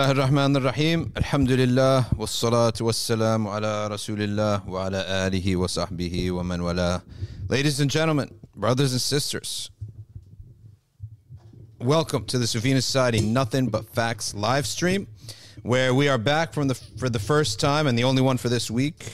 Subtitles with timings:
[0.00, 7.02] الله الرحمن الرحيم الحمد لله والصلاة والسلام على رسول الله وعلى آله وصحبه ومن والاه
[7.50, 9.70] Ladies and gentlemen, brothers and sisters,
[11.78, 15.08] welcome to the Safina Society Nothing But Facts live stream,
[15.62, 18.48] where we are back from the for the first time and the only one for
[18.48, 19.04] this week.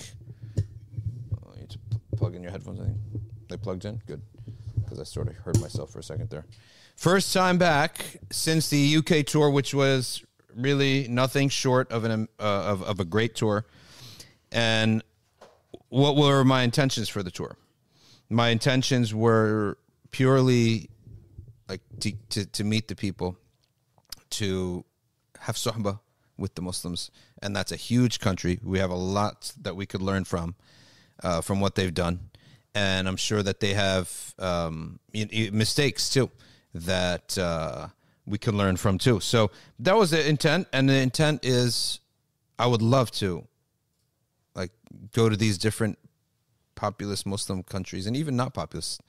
[1.45, 1.79] Oh, you to
[2.17, 2.79] plug in your headphones.
[2.79, 2.99] I think
[3.49, 4.01] they plugged in.
[4.07, 4.23] Good,
[4.77, 6.47] because I sort of heard myself for a second there.
[6.95, 10.23] First time back since the UK tour, which was
[10.59, 13.65] really nothing short of an uh, of, of a great tour.
[14.51, 15.03] And
[15.89, 17.57] what were my intentions for the tour?
[18.29, 19.79] My intentions were
[20.11, 20.91] purely
[21.69, 23.39] like to, to, to meet the people,
[24.31, 24.85] to
[25.41, 26.01] have sohbah
[26.37, 27.11] with the Muslims,
[27.43, 28.59] and that's a huge country.
[28.63, 30.55] We have a lot that we could learn from,
[31.23, 32.31] uh, from what they've done,
[32.75, 36.31] and I'm sure that they have um, mistakes too
[36.75, 37.89] that uh,
[38.29, 39.21] we can learn from too.
[39.21, 42.01] So that was the intent, and the intent is,
[42.59, 43.47] I would love to,
[44.55, 44.73] like,
[45.13, 45.99] go to these different
[46.75, 49.01] populous Muslim countries and even not populous,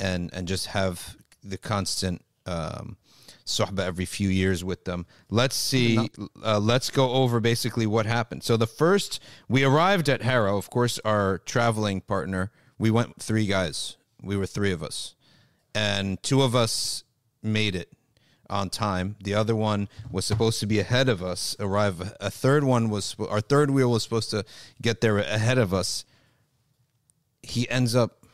[0.00, 2.96] and and just have the constant um,
[3.44, 5.06] sohbah every few years with them.
[5.28, 6.10] Let's see.
[6.42, 8.42] Uh, let's go over basically what happened.
[8.42, 10.56] So the first, we arrived at Harrow.
[10.56, 12.50] Of course, our traveling partner.
[12.78, 13.96] We went three guys.
[14.22, 15.14] We were three of us,
[15.74, 17.04] and two of us
[17.42, 17.92] made it
[18.50, 19.16] on time.
[19.22, 21.56] The other one was supposed to be ahead of us.
[21.60, 22.14] Arrive.
[22.20, 24.44] A third one was our third wheel was supposed to
[24.80, 26.04] get there ahead of us.
[27.42, 28.24] He ends up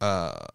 [0.00, 0.46] uh,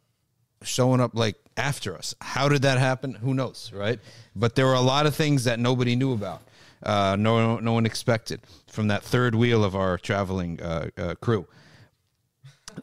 [0.62, 2.14] showing up like after us.
[2.22, 3.14] How did that happen?
[3.16, 4.00] Who knows, right?
[4.36, 6.42] But there were a lot of things that nobody knew about.
[6.84, 11.48] Uh, no, no one expected from that third wheel of our traveling uh, uh, crew.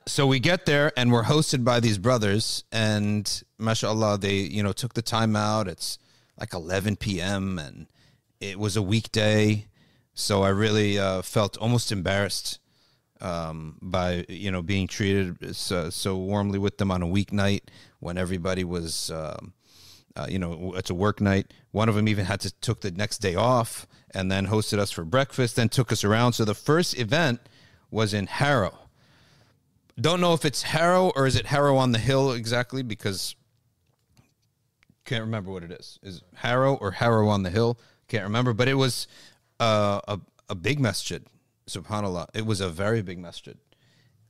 [0.07, 4.73] So we get there and we're hosted by these brothers, and mashallah, they you know
[4.73, 5.69] took the time out.
[5.69, 5.99] It's
[6.39, 7.59] like 11 p.m.
[7.59, 7.87] and
[8.41, 9.67] it was a weekday,
[10.13, 12.59] so I really uh, felt almost embarrassed
[13.21, 17.63] um, by you know being treated so, so warmly with them on a weeknight
[18.01, 19.55] when everybody was um,
[20.17, 21.53] uh, you know it's a work night.
[21.71, 24.91] One of them even had to took the next day off and then hosted us
[24.91, 26.35] for breakfast, then took us around.
[26.35, 27.41] So the first event
[27.91, 28.84] was in Harrow.
[30.01, 33.37] Don't know if it's Harrow or is it Harrow on the Hill exactly because
[35.05, 35.99] can't remember what it is.
[36.03, 37.79] Is it Harrow or Harrow on the Hill?
[38.09, 39.07] Can't remember, but it was
[39.61, 41.25] uh, a a big masjid.
[41.69, 43.57] Subhanallah, it was a very big masjid,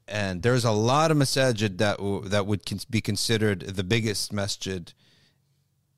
[0.07, 4.33] and there's a lot of masajid that w- that would con- be considered the biggest
[4.33, 4.93] masjid,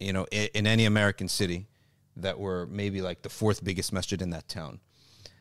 [0.00, 1.66] you know, in, in any American city,
[2.16, 4.80] that were maybe like the fourth biggest masjid in that town.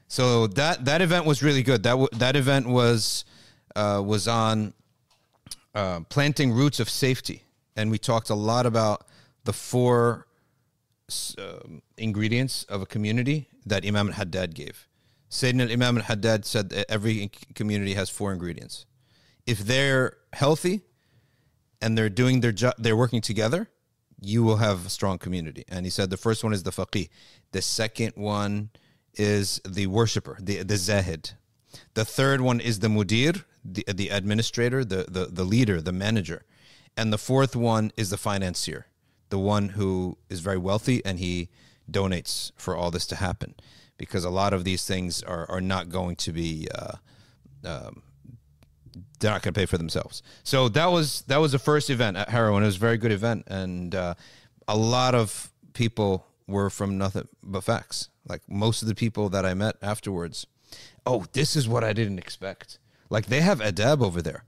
[0.07, 1.84] So that that event was really good.
[1.84, 3.24] That w- that event was
[3.75, 4.74] uh, was on
[5.74, 7.44] uh, planting roots of safety,
[7.75, 9.08] and we talked a lot about
[9.44, 10.28] the four
[11.38, 14.88] um, ingredients of a community that Imam al-Haddad gave.
[15.30, 18.86] Sayyidina Imam al-Haddad said that every community has four ingredients.
[19.46, 20.81] If they're healthy
[21.81, 23.69] and they're doing their job, they're working together,
[24.19, 25.66] you will have a strong community.
[25.68, 27.09] And he said the first one is the faqih.
[27.52, 28.69] The second one
[29.13, 31.31] is the worshipper, the, the zahid.
[31.94, 36.44] The third one is the mudir, the, the administrator, the, the, the leader, the manager.
[36.97, 38.88] And the fourth one is the financier,
[39.30, 41.50] the one who is very wealthy and he
[41.90, 43.56] donates for all this to happen.
[43.97, 46.97] Because a lot of these things are, are not going to be, uh,
[47.66, 48.03] um,
[49.19, 50.22] they're not going to pay for themselves.
[50.44, 52.97] So that was that was the first event at Harrow, and it was a very
[52.97, 53.46] good event.
[53.47, 54.16] And uh,
[54.68, 58.09] a lot of people were from nothing but facts.
[58.28, 60.46] Like most of the people that I met afterwards.
[61.06, 62.80] Oh, this is what I didn't expect.
[63.10, 64.44] Like they have adab over there.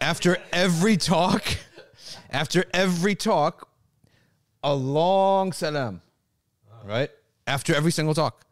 [0.00, 1.44] After every talk,
[2.30, 3.68] after every talk,
[4.62, 6.00] a long salam,
[6.84, 7.10] right?
[7.46, 8.42] After every single talk.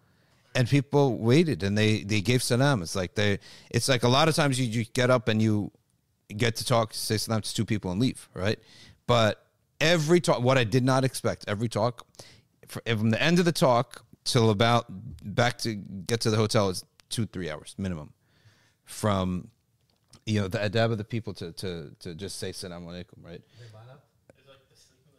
[0.56, 2.80] And people waited and they, they gave salam.
[2.82, 3.40] It's like they
[3.70, 5.72] it's like a lot of times you, you get up and you
[6.36, 8.60] get to talk, say salam to two people and leave, right?
[9.08, 9.44] But
[9.80, 12.06] every talk what I did not expect, every talk
[12.68, 14.86] from the end of the talk till about
[15.22, 16.84] back to get to the hotel is
[17.14, 18.12] two, three hours minimum.
[18.84, 19.48] From
[20.26, 21.70] you know, the adab of the people to to
[22.00, 23.42] to just say salam alaikum, right?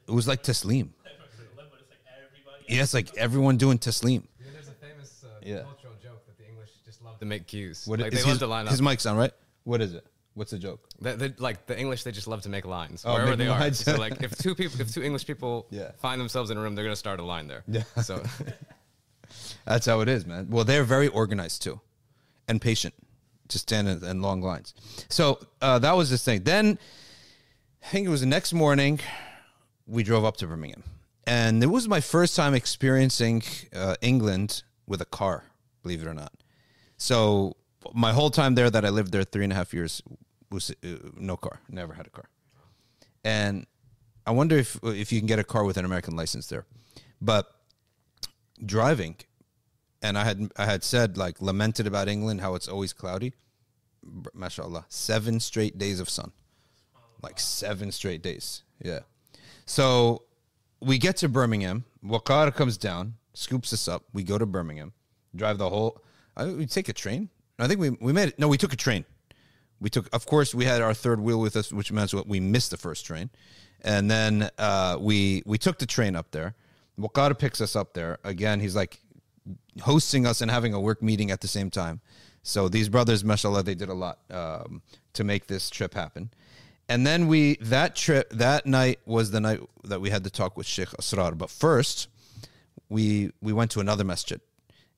[0.08, 0.90] It was like taslim.
[2.68, 4.24] Yeah, it's like everyone doing taslim.
[4.40, 5.62] Yeah, there's a famous uh, Yeah.
[5.62, 7.86] cultural joke that the English just love to make queues.
[7.86, 8.72] What like is they love his, to line up.
[8.72, 9.32] his mic's on, right?
[9.64, 10.06] What is it?
[10.34, 10.82] What's the joke?
[11.00, 13.82] They, they, like the English, they just love to make lines Oh, wherever they lines.
[13.88, 13.92] are.
[13.94, 15.92] So like if two people, if two English people Yeah.
[16.06, 17.64] find themselves in a room, they're gonna start a line there.
[17.68, 17.84] Yeah.
[18.04, 18.24] So
[19.66, 20.48] That's how it is, man.
[20.50, 21.82] Well, they're very organized too,
[22.48, 22.94] and patient
[23.48, 24.74] to stand in, in long lines.
[25.10, 26.44] So uh, that was this thing.
[26.44, 26.80] Then
[27.84, 29.00] I think it was the next morning
[29.88, 30.84] we drove up to Birmingham,
[31.26, 33.44] and it was my first time experiencing
[33.76, 35.44] uh, England with a car.
[35.84, 36.34] Believe it or not.
[36.98, 37.56] So
[37.94, 40.02] my whole time there, that I lived there three and a half years,
[40.52, 40.88] was uh,
[41.18, 41.60] no car.
[41.70, 42.30] Never had a car.
[43.24, 43.66] And
[44.26, 46.66] I wonder if if you can get a car with an American license there,
[47.20, 47.48] but
[48.64, 49.18] driving,
[50.06, 53.34] and I had I had said like lamented about England how it's always cloudy.
[54.34, 56.31] Mashallah, seven straight days of sun,
[57.24, 58.63] like seven straight days.
[58.81, 59.00] Yeah.
[59.66, 60.24] So
[60.80, 61.86] we get to Birmingham.
[62.04, 64.04] Waqar comes down, scoops us up.
[64.13, 64.94] We go to Birmingham,
[65.36, 66.02] drive the whole.
[66.38, 67.30] I, we take a train.
[67.58, 68.40] I think we we made it.
[68.40, 69.06] No, we took a train.
[69.80, 72.72] We took, of course, we had our third wheel with us, which means we missed
[72.72, 73.30] the first train,
[73.81, 76.56] and then uh, we we took the train up there.
[76.98, 78.60] Waqar picks us up there again.
[78.60, 79.01] He's like
[79.82, 82.02] hosting us and having a work meeting at the same time.
[82.44, 84.82] So these brothers, mashallah, they did a lot um,
[85.14, 86.30] to make this trip happen.
[86.88, 90.56] And then we that trip that night was the night that we had the talk
[90.56, 91.36] with Sheikh Asrar.
[91.36, 92.08] But first,
[92.90, 94.40] we we went to another masjid,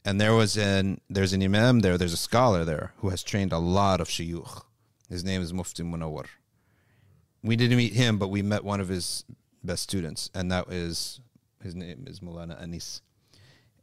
[0.03, 3.53] and there was an there's an imam there, there's a scholar there who has trained
[3.53, 4.63] a lot of shuyukh.
[5.09, 6.25] His name is Mufti Munawwar.
[7.41, 9.23] We didn't meet him, but we met one of his
[9.63, 11.21] best students, and that is
[11.63, 13.01] his name is Mulana Anis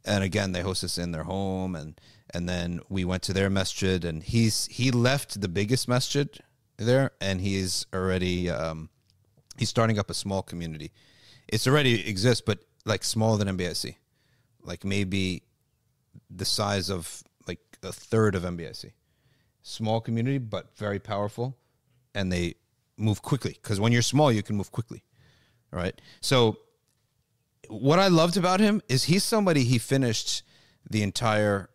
[0.05, 1.99] and again they host us in their home and
[2.33, 6.39] and then we went to their masjid and he's he left the biggest masjid
[6.77, 8.89] there and he's already um
[9.57, 10.91] he's starting up a small community.
[11.47, 13.95] It's already exists but like smaller than MBIC
[14.63, 15.43] like maybe
[16.29, 18.91] the size of like a third of MBIC
[19.61, 21.57] small community but very powerful
[22.13, 22.55] and they
[22.97, 25.03] move quickly because when you're small you can move quickly
[25.71, 25.99] right?
[26.21, 26.57] So
[27.69, 30.43] what I loved about him is he's somebody he finished
[30.89, 31.69] the entire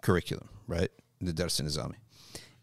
[0.00, 0.90] curriculum, right?
[1.20, 1.96] The Dars Nizami.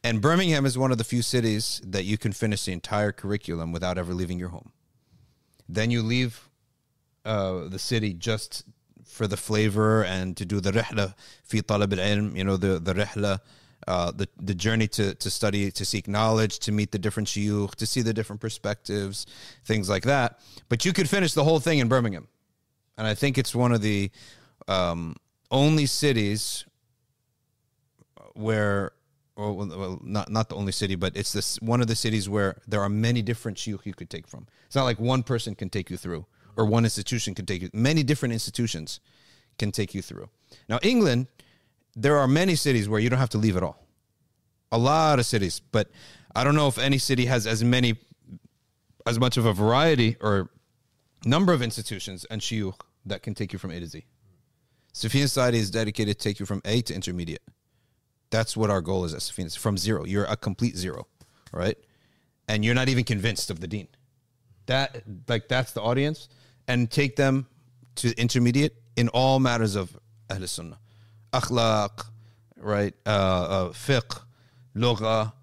[0.04, 3.72] And Birmingham is one of the few cities that you can finish the entire curriculum
[3.72, 4.72] without ever leaving your home.
[5.68, 6.50] Then you leave
[7.26, 8.64] uh, the city just
[9.06, 12.94] for the flavor and to do the rihla fi talab al-ilm, you know, the, the
[12.94, 13.40] rihla,
[13.88, 17.76] uh, the, the journey to, to study, to seek knowledge, to meet the different shuyukh,
[17.76, 19.26] to see the different perspectives,
[19.66, 20.40] things like that.
[20.70, 22.28] But you could finish the whole thing in Birmingham
[23.00, 24.12] and I think it's one of the
[24.68, 25.16] um,
[25.50, 26.66] only cities
[28.34, 28.92] where,
[29.38, 32.82] well, not not the only city, but it's this one of the cities where there
[32.82, 34.48] are many different shuyukh you could take from.
[34.66, 36.26] It's not like one person can take you through,
[36.58, 37.70] or one institution can take you.
[37.74, 39.00] Many different institutions
[39.58, 40.30] can take you through.
[40.68, 41.28] Now, England,
[41.96, 43.88] there are many cities where you don't have to leave at all.
[44.74, 45.90] A lot of cities, but
[46.36, 47.96] I don't know if any city has as many,
[49.08, 50.50] as much of a variety or
[51.24, 54.06] number of institutions and shuyukh that can take you from A to Z.
[54.94, 57.42] Safina Society is dedicated to take you from A to intermediate.
[58.32, 59.58] That's what our goal is at Safina.
[59.58, 61.08] From zero, you're a complete zero,
[61.52, 61.78] right?
[62.48, 63.88] And you're not even convinced of the dean.
[64.66, 66.30] That like that's the audience,
[66.68, 67.48] and take them
[67.96, 69.98] to intermediate in all matters of
[70.30, 70.80] Ahl Sunnah,
[71.34, 72.06] akhlaq,
[72.58, 72.94] right?
[73.06, 74.22] Uh, uh, fiqh,
[74.76, 75.34] lugha,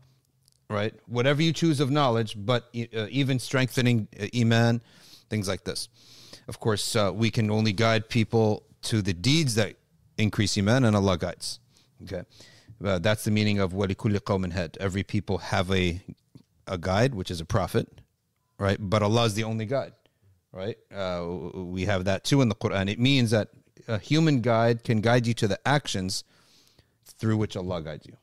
[0.70, 0.94] right?
[1.06, 4.80] Whatever you choose of knowledge, but uh, even strengthening uh, iman,
[5.28, 5.88] things like this.
[6.48, 9.76] Of course, uh, we can only guide people to the deeds that
[10.16, 11.60] increase iman, and Allah guides.
[12.04, 12.22] Okay,
[12.84, 14.76] uh, that's the meaning of kulli qawmin head.
[14.80, 16.00] Every people have a
[16.66, 17.88] a guide, which is a prophet,
[18.58, 18.78] right?
[18.78, 19.92] But Allah is the only guide,
[20.52, 20.76] right?
[20.94, 22.90] Uh, we have that too in the Quran.
[22.90, 23.48] It means that
[23.88, 26.24] a human guide can guide you to the actions
[27.04, 28.16] through which Allah guides you.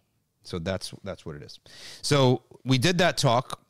[0.43, 1.59] So that's that's what it is.
[2.01, 3.61] So we did that talk,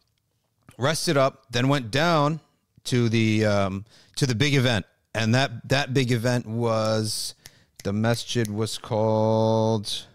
[0.77, 2.39] rested up, then went down
[2.85, 3.85] to the um,
[4.15, 7.35] to the big event, and that that big event was
[7.83, 10.05] the masjid was called.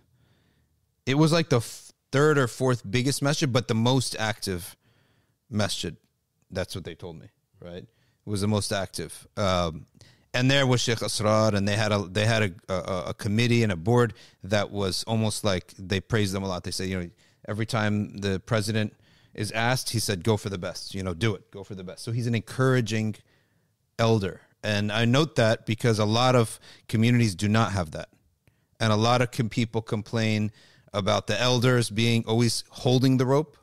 [1.07, 1.61] It was like the
[2.13, 4.77] third or fourth biggest masjid, but the most active
[5.51, 5.97] masjid.
[6.51, 7.29] That's what they told me.
[7.61, 7.89] Right, it
[8.27, 9.27] was the most active.
[9.37, 9.87] Um,
[10.35, 13.63] and there was Sheikh Asrar, and they had a they had a, a, a committee
[13.63, 16.65] and a board that was almost like they praised them a lot.
[16.65, 17.11] They say, you know,
[17.49, 18.95] every time the president
[19.38, 20.95] is asked, he said, "Go for the best.
[20.95, 21.50] You know, do it.
[21.50, 23.16] Go for the best." So he's an encouraging
[23.99, 28.09] elder, and I note that because a lot of communities do not have that,
[28.80, 30.52] and a lot of com- people complain
[30.92, 33.57] about the elders being always holding the rope,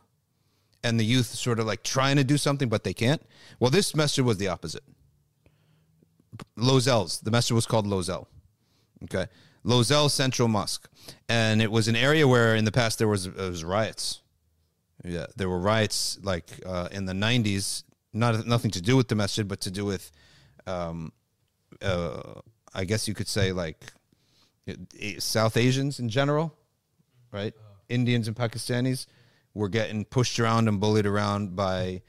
[0.84, 3.22] and the youth sort of like trying to do something but they can't.
[3.60, 4.84] Well, this message was the opposite.
[6.56, 7.20] Lozells.
[7.22, 8.28] The message was called Lozells.
[9.04, 9.26] Okay.
[9.64, 10.88] Lozells Central Mosque.
[11.28, 14.22] And it was an area where in the past there was, was riots.
[15.06, 15.28] Yeah.
[15.36, 17.84] There were riots like uh, in the 90s,
[18.14, 20.12] not nothing to do with the masjid, but to do with,
[20.66, 21.12] um,
[21.82, 22.42] uh,
[22.74, 23.86] I guess you could say like
[25.20, 26.54] South Asians in general,
[27.32, 27.54] right?
[27.88, 29.06] Indians and Pakistanis
[29.54, 32.02] were getting pushed around and bullied around by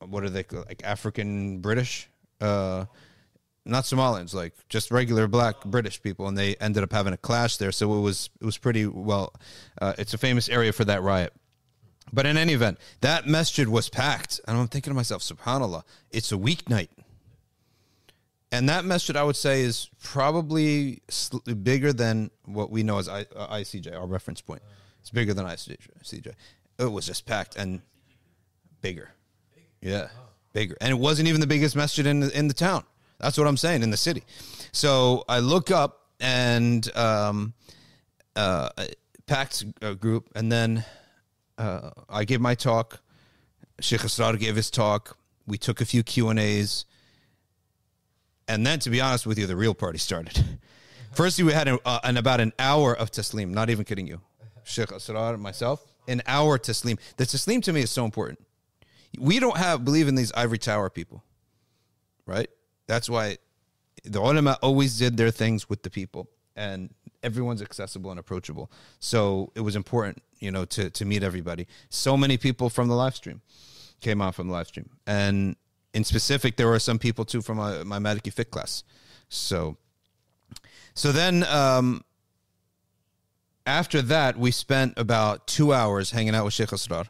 [0.00, 0.66] what are they called?
[0.66, 2.08] like African British
[2.40, 2.86] uh,
[3.64, 7.56] not Somalians, like just regular black British people, and they ended up having a clash
[7.56, 7.72] there.
[7.72, 9.34] So it was it was pretty well.
[9.80, 11.32] Uh, it's a famous area for that riot.
[12.12, 16.30] But in any event, that masjid was packed, and I'm thinking to myself, Subhanallah, it's
[16.32, 16.88] a weeknight,
[18.52, 21.02] and that masjid I would say is probably
[21.62, 24.62] bigger than what we know as I, uh, ICJ, our reference point.
[25.00, 26.34] It's bigger than ICJ.
[26.78, 27.82] It was just packed and
[28.80, 29.10] bigger.
[29.80, 30.08] Yeah,
[30.52, 32.84] bigger, and it wasn't even the biggest masjid in the, in the town.
[33.18, 34.24] That's what I'm saying in the city.
[34.72, 37.54] So I look up and um,
[38.36, 38.70] uh,
[39.26, 40.84] packed uh, group, and then
[41.58, 43.00] uh, I gave my talk.
[43.80, 45.16] Sheikh Asrar gave his talk.
[45.46, 46.86] We took a few Q and A's,
[48.48, 50.58] and then, to be honest with you, the real party started.
[51.12, 53.50] Firstly, we had an, uh, an about an hour of taslim.
[53.50, 54.20] Not even kidding you,
[54.64, 56.98] Sheikh Asrar, myself, an hour taslim.
[57.16, 58.44] The taslim to me is so important.
[59.18, 61.24] We don't have believe in these ivory tower people,
[62.26, 62.48] right?
[62.86, 63.38] That's why
[64.04, 66.92] the ulama always did their things with the people, and
[67.26, 68.70] everyone's accessible and approachable.
[69.00, 71.66] So it was important, you know, to to meet everybody.
[71.90, 73.40] So many people from the live stream
[74.00, 75.56] came on from the live stream, and
[75.96, 78.84] in specific, there were some people too from my, my Maliki Fiqh class.
[79.30, 79.78] So,
[80.94, 82.04] so then um,
[83.66, 87.06] after that, we spent about two hours hanging out with Sheikh Asrar.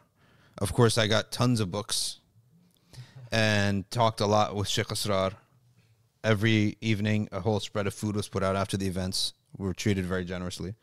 [0.57, 2.19] Of course, I got tons of books
[3.29, 5.33] and talked a lot with Sheikh Asrar.
[6.23, 9.33] Every evening, a whole spread of food was put out after the events.
[9.57, 10.75] We were treated very generously.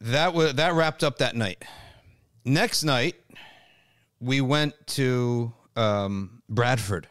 [0.00, 1.64] That was that wrapped up that night.
[2.44, 3.16] Next night,
[4.20, 7.08] we went to um, Bradford,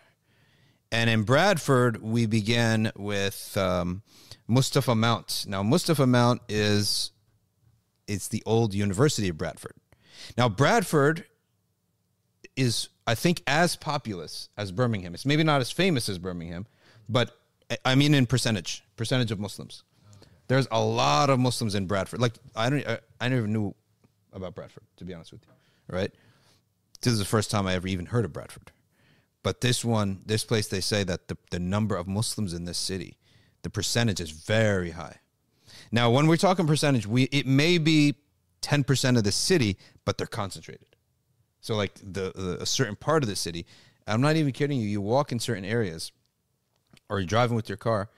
[0.91, 4.03] and in Bradford, we began with um,
[4.47, 5.45] Mustafa Mount.
[5.47, 7.11] Now, Mustafa Mount is
[8.07, 9.73] it's the old University of Bradford.
[10.37, 11.25] Now, Bradford
[12.55, 15.13] is, I think, as populous as Birmingham.
[15.13, 16.67] It's maybe not as famous as Birmingham,
[17.09, 17.35] but
[17.83, 19.83] I mean in percentage, percentage of Muslims.
[20.47, 22.19] There's a lot of Muslims in Bradford.
[22.19, 23.73] Like I don't, I, I never knew
[24.33, 25.95] about Bradford to be honest with you.
[25.95, 26.11] Right?
[27.01, 28.71] This is the first time I ever even heard of Bradford.
[29.43, 32.77] But this one, this place, they say that the, the number of Muslims in this
[32.77, 33.17] city,
[33.61, 35.17] the percentage is very high.
[35.91, 38.15] Now, when we're talking percentage, we it may be
[38.61, 40.87] 10% of the city, but they're concentrated.
[41.59, 43.65] So, like the, the a certain part of the city,
[44.07, 44.87] I'm not even kidding you.
[44.87, 46.11] You walk in certain areas,
[47.09, 48.09] or you're driving with your car,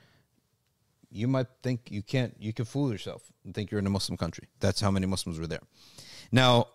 [1.11, 2.35] you might think you can't.
[2.39, 4.47] You can fool yourself and think you're in a Muslim country.
[4.59, 5.61] That's how many Muslims were there.
[6.31, 6.67] Now,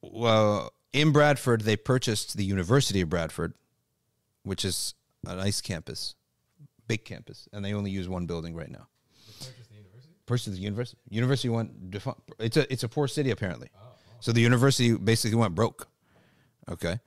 [0.00, 3.54] well, in Bradford, they purchased the University of Bradford,
[4.44, 4.94] which is
[5.26, 6.14] a nice campus,
[6.88, 8.86] big campus, and they only use one building right now.
[10.26, 10.98] Purchased the university.
[11.10, 11.90] University went.
[11.90, 13.80] defu- It's a it's a poor city apparently, Oh.
[14.20, 15.88] so the university basically went broke.
[16.70, 17.00] Okay,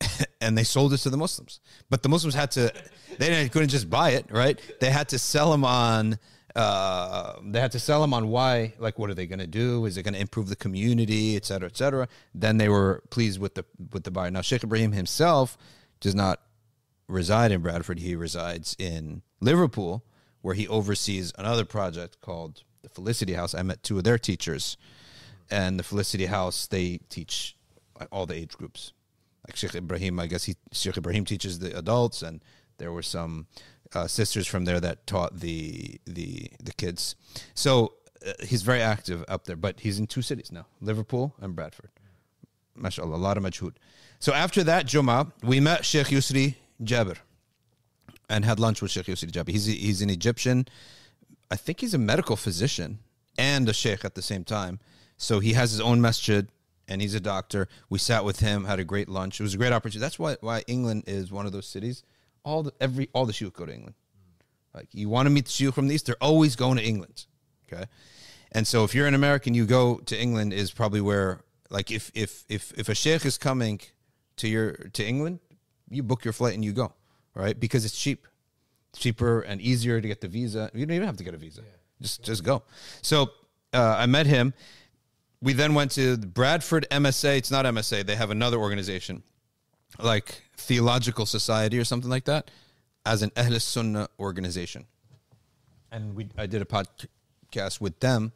[0.40, 2.72] and they sold it to the Muslims, but the Muslims had to.
[3.18, 4.58] They couldn't just buy it, right?
[4.80, 6.18] They had to sell them on.
[6.56, 9.84] Uh, they had to sell them on why, like, what are they going to do?
[9.84, 12.08] Is it going to improve the community, et cetera, et cetera?
[12.34, 14.30] Then they were pleased with the with the buyer.
[14.30, 15.56] Now, Sheikh Ibrahim himself
[16.00, 16.40] does not
[17.06, 17.98] reside in Bradford.
[17.98, 20.04] He resides in Liverpool,
[20.42, 23.54] where he oversees another project called the Felicity House.
[23.54, 24.76] I met two of their teachers,
[25.50, 27.56] and the Felicity House they teach
[28.10, 28.92] all the age groups.
[29.50, 32.40] Like Sheikh Ibrahim, I guess he Sheikh Ibrahim teaches the adults, and
[32.78, 33.48] there were some
[33.92, 37.16] uh, sisters from there that taught the the the kids.
[37.54, 41.56] So uh, he's very active up there, but he's in two cities now: Liverpool and
[41.56, 41.90] Bradford.
[42.80, 43.74] A lot of majhood.
[44.20, 47.16] So after that Jummah, we met Sheikh Yusri Jabir
[48.28, 49.50] and had lunch with Sheikh Yusri Jabir.
[49.50, 50.66] He's, he's an Egyptian,
[51.50, 53.00] I think he's a medical physician
[53.36, 54.78] and a sheikh at the same time.
[55.16, 56.48] So he has his own masjid
[56.90, 57.68] and he's a doctor.
[57.88, 59.40] We sat with him, had a great lunch.
[59.40, 60.00] It was a great opportunity.
[60.00, 62.02] That's why, why England is one of those cities.
[62.44, 63.94] All the, every, all the shuyukh go to England.
[64.74, 67.26] Like you want to meet the shuyukh from the East, they're always going to England.
[67.72, 67.84] Okay.
[68.52, 72.10] And so if you're an American, you go to England is probably where like if
[72.14, 73.80] if if if a sheikh is coming
[74.36, 75.38] to your to England,
[75.88, 76.92] you book your flight and you go,
[77.34, 77.58] right?
[77.58, 78.26] Because it's cheap.
[78.90, 80.68] It's cheaper and easier to get the visa.
[80.74, 81.62] You don't even have to get a visa.
[82.02, 82.64] Just just go.
[83.02, 83.30] So
[83.72, 84.52] uh, I met him.
[85.42, 87.38] We then went to Bradford MSA.
[87.38, 88.04] It's not MSA.
[88.04, 89.22] They have another organization,
[89.98, 92.50] like Theological Society or something like that,
[93.06, 94.86] as an Ahl Sunnah organization.
[95.90, 98.32] And we I did a podcast with them,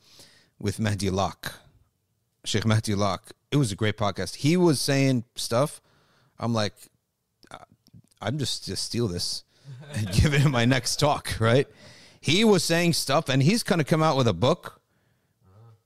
[0.58, 1.60] with Mahdi Lock,
[2.44, 3.32] Sheikh Mahdi Lock.
[3.50, 4.36] It was a great podcast.
[4.36, 5.80] He was saying stuff.
[6.38, 6.74] I'm like,
[8.24, 9.44] I'm just just steal this
[9.92, 11.68] and give it in my next talk, right?
[12.20, 14.80] He was saying stuff, and he's kind of come out with a book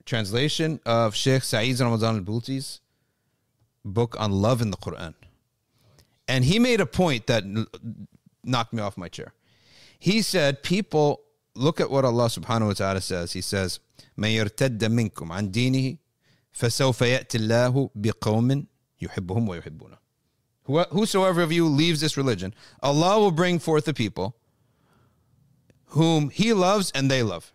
[0.09, 2.81] translation of Sheikh Saeed Ramadan al Buti's
[3.85, 5.15] book on love in the Quran.
[6.27, 7.45] And he made a point that
[8.45, 9.33] knocked me off my chair.
[9.99, 11.21] He said, People
[11.55, 13.33] look at what Allah subhanahu wa ta'ala says.
[13.33, 13.81] He says,
[14.19, 15.97] من يرتد منكم عن دينه
[16.53, 18.67] فسوف يأتي الله بقوم
[19.01, 19.97] يحبهم
[20.91, 24.37] Whosoever of you leaves this religion, Allah will bring forth a people
[25.87, 27.53] whom He loves and they love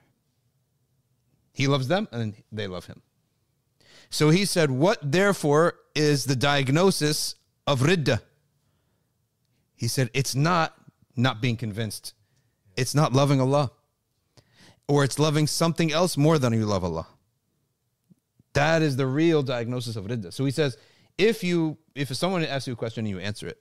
[1.53, 3.01] he loves them and they love Him.
[4.09, 8.21] So he said, What therefore is the diagnosis of ridda?
[9.75, 10.75] He said, It's not
[11.15, 12.13] not being convinced,
[12.75, 13.71] it's not loving Allah,
[14.87, 17.07] or it's loving something else more than you love Allah.
[18.53, 20.33] That is the real diagnosis of ridda.
[20.33, 20.77] So he says,
[21.17, 23.59] if you if someone asks you a question and you answer it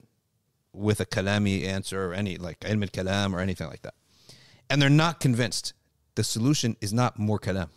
[0.71, 3.93] with a kalami answer or any like ilm al-kalam or anything like that,
[4.69, 5.73] and they're not convinced,
[6.15, 7.69] the solution is not more kalam.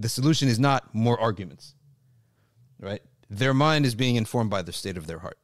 [0.00, 1.74] The solution is not more arguments.
[2.80, 3.02] Right?
[3.28, 5.38] Their mind is being informed by the state of their heart.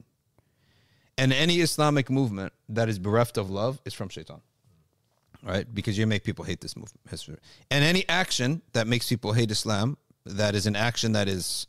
[1.19, 4.41] And any Islamic movement that is bereft of love is from shaitan.
[5.43, 5.67] Right?
[5.73, 7.41] Because you make people hate this movement.
[7.71, 11.67] And any action that makes people hate Islam, that is an action that is,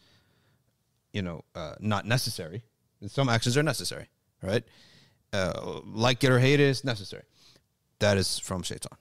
[1.12, 2.64] you know, uh, not necessary.
[3.08, 4.08] Some actions are necessary,
[4.42, 4.64] right?
[5.32, 7.24] Uh, like it or hate it is necessary.
[8.00, 8.98] That is from shaitan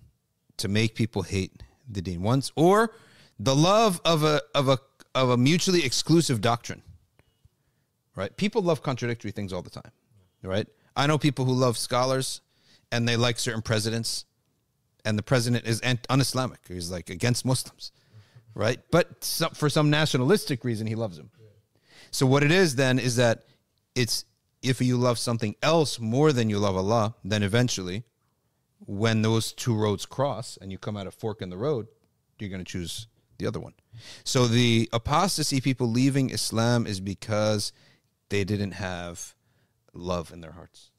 [0.58, 2.90] to make people hate the deen once, or
[3.38, 4.78] the love of a of a
[5.14, 6.82] of a mutually exclusive doctrine.
[8.14, 8.34] Right?
[8.36, 9.92] People love contradictory things all the time.
[10.42, 10.66] Right?
[10.96, 12.40] I know people who love scholars
[12.90, 14.24] and they like certain presidents
[15.04, 16.60] and the president is un-Islamic.
[16.66, 17.92] He's like against Muslims.
[18.54, 18.80] Right?
[18.90, 21.30] But some, for some nationalistic reason he loves him.
[22.10, 23.44] So what it is then is that
[23.94, 24.24] it's
[24.62, 28.04] if you love something else more than you love Allah, then eventually
[28.86, 31.88] when those two roads cross and you come at a fork in the road,
[32.38, 33.06] you're going to choose
[33.38, 33.74] the other one.
[34.24, 37.72] So the apostasy people leaving Islam is because
[38.28, 39.34] they didn't have
[39.92, 40.90] love in their hearts.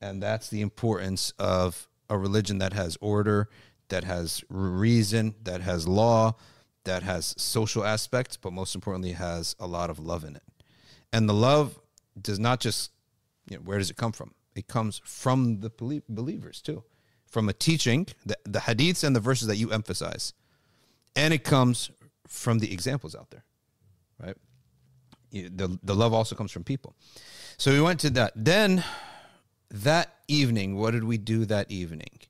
[0.00, 3.48] And that's the importance of a religion that has order,
[3.88, 6.36] that has reason, that has law,
[6.84, 10.42] that has social aspects, but most importantly has a lot of love in it.
[11.12, 11.78] And the love
[12.20, 12.92] does not just
[13.48, 14.34] you know, where does it come from?
[14.54, 15.70] It comes from the
[16.08, 16.84] believers too,
[17.26, 20.32] from a teaching, the, the hadiths and the verses that you emphasize
[21.18, 21.90] and it comes
[22.26, 23.44] from the examples out there,
[24.22, 24.36] right?
[25.30, 26.94] The the love also comes from people.
[27.58, 28.32] So we went to that.
[28.34, 28.84] Then
[29.70, 32.20] that evening, what did we do that evening?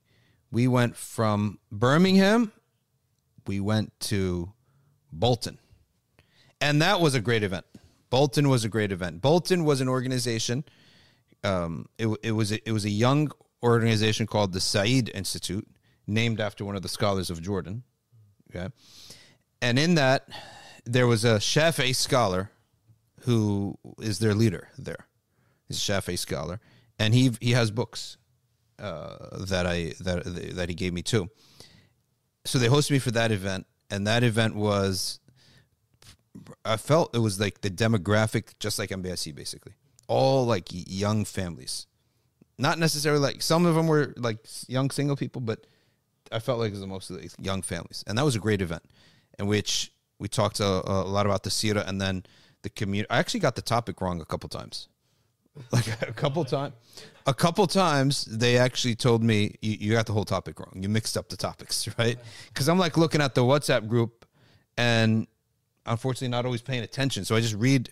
[0.51, 2.51] We went from Birmingham,
[3.46, 4.53] we went to
[5.12, 5.59] Bolton.
[6.61, 7.66] And that was a great event.
[8.11, 9.20] Bolton was a great event.
[9.20, 10.64] Bolton was an organization.
[11.44, 13.31] Um, it, it was a, it was a young
[13.62, 15.68] organization called the Said Institute,
[16.07, 17.85] named after one of the scholars of Jordan.
[18.50, 18.68] Okay.
[19.61, 20.28] And in that,
[20.84, 22.50] there was a Shafi'i scholar
[23.22, 25.06] who is their leader there.
[25.66, 26.61] He's a Shafi'i scholar.
[26.98, 28.16] And he he has books
[28.78, 30.24] uh, that I that
[30.56, 31.30] that he gave me too.
[32.44, 35.20] So they hosted me for that event, and that event was
[36.64, 39.72] I felt it was like the demographic, just like MBSC, basically,
[40.06, 41.87] all like young families.
[42.58, 45.66] Not necessarily like some of them were like young single people, but
[46.33, 48.83] I felt like it was mostly young families, and that was a great event,
[49.38, 52.25] in which we talked a, a lot about the Sira and then
[52.62, 53.11] the community.
[53.11, 54.88] I actually got the topic wrong a couple times,
[55.73, 56.75] like a couple times.
[57.27, 60.73] A couple times they actually told me you, you got the whole topic wrong.
[60.75, 62.19] You mixed up the topics, right?
[62.49, 64.27] Because I'm like looking at the WhatsApp group,
[64.77, 65.27] and
[65.87, 67.25] unfortunately not always paying attention.
[67.25, 67.91] So I just read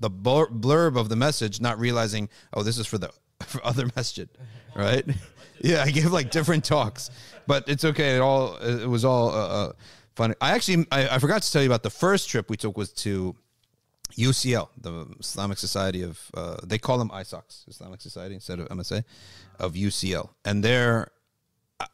[0.00, 4.28] the blurb of the message, not realizing, oh, this is for the for other masjid,
[4.74, 5.04] right?
[5.62, 7.10] yeah, I gave like different talks,
[7.46, 8.16] but it's okay.
[8.16, 9.72] It all it was all uh, uh,
[10.14, 10.34] fun.
[10.40, 12.92] I actually I, I, forgot to tell you about the first trip we took was
[13.04, 13.34] to
[14.12, 19.04] UCL, the Islamic Society of uh, they call them ISOCs, Islamic Society instead of MSA,
[19.58, 21.10] of UCL, and there,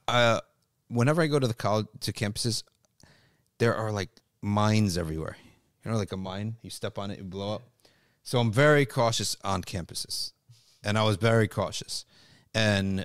[0.08, 0.40] uh,
[0.88, 2.62] whenever I go to the college to campuses,
[3.58, 4.10] there are like
[4.42, 5.36] mines everywhere.
[5.84, 7.62] You know, like a mine, you step on it, you blow up.
[8.22, 10.32] So I'm very cautious on campuses,
[10.82, 12.06] and I was very cautious,
[12.54, 13.04] and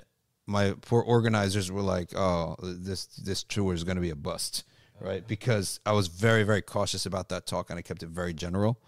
[0.50, 4.64] my poor organizers were like, "Oh, this this tour is going to be a bust."
[5.00, 8.34] Right, because I was very, very cautious about that talk, and I kept it very
[8.34, 8.78] general,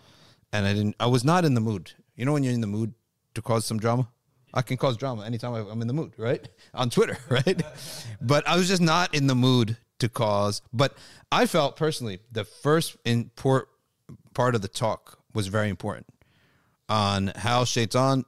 [0.52, 0.96] and I didn't.
[1.00, 1.92] I was not in the mood.
[2.16, 2.92] You know, when you're in the mood
[3.34, 4.08] to cause some drama,
[4.52, 6.46] I can cause drama anytime I'm in the mood, right?
[6.74, 7.62] On Twitter, right?
[8.20, 10.60] but I was just not in the mood to cause.
[10.72, 10.96] But
[11.30, 13.68] I felt personally the first import
[14.34, 16.06] part of the talk was very important
[16.88, 18.24] on how Shaitan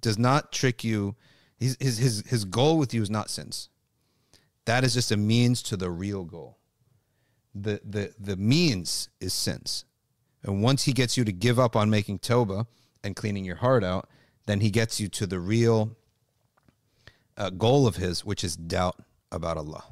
[0.00, 1.16] does not trick you.
[1.62, 3.68] His, his, his, goal with you is not sins.
[4.64, 6.58] That is just a means to the real goal.
[7.54, 9.84] The, the, the means is sins.
[10.42, 12.66] And once he gets you to give up on making Toba
[13.04, 14.08] and cleaning your heart out,
[14.46, 15.96] then he gets you to the real
[17.36, 18.96] uh, goal of his, which is doubt
[19.30, 19.84] about Allah,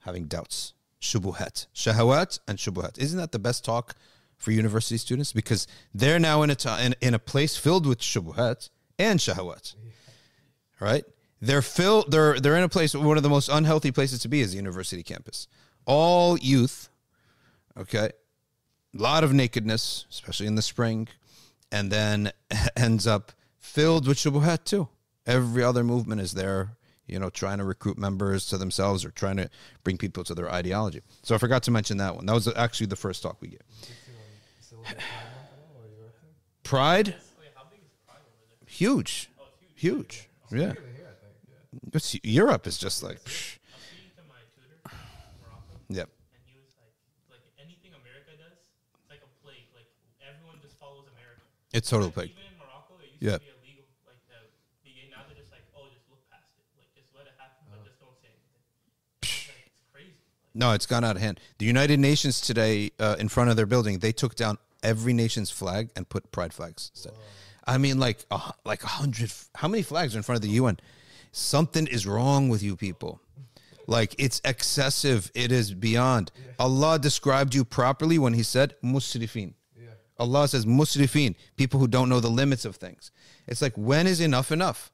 [0.00, 2.98] having doubts, shubuhat, shahawat, and shubuhat.
[2.98, 3.94] Isn't that the best talk
[4.38, 5.32] for university students?
[5.32, 9.74] Because they're now in a ti- in, in a place filled with shubuhat and shahawat,
[10.82, 11.04] right?
[11.40, 12.10] They're filled.
[12.10, 12.94] They're they're in a place.
[12.94, 15.48] One of the most unhealthy places to be is the university campus.
[15.86, 16.88] All youth,
[17.76, 18.10] okay,
[18.96, 21.08] a lot of nakedness, especially in the spring,
[21.72, 22.32] and then
[22.76, 24.88] ends up filled with shubuhat too.
[25.26, 29.36] Every other movement is there, you know, trying to recruit members to themselves or trying
[29.36, 29.50] to
[29.82, 31.00] bring people to their ideology.
[31.22, 32.26] So I forgot to mention that one.
[32.26, 33.60] That was actually the first talk we gave.
[36.62, 37.14] Pride,
[38.66, 39.28] huge,
[39.74, 40.72] huge, yeah.
[41.92, 46.04] It's, Europe is just like, psh, speaking to my tutor in Morocco, yeah.
[46.36, 46.92] and he was like,
[47.32, 49.68] like anything it's like a plague.
[49.74, 49.88] Like
[50.20, 51.40] everyone just follows America.
[51.72, 52.30] It's total Like, plague.
[52.36, 53.40] Even in Morocco, it used Yeah.
[53.40, 53.84] to be illegal.
[54.04, 54.36] Like to
[54.84, 55.08] be gay.
[55.08, 56.64] Now they're just like, oh, just look past it.
[56.76, 58.62] Like just let it happen, but just don't say anything.
[59.24, 60.12] It's, like, it's crazy.
[60.12, 61.40] Like, No, it's gone out of hand.
[61.56, 65.48] The United Nations today, uh, in front of their building, they took down every nation's
[65.50, 67.16] flag and put pride flags instead.
[67.66, 69.32] I mean, like hu- like a hundred.
[69.54, 70.78] How many flags are in front of the UN?
[71.32, 73.20] Something is wrong with you people.
[73.86, 75.30] Like it's excessive.
[75.34, 76.30] It is beyond.
[76.58, 79.54] Allah described you properly when He said musrifin.
[80.18, 83.10] Allah says musrifin, people who don't know the limits of things.
[83.48, 84.92] It's like when is enough enough?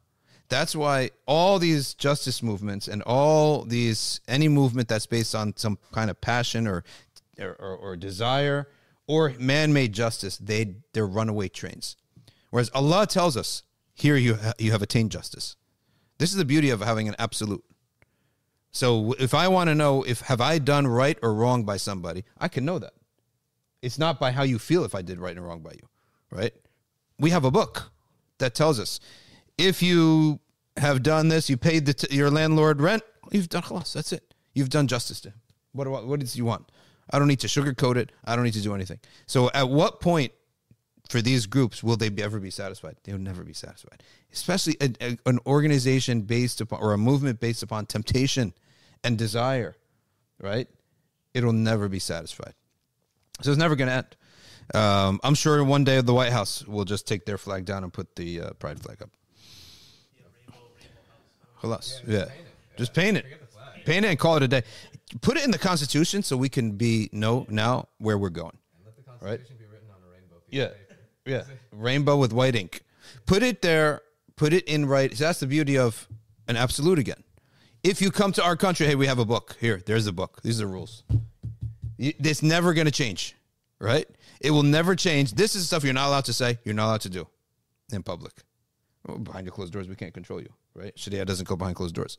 [0.48, 5.78] That's why all these justice movements and all these any movement that's based on some
[5.92, 6.85] kind of passion or
[7.38, 8.68] or, or, or desire
[9.07, 11.96] or man-made justice, they they're runaway trains.
[12.50, 13.62] Whereas Allah tells us,
[13.94, 15.56] here you ha- you have attained justice.
[16.18, 17.64] This is the beauty of having an absolute.
[18.70, 22.24] So if I want to know if have I done right or wrong by somebody,
[22.38, 22.92] I can know that.
[23.82, 25.88] It's not by how you feel if I did right and wrong by you,
[26.30, 26.52] right?
[27.18, 27.90] We have a book
[28.38, 29.00] that tells us
[29.56, 30.40] if you
[30.76, 34.34] have done this, you paid t- your landlord rent, you've done khalas, that's it.
[34.54, 35.40] You've done justice to him.
[35.72, 36.70] What do what does you want?
[37.11, 38.12] I don't need to sugarcoat it.
[38.24, 39.00] I don't need to do anything.
[39.26, 40.32] So at what point
[41.09, 42.97] for these groups will they be, ever be satisfied?
[43.05, 44.03] They will never be satisfied.
[44.33, 48.53] Especially a, a- an organization based upon or a movement based upon temptation
[49.05, 49.77] and desire,
[50.40, 50.68] right?
[51.35, 52.55] It'll never be satisfied.
[53.40, 54.16] So it's never going to end.
[54.75, 57.92] Um, I'm sure one day the White House will just take their flag down and
[57.92, 59.11] put the uh, pride flag up.
[61.62, 62.01] Halas.
[62.07, 62.27] Yeah.
[62.77, 63.25] Just paint it.
[63.85, 64.62] Paint it and call it a day.
[65.23, 68.57] Put it in the Constitution so we can be know now where we're going.
[68.85, 69.40] Let the Right.
[69.59, 70.68] Be written on a rainbow piece Yeah.
[71.28, 71.44] Yeah.
[71.72, 72.82] Rainbow with white ink.
[73.26, 74.02] Put it there.
[74.36, 75.14] Put it in right.
[75.14, 76.08] So that's the beauty of
[76.46, 77.22] an absolute again.
[77.82, 79.56] If you come to our country, hey, we have a book.
[79.60, 80.40] Here, there's a book.
[80.42, 81.04] These are the rules.
[81.98, 83.34] It's never going to change,
[83.78, 84.06] right?
[84.40, 85.32] It will never change.
[85.32, 86.58] This is stuff you're not allowed to say.
[86.64, 87.26] You're not allowed to do
[87.92, 88.32] in public.
[89.06, 90.96] Well, behind your closed doors, we can't control you, right?
[90.98, 92.18] Sharia doesn't go behind closed doors.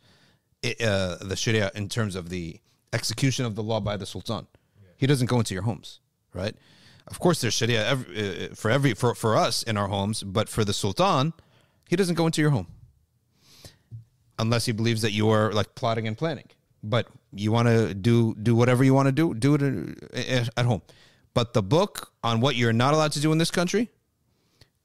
[0.61, 2.59] It, uh, the Sharia, in terms of the
[2.91, 4.47] execution of the law by the Sultan,
[4.97, 5.99] he doesn't go into your homes,
[6.33, 6.55] right?
[7.09, 10.47] Of course, there's Sharia every, uh, for every for, for us in our homes, but
[10.49, 11.33] for the Sultan,
[11.87, 12.67] he doesn't go into your home
[14.37, 16.45] unless he believes that you are like plotting and planning.
[16.81, 19.61] But you want to do do whatever you want to do, do it
[20.13, 20.81] uh, at home.
[21.33, 23.89] But the book on what you're not allowed to do in this country,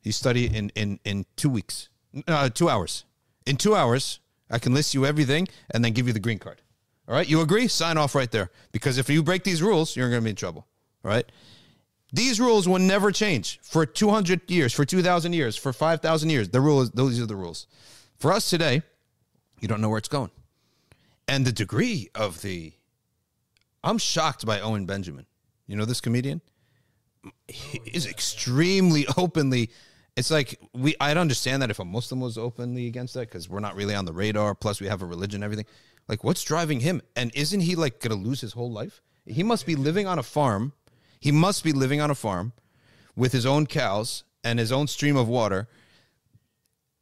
[0.02, 1.88] you study in in in two weeks,
[2.26, 3.04] uh, two hours.
[3.46, 6.62] In two hours, I can list you everything and then give you the green card.
[7.06, 7.68] All right, you agree?
[7.68, 8.50] Sign off right there.
[8.72, 10.66] Because if you break these rules, you're going to be in trouble.
[11.04, 11.30] All right.
[12.14, 16.48] These rules will never change for 200 years, for 2,000 years, for 5,000 years.
[16.48, 17.66] The rule is those are the rules.
[18.18, 18.82] For us today,
[19.60, 20.30] you don't know where it's going,
[21.28, 22.72] and the degree of the.
[23.82, 25.26] I'm shocked by Owen Benjamin.
[25.66, 26.40] You know this comedian
[27.48, 29.70] he is extremely openly
[30.16, 33.60] it's like we i'd understand that if a muslim was openly against that because we're
[33.60, 35.66] not really on the radar plus we have a religion everything
[36.08, 39.66] like what's driving him and isn't he like gonna lose his whole life he must
[39.66, 40.72] be living on a farm
[41.24, 42.52] he must be living on a farm
[43.16, 45.66] with his own cows and his own stream of water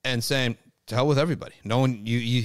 [0.04, 0.56] and saying
[0.86, 2.44] to hell with everybody no one you you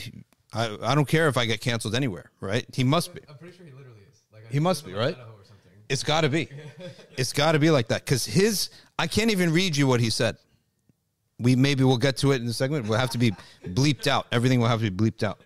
[0.54, 3.56] i, I don't care if i get canceled anywhere right he must be I'm pretty
[3.56, 4.24] sure he literally is.
[4.34, 5.16] Like, He must be, right?
[5.90, 6.50] It's got to be.
[7.18, 8.70] It's got to be like that because his.
[9.00, 10.38] I can't even read you what he said.
[11.40, 12.88] We maybe we'll get to it in the segment.
[12.88, 13.32] We'll have to be
[13.66, 14.28] bleeped out.
[14.32, 15.40] Everything will have to be bleeped out.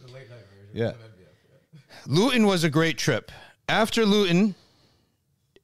[0.00, 0.70] The late night version.
[0.72, 0.92] Yeah.
[2.06, 3.30] Luton was a great trip.
[3.68, 4.54] After Luton,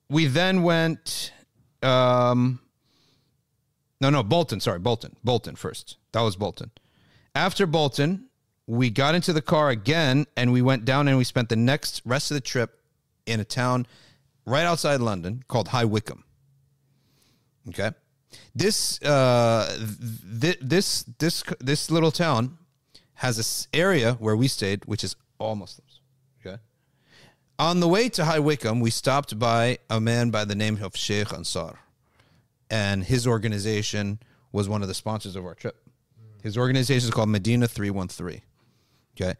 [0.08, 1.32] we then went.
[1.82, 2.60] Um,
[4.00, 4.60] no, no, Bolton.
[4.60, 5.16] Sorry, Bolton.
[5.24, 5.96] Bolton first.
[6.12, 6.70] That was Bolton.
[7.34, 8.26] After Bolton,
[8.66, 12.02] we got into the car again and we went down and we spent the next
[12.04, 12.80] rest of the trip
[13.26, 13.86] in a town
[14.44, 16.24] right outside London called High Wycombe.
[17.68, 17.90] Okay,
[18.54, 19.76] this uh,
[20.40, 22.58] th- this this this little town
[23.14, 25.16] has this area where we stayed, which is.
[25.38, 25.85] Okay.
[27.58, 30.94] On the way to High Wycombe, we stopped by a man by the name of
[30.94, 31.78] Sheikh Ansar,
[32.70, 34.18] and his organization
[34.52, 35.76] was one of the sponsors of our trip.
[36.42, 38.42] His organization is called Medina Three One Three.
[39.16, 39.36] Okay.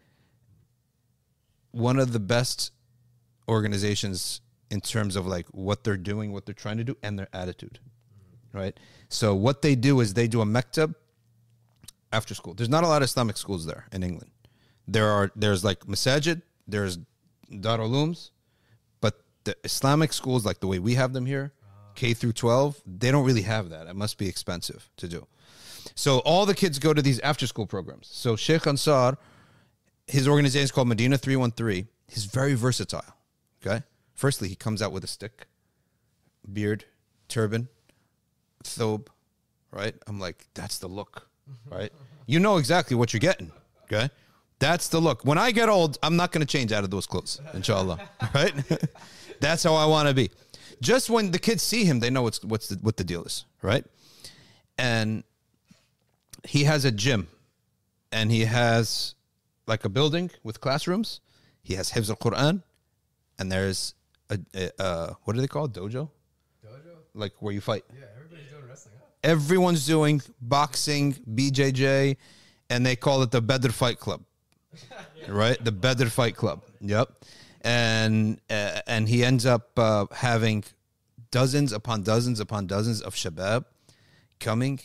[1.72, 2.72] One of the best
[3.48, 7.28] organizations in terms of like what they're doing, what they're trying to do, and their
[7.34, 7.80] attitude.
[8.54, 8.78] Right.
[9.10, 10.94] So what they do is they do a mektab
[12.12, 12.54] after school.
[12.54, 14.30] There's not a lot of Islamic schools there in England.
[14.88, 16.98] There are there's like masajid, there's
[17.50, 18.30] darul ulooms,
[19.00, 21.52] but the Islamic schools like the way we have them here,
[21.94, 23.86] K through 12, they don't really have that.
[23.86, 25.26] It must be expensive to do.
[25.94, 28.08] So all the kids go to these after school programs.
[28.10, 29.16] So Sheikh Ansar,
[30.06, 31.88] his organization is called Medina 313.
[32.08, 33.04] He's very versatile.
[33.64, 33.82] Okay.
[34.14, 35.46] Firstly, he comes out with a stick,
[36.52, 36.84] beard,
[37.28, 37.68] turban,
[38.64, 39.08] thobe,
[39.70, 39.94] right?
[40.06, 41.28] I'm like, that's the look,
[41.70, 41.92] right?
[42.26, 43.52] You know exactly what you're getting.
[43.84, 44.10] Okay.
[44.58, 45.24] That's the look.
[45.24, 48.00] When I get old, I'm not going to change out of those clothes, inshallah.
[48.34, 48.54] Right?
[49.40, 50.30] That's how I want to be.
[50.80, 53.44] Just when the kids see him, they know what's what's the, what the deal is,
[53.62, 53.84] right?
[54.78, 55.24] And
[56.44, 57.28] he has a gym,
[58.12, 59.14] and he has
[59.66, 61.20] like a building with classrooms.
[61.62, 62.62] He has Hifz al Quran,
[63.38, 63.94] and there's
[64.30, 65.72] a, a uh, what do they call it?
[65.72, 66.10] dojo,
[66.64, 66.96] Dojo?
[67.14, 67.84] like where you fight.
[67.92, 68.94] Yeah, everybody's doing wrestling.
[68.98, 69.06] Huh?
[69.24, 72.16] Everyone's doing boxing, BJJ,
[72.70, 74.22] and they call it the Bedr Fight Club,
[75.28, 75.62] right?
[75.62, 76.62] The Bedr Fight Club.
[76.80, 77.24] Yep.
[77.62, 80.64] And uh, and he ends up uh, having
[81.30, 83.64] dozens upon dozens upon dozens of shabab
[84.38, 84.80] coming,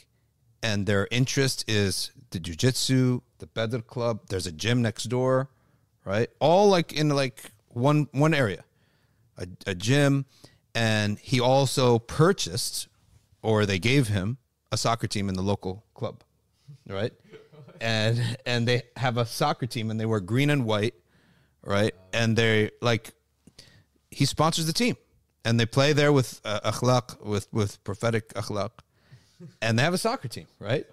[0.63, 4.21] and their interest is the jujitsu, the Bedr Club.
[4.29, 5.49] There's a gym next door,
[6.05, 6.29] right?
[6.39, 8.63] All like in like one one area,
[9.37, 10.25] a, a gym,
[10.73, 12.87] and he also purchased,
[13.41, 14.37] or they gave him
[14.71, 16.23] a soccer team in the local club,
[16.87, 17.13] right?
[17.81, 20.93] And and they have a soccer team, and they wear green and white,
[21.65, 21.93] right?
[22.13, 23.11] And they like
[24.11, 24.97] he sponsors the team,
[25.43, 28.69] and they play there with uh, akhlaq, with with prophetic akhlaq,
[29.61, 30.85] and they have a soccer team, right?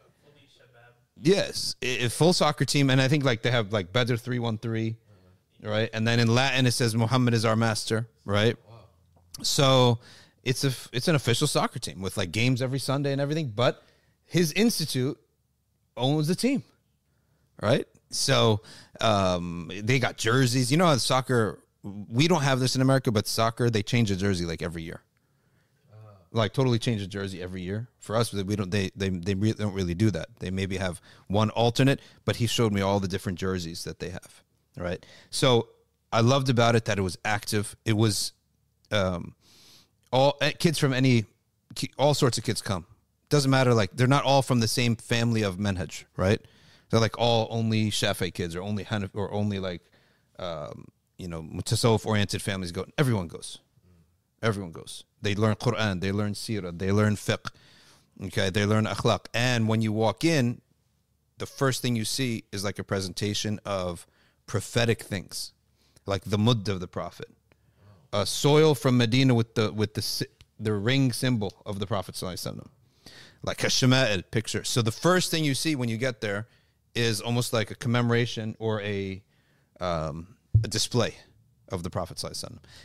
[1.20, 4.56] Yes, a full soccer team, and I think like they have like Bedr three one
[4.56, 4.96] three,
[5.62, 5.90] right?
[5.92, 8.56] And then in Latin it says Muhammad is our master, right?
[9.42, 9.98] So
[10.44, 13.52] it's a it's an official soccer team with like games every Sunday and everything.
[13.54, 13.82] But
[14.24, 15.18] his institute
[15.96, 16.62] owns the team,
[17.62, 17.86] right?
[18.10, 18.62] So
[19.00, 20.70] um, they got jerseys.
[20.70, 24.16] You know how soccer we don't have this in America, but soccer they change a
[24.16, 25.02] jersey like every year
[26.32, 27.88] like totally change the jersey every year.
[27.98, 28.70] For us, we don't.
[28.70, 30.28] They they they don't really do that.
[30.40, 34.10] They maybe have one alternate, but he showed me all the different jerseys that they
[34.10, 34.42] have.
[34.76, 35.04] Right.
[35.30, 35.68] So
[36.12, 37.76] I loved about it that it was active.
[37.84, 38.32] It was
[38.90, 39.34] um,
[40.12, 41.24] all eh, kids from any
[41.98, 42.86] all sorts of kids come.
[43.28, 43.74] Doesn't matter.
[43.74, 46.40] Like they're not all from the same family of menhaj, right?
[46.90, 49.82] They're like all only Shafi kids or only Hanaf or only like
[50.38, 50.86] um,
[51.18, 52.86] you know Mutasawwif oriented families go.
[52.96, 53.58] Everyone goes.
[54.42, 55.04] Everyone goes.
[55.20, 57.50] They learn Quran, they learn Sirah, they learn fiqh.
[58.26, 59.26] Okay, they learn akhlaq.
[59.34, 60.60] And when you walk in,
[61.38, 64.06] the first thing you see is like a presentation of
[64.46, 65.52] prophetic things,
[66.06, 67.28] like the mudd of the Prophet,
[68.12, 70.26] a soil from Medina with the with the
[70.58, 72.68] the ring symbol of the Prophet sallallahu
[73.42, 74.64] like a shama'il picture.
[74.64, 76.48] So the first thing you see when you get there
[76.94, 79.22] is almost like a commemoration or a
[79.80, 81.14] um, a display
[81.70, 82.22] of the Prophet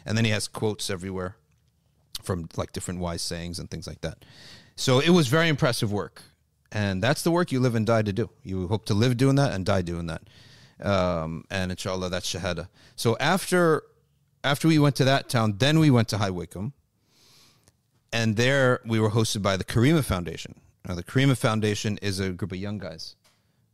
[0.06, 1.38] and then he has quotes everywhere
[2.22, 4.26] from like different wise sayings and things like that.
[4.76, 6.22] So it was very impressive work.
[6.72, 8.30] And that's the work you live and die to do.
[8.44, 10.24] You hope to live doing that and die doing that.
[10.82, 12.68] Um, and inshallah, that's shahada.
[12.96, 13.84] So after
[14.44, 16.74] after we went to that town, then we went to High Wycombe.
[18.12, 20.60] And there we were hosted by the Karima Foundation.
[20.88, 23.16] Now, the Karima Foundation is a group of young guys,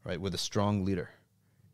[0.04, 1.10] right, with a strong leader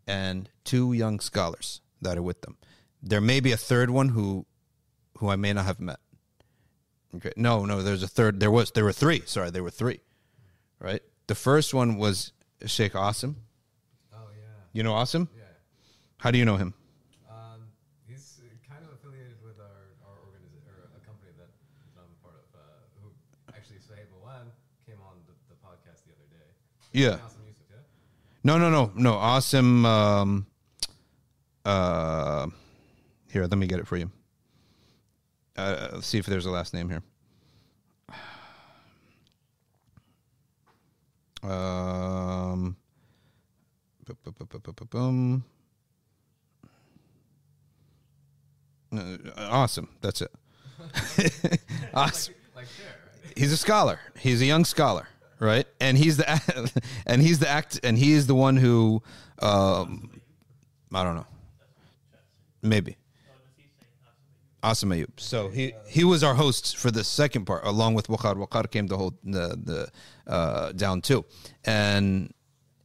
[0.07, 2.57] and two young scholars that are with them.
[3.01, 4.45] There may be a third one who
[5.19, 5.99] who I may not have met.
[7.15, 7.31] Okay.
[7.37, 8.39] No, no, there's a third.
[8.39, 9.21] There was there were three.
[9.25, 10.01] Sorry, there were three.
[10.79, 11.01] Right.
[11.27, 12.33] The first one was
[12.65, 13.35] Sheikh Asim.
[14.13, 15.27] Oh yeah, You know Asim?
[15.35, 15.43] yeah.
[16.17, 16.73] How do you know him?
[17.29, 17.61] Um,
[18.07, 21.49] he's kind of affiliated with our our organization or a company that
[21.97, 22.45] I'm part of.
[22.53, 22.61] Uh,
[23.01, 23.07] who
[23.55, 24.51] actually Sahib Awan
[24.85, 26.49] came on the, the podcast the other day.
[26.91, 27.17] Yeah.
[28.45, 29.13] No, no, no, no.
[29.13, 29.87] Awesome.
[29.87, 30.45] Um,
[31.65, 32.45] uh,
[33.31, 34.11] here, let me get it for you.
[35.57, 37.01] Uh, let's see if there's a last name here.
[41.41, 42.77] Um,
[44.91, 45.43] bum.
[48.95, 49.89] Uh, awesome.
[50.01, 50.31] That's it.
[51.95, 52.35] awesome.
[52.55, 53.33] Like there, right?
[53.35, 53.99] He's a scholar.
[54.19, 55.07] He's a young scholar,
[55.45, 55.67] right?
[55.79, 56.71] And he's the
[57.05, 59.01] and he's the act and he is the one who
[59.39, 60.21] um,
[60.93, 61.27] I don't know,
[62.61, 62.97] maybe.
[64.63, 65.07] Asim.
[65.17, 68.35] So he he was our host for the second part, along with Waqar.
[68.35, 71.23] Waqar came the whole the the uh, down too,
[71.63, 72.33] and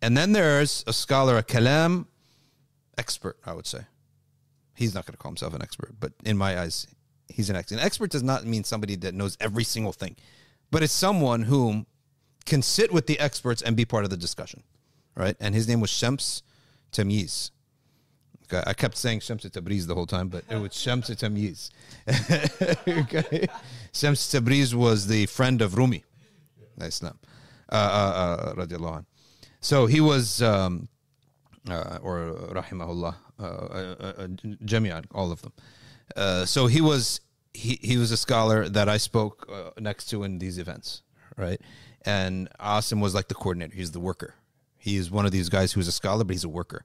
[0.03, 2.07] and then there's a scholar, a kalam
[2.99, 3.81] expert, I would say.
[4.75, 6.87] He's not going to call himself an expert, but in my eyes,
[7.29, 7.77] he's an expert.
[7.77, 10.17] An expert does not mean somebody that knows every single thing,
[10.71, 11.87] but it's someone whom
[12.47, 14.63] can sit with the experts and be part of the discussion,
[15.17, 15.37] right?
[15.41, 16.43] And his name was Shams
[16.93, 17.51] Tamyiz.
[18.45, 21.71] Okay, I kept saying Shams Tabriz the whole time, but it was Shams Tamyiz.
[22.89, 23.47] okay.
[23.93, 26.05] Shams Tabriz was the friend of Rumi,
[26.81, 27.19] Islam,
[27.71, 29.03] uh, uh, uh.
[29.61, 30.89] So he was, um,
[31.69, 34.27] uh, or rahimahullah, uh, uh, uh,
[34.65, 36.47] Jami'an, all of them.
[36.47, 37.21] So he was
[37.53, 41.03] he, he was a scholar that I spoke next to in these events,
[41.37, 41.61] right?
[42.05, 43.75] And Asim was like the coordinator.
[43.75, 44.35] He's the worker.
[44.79, 46.85] He's one of these guys who's a scholar, but he's a worker.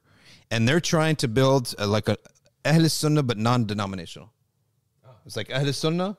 [0.50, 2.18] And they're trying to build a, like a
[2.64, 4.30] Ahl Sunnah, but non-denominational.
[5.24, 6.16] It's like Ahl Sunnah,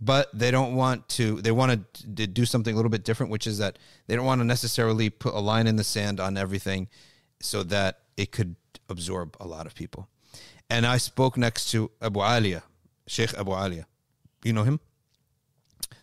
[0.00, 1.40] but they don't want to.
[1.42, 4.40] They want to do something a little bit different, which is that they don't want
[4.40, 6.88] to necessarily put a line in the sand on everything,
[7.40, 8.56] so that it could
[8.88, 10.08] absorb a lot of people.
[10.70, 12.62] And I spoke next to Abu Aliya,
[13.06, 13.84] Sheikh Abu Aliya.
[14.42, 14.80] You know him?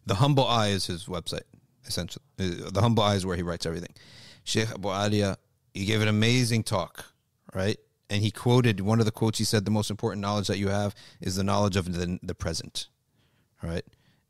[0.05, 1.43] The Humble I is his website,
[1.85, 2.23] essentially.
[2.39, 3.93] Uh, The Humble I is where he writes everything.
[4.43, 5.37] Sheikh Abu Alia,
[5.73, 7.05] he gave an amazing talk,
[7.53, 7.77] right?
[8.09, 9.37] And he quoted one of the quotes.
[9.37, 12.33] He said, "The most important knowledge that you have is the knowledge of the, the
[12.35, 12.87] present."
[13.61, 13.83] right?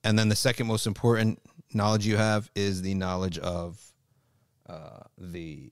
[0.03, 1.41] And then the second most important
[1.73, 3.79] knowledge you have is the knowledge of
[4.67, 5.71] uh, the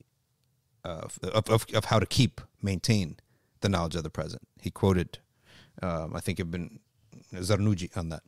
[0.84, 3.18] uh, of, of of how to keep maintain
[3.62, 4.48] the knowledge of the present.
[4.62, 5.20] He quoted,
[5.82, 6.80] um, I think, Ibn
[7.34, 8.24] Zarnuji on that,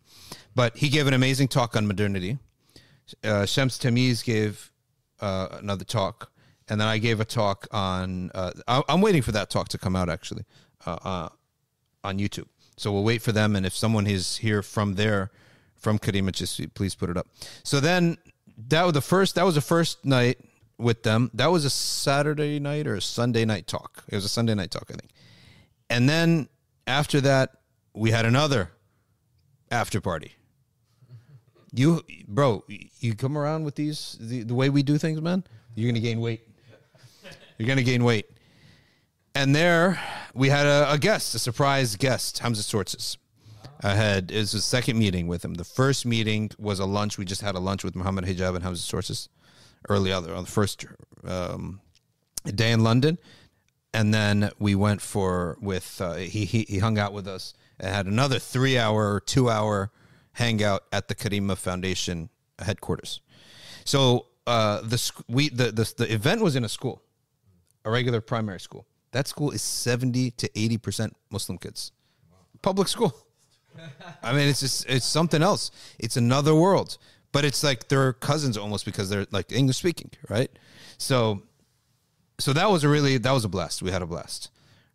[0.56, 2.38] but he gave an amazing talk on modernity.
[3.24, 4.72] Uh, Shams Tamiz gave
[5.20, 6.32] uh, another talk,
[6.68, 8.32] and then I gave a talk on.
[8.34, 10.46] Uh, I, I'm waiting for that talk to come out actually.
[10.86, 11.30] Uh, uh,
[12.04, 12.48] on YouTube.
[12.78, 15.32] So we'll wait for them, and if someone is here from there,
[15.76, 17.28] from Karima, just please put it up.
[17.64, 18.18] So then
[18.70, 19.36] that was the first.
[19.36, 20.40] That was the first night
[20.78, 21.30] with them.
[21.34, 24.06] That was a Saturday night or a Sunday night talk.
[24.08, 25.12] It was a Sunday night talk, I think.
[25.90, 26.48] And then
[26.88, 27.58] after that,
[27.94, 28.72] we had another
[29.70, 30.34] after party.
[31.72, 32.64] You, bro,
[33.00, 35.44] you come around with these the, the way we do things, man.
[35.76, 36.48] You're gonna gain weight.
[37.58, 38.26] You're gonna gain weight.
[39.36, 40.00] And there
[40.34, 43.18] we had a, a guest, a surprise guest, Hamza Tzortzis.
[43.82, 45.54] I had it was the second meeting with him.
[45.54, 47.18] The first meeting was a lunch.
[47.18, 49.30] We just had a lunch with Muhammad Hijab and Hamza Tzortzis
[49.88, 50.86] early other on the first
[51.24, 51.80] um,
[52.44, 53.18] day in London,
[53.94, 57.94] and then we went for with uh, he, he he hung out with us and
[57.94, 59.92] had another three hour two hour
[60.40, 63.22] hangout at the Karima Foundation headquarters.
[63.86, 67.02] So uh, the we the, the the event was in a school,
[67.86, 68.86] a regular primary school.
[69.12, 71.92] That school is seventy to eighty percent Muslim kids,
[72.62, 73.14] public school.
[74.24, 75.72] I mean, it's just it's something else.
[76.00, 76.98] It's another world.
[77.32, 80.50] But it's like they're cousins almost because they're like English speaking, right?
[80.98, 81.44] So,
[82.40, 83.84] so that was a really that was a blast.
[83.84, 84.50] We had a blast.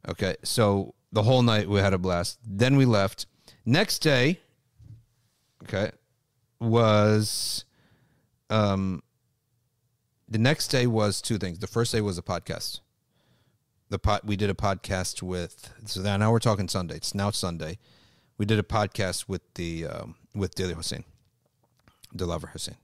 [0.09, 2.38] Okay, so the whole night we had a blast.
[2.44, 3.26] Then we left.
[3.64, 4.40] Next day,
[5.64, 5.90] okay,
[6.61, 7.64] was
[8.50, 9.03] um
[10.29, 11.59] the next day was two things.
[11.59, 12.81] The first day was a podcast.
[13.90, 16.96] The pot we did a podcast with so now we're talking Sunday.
[16.96, 17.79] It's now Sunday.
[18.38, 21.05] We did a podcast with the um, with Dilly Hussain,
[22.16, 22.77] Delaver Hussein,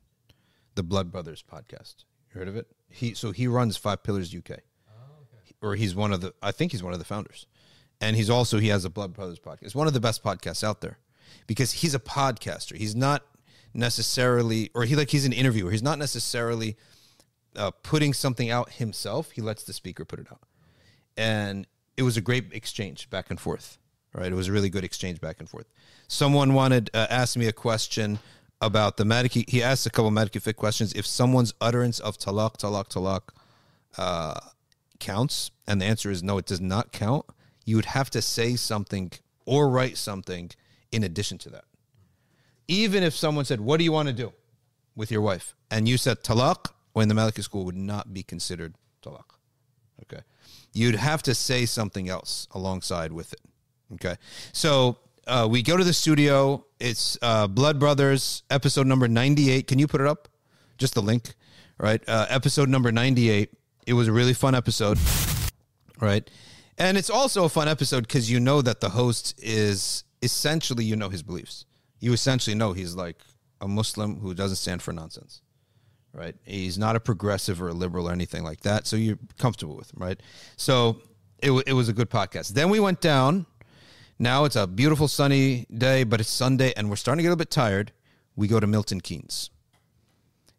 [0.75, 2.05] the Blood Brothers podcast.
[2.33, 2.69] You heard of it?
[2.89, 4.59] He so he runs Five Pillars UK,
[5.61, 6.35] or he's one of the.
[6.41, 7.47] I think he's one of the founders,
[8.01, 9.63] and he's also he has a Blood Brothers podcast.
[9.63, 10.99] It's one of the best podcasts out there
[11.47, 12.77] because he's a podcaster.
[12.77, 13.25] He's not
[13.75, 15.71] necessarily, or he like he's an interviewer.
[15.71, 16.77] He's not necessarily
[17.57, 19.33] uh, putting something out himself.
[19.33, 20.41] He lets the speaker put it out,
[21.17, 21.67] and
[21.97, 23.79] it was a great exchange back and forth.
[24.13, 25.67] Right, it was a really good exchange back and forth.
[26.09, 28.19] Someone wanted uh, asked me a question
[28.61, 29.49] about the Maliki.
[29.49, 30.93] He asked a couple Maliki fiqh questions.
[30.95, 33.21] If someone's utterance of talaq, talaq, talaq
[33.97, 34.41] uh,
[34.99, 37.25] counts, and the answer is no, it does not count.
[37.65, 39.13] You would have to say something
[39.47, 40.51] or write something
[40.93, 41.65] in addition to that.
[42.69, 44.33] Even if someone said, "What do you want to do
[44.95, 48.75] with your wife?" and you said talaq, when the Maliki school would not be considered
[49.03, 49.25] talaq.
[50.03, 50.23] Okay,
[50.73, 53.41] you'd have to say something else alongside with it.
[53.95, 54.17] Okay,
[54.53, 56.65] so uh, we go to the studio.
[56.81, 59.67] It's uh, Blood Brothers episode number ninety-eight.
[59.67, 60.29] Can you put it up?
[60.79, 61.35] Just the link,
[61.79, 62.03] right?
[62.09, 63.51] Uh, episode number ninety-eight.
[63.87, 64.99] It was a really fun episode,
[66.01, 66.29] right?
[66.79, 70.97] And it's also a fun episode because you know that the host is essentially you
[70.97, 71.65] know his beliefs.
[71.99, 73.17] You essentially know he's like
[73.61, 75.43] a Muslim who doesn't stand for nonsense,
[76.13, 76.35] right?
[76.45, 78.87] He's not a progressive or a liberal or anything like that.
[78.87, 80.21] So you're comfortable with him, right?
[80.57, 81.03] So
[81.43, 82.49] it, wa- it was a good podcast.
[82.49, 83.47] Then we went down.
[84.19, 87.37] Now it's a beautiful sunny day, but it's Sunday and we're starting to get a
[87.37, 87.93] bit tired.
[88.37, 89.51] We go to Milton Keynes.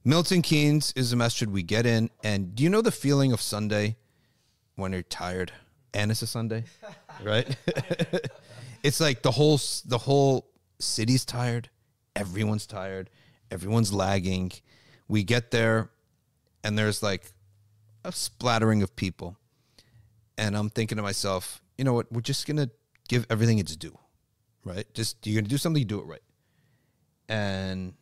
[0.03, 2.09] Milton Keynes is a masjid we get in.
[2.23, 3.97] And do you know the feeling of Sunday
[4.75, 5.51] when you're tired
[5.93, 6.63] and it's a Sunday,
[7.23, 7.55] right?
[8.83, 10.47] it's like the whole the whole
[10.79, 11.69] city's tired,
[12.15, 13.09] everyone's tired,
[13.49, 14.51] everyone's lagging.
[15.07, 15.89] We get there,
[16.63, 17.33] and there's like
[18.03, 19.37] a splattering of people,
[20.37, 22.11] and I'm thinking to myself, you know what?
[22.11, 22.69] We're just gonna
[23.07, 23.97] give everything its due,
[24.63, 24.91] right?
[24.93, 26.23] Just you're gonna do something, you do it right,
[27.29, 27.93] and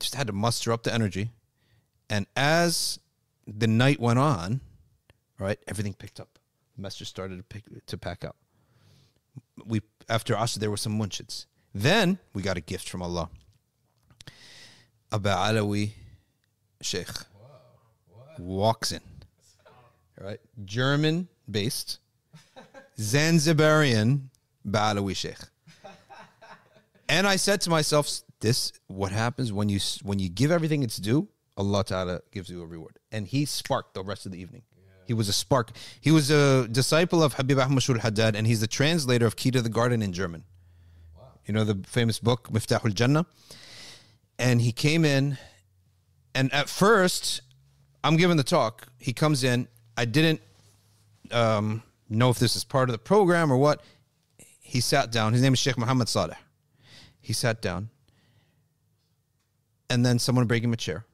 [0.00, 1.30] just had to muster up the energy.
[2.08, 3.00] And as
[3.46, 4.60] the night went on,
[5.38, 6.38] right, everything picked up.
[6.76, 8.36] The message started to pick to pack up.
[9.64, 11.46] We after Asr there were some munchids.
[11.74, 13.28] Then we got a gift from Allah.
[15.12, 15.92] Abba Alawi
[16.80, 17.08] Sheikh
[18.38, 19.00] walks in.
[20.20, 20.40] Right?
[20.64, 21.98] German based
[22.98, 24.30] Zanzibarian
[24.66, 25.38] Balawi Sheikh.
[27.08, 30.96] And I said to myself, this what happens when you when you give everything its
[30.96, 32.98] due, Allah Ta'ala gives you a reward.
[33.12, 34.62] And he sparked the rest of the evening.
[35.06, 35.70] He was a spark.
[36.00, 39.50] He was a disciple of Habib Ahmad Shul Haddad, and he's the translator of Key
[39.52, 40.44] to the Garden in German.
[41.46, 43.24] You know the famous book, Miftahul Jannah?
[44.38, 45.38] And he came in,
[46.34, 47.40] and at first,
[48.02, 48.88] I'm giving the talk.
[48.98, 49.68] He comes in.
[49.96, 50.40] I didn't
[51.30, 53.82] um, know if this is part of the program or what.
[54.60, 55.32] He sat down.
[55.32, 56.36] His name is Sheikh Muhammad Saleh.
[57.20, 57.90] He sat down,
[59.88, 61.06] and then someone bring him a chair.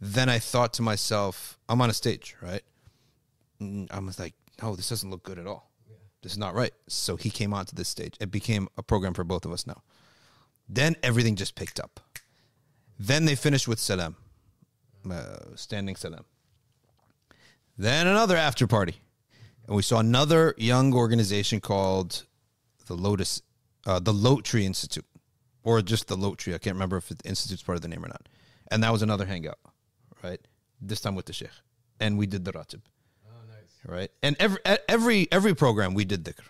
[0.00, 2.62] Then I thought to myself, I'm on a stage, right?
[3.62, 5.70] And I was like, no, this doesn't look good at all.
[6.22, 6.72] This is not right.
[6.88, 8.14] So he came onto this stage.
[8.20, 9.82] It became a program for both of us now.
[10.68, 12.00] Then everything just picked up.
[12.98, 14.16] Then they finished with salam,
[15.10, 16.24] uh, standing salam.
[17.76, 18.96] Then another after party.
[19.66, 22.24] And we saw another young organization called
[22.86, 23.42] the Lotus,
[23.86, 25.06] uh, the Lote Tree Institute,
[25.64, 26.54] or just the Lote Tree.
[26.54, 28.28] I can't remember if the institute's part of the name or not.
[28.70, 29.58] And that was another hangout,
[30.22, 30.40] right?
[30.80, 31.50] This time with the sheikh,
[32.00, 32.80] and we did the ratib.
[33.86, 34.10] Right?
[34.22, 34.58] And every
[34.88, 36.44] every every program we did dhikr,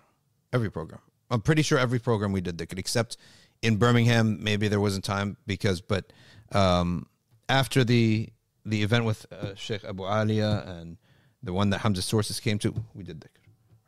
[0.52, 1.00] every program.
[1.30, 3.16] I'm pretty sure every program we did dhikr, except
[3.62, 6.12] in Birmingham, maybe there wasn't time because, but
[6.52, 7.06] um,
[7.48, 8.28] after the
[8.66, 10.98] the event with uh, Sheikh Abu Alia and
[11.42, 13.40] the one that Hamza Tzortzis came to, we did dhikr,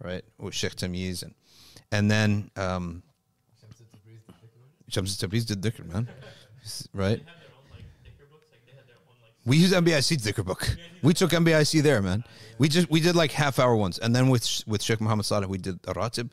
[0.03, 0.25] right?
[0.39, 1.35] With Sheikh Tamiz and
[1.93, 3.03] and then um,
[3.61, 4.69] Shamsa Tabriz, the thick one.
[4.89, 6.09] Shams Tabriz did dhikr, man,
[6.93, 7.21] right?
[7.21, 8.47] They have their own like dhikr books.
[8.51, 9.34] Like they had their own like.
[9.47, 10.77] We use MBIC dhikr book.
[11.03, 12.25] We took MBIC there, man.
[12.59, 15.49] We just we did like half hour ones, and then with with Sheikh Muhammad Saleh
[15.49, 16.31] we did a ratib,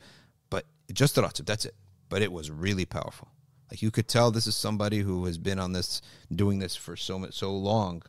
[0.48, 1.44] but just a ratib.
[1.46, 1.74] That's it.
[2.08, 3.28] But it was really powerful.
[3.70, 6.02] Like you could tell, this is somebody who has been on this,
[6.34, 8.02] doing this for so much so long,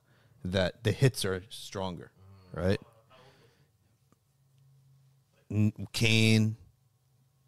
[0.44, 2.12] that the hits are stronger,
[2.54, 2.80] right?
[5.94, 6.56] Kane,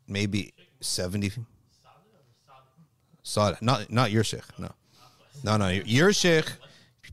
[0.07, 1.31] maybe seventy.
[3.23, 4.71] Saleh, not not your sheikh, no,
[5.43, 6.51] no, no, your sheikh.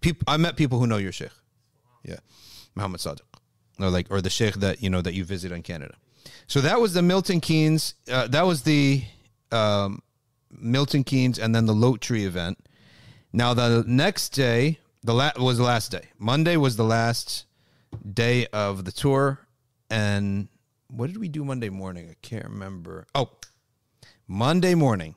[0.03, 1.31] People, I met people who know your sheikh.
[2.05, 2.19] Yeah,
[2.75, 3.21] Muhammad Sadiq,
[3.81, 5.95] or like, or the sheikh that you know that you visit in Canada.
[6.47, 7.95] So that was the Milton Keynes.
[8.11, 9.05] Uh, that was the
[9.51, 10.03] um,
[10.51, 12.59] Milton Keynes, and then the Lote Tree event.
[13.33, 16.09] Now the next day, the la- was the last day.
[16.19, 17.47] Monday was the last
[18.13, 19.47] day of the tour,
[19.89, 20.49] and
[20.89, 22.09] what did we do Monday morning?
[22.11, 23.07] I can't remember.
[23.15, 23.31] Oh,
[24.27, 25.15] Monday morning,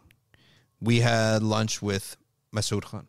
[0.80, 2.18] we had lunch with
[2.54, 3.08] Masud Khan.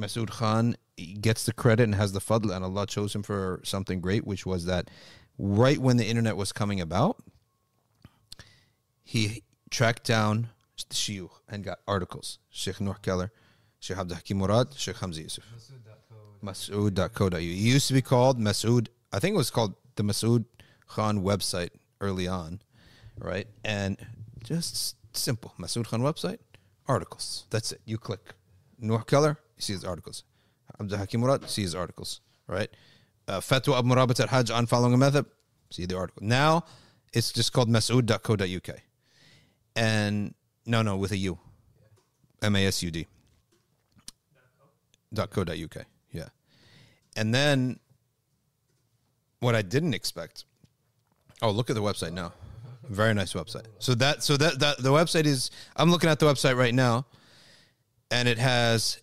[0.00, 0.76] Masud Khan
[1.20, 4.46] gets the credit and has the fadl, and Allah chose him for something great, which
[4.46, 4.90] was that
[5.38, 7.22] right when the internet was coming about,
[9.02, 10.48] he tracked down
[10.88, 12.38] the shiyukh and got articles.
[12.50, 13.32] Sheikh Nuh Keller,
[13.78, 15.44] Sheikh Abdul Hakim Murad, Sheikh Hamza Yusuf.
[16.44, 16.90] Masud.co.
[16.90, 17.34] Masud.co.uk.
[17.34, 18.88] It used to be called Masud.
[19.12, 20.44] I think it was called the Masud
[20.86, 21.70] Khan website
[22.00, 22.60] early on,
[23.18, 23.46] right?
[23.64, 23.98] And
[24.42, 26.38] just simple Masud Khan website,
[26.86, 27.46] articles.
[27.50, 27.80] That's it.
[27.84, 28.34] You click
[28.78, 30.24] Nuh Keller, you see his articles.
[30.80, 32.70] Abdul Hakim Murad, see his articles, right?
[33.28, 35.26] Uh, Fatwa Abu Murabat al Hajj on following a method,
[35.70, 36.22] see the article.
[36.24, 36.64] Now
[37.12, 38.76] it's just called Masud.co.uk.
[39.76, 40.34] And
[40.66, 41.38] no, no, with a U.
[42.42, 43.06] M A S U D.
[45.12, 45.44] Dot co.
[45.44, 45.58] Dot.
[46.12, 46.28] Yeah.
[47.16, 47.78] And then
[49.40, 50.44] what I didn't expect.
[51.42, 52.32] Oh, look at the website now.
[52.88, 53.66] Very nice website.
[53.78, 57.06] So that so that that the website is I'm looking at the website right now
[58.10, 59.00] and it has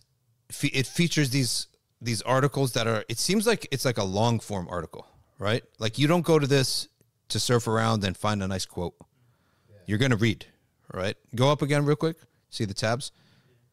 [0.50, 1.66] fe- it features these
[2.00, 5.06] these articles that are it seems like it's like a long form article,
[5.38, 5.62] right?
[5.78, 6.88] Like you don't go to this
[7.28, 8.94] to surf around and find a nice quote.
[9.86, 10.44] You're going to read,
[10.92, 11.16] right?
[11.34, 12.16] Go up again real quick.
[12.50, 13.10] See the tabs?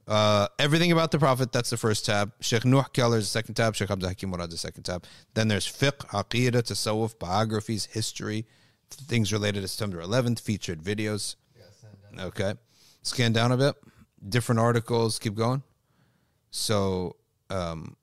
[0.08, 2.32] Uh, everything about the Prophet, that's the first tab.
[2.40, 3.76] Sheikh Nuh Keller is the second tab.
[3.76, 5.04] Sheikh Abdul Hakim Murad is the second tab.
[5.34, 8.46] Then there's fiqh, aqidah, tasawwuf, biographies, history,
[8.90, 11.36] things related to September 11th, featured videos.
[11.58, 12.26] Yeah.
[12.26, 12.54] Okay.
[13.02, 13.76] Scan down a bit.
[14.28, 15.18] Different articles.
[15.20, 15.64] Keep going.
[16.56, 17.18] So
[17.50, 17.98] um,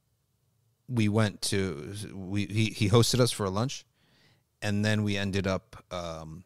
[0.87, 3.87] we went to we he, he hosted us for a lunch,
[4.61, 6.45] and then we ended up um,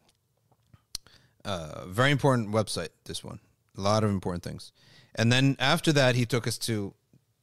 [1.43, 2.89] uh, very important website.
[3.03, 3.39] This one,
[3.77, 4.71] a lot of important things,
[5.15, 6.93] and then after that he took us to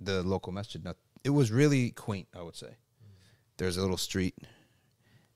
[0.01, 0.83] the local masjid.
[0.83, 2.77] Now it was really quaint, I would say.
[3.59, 4.35] There's a little street,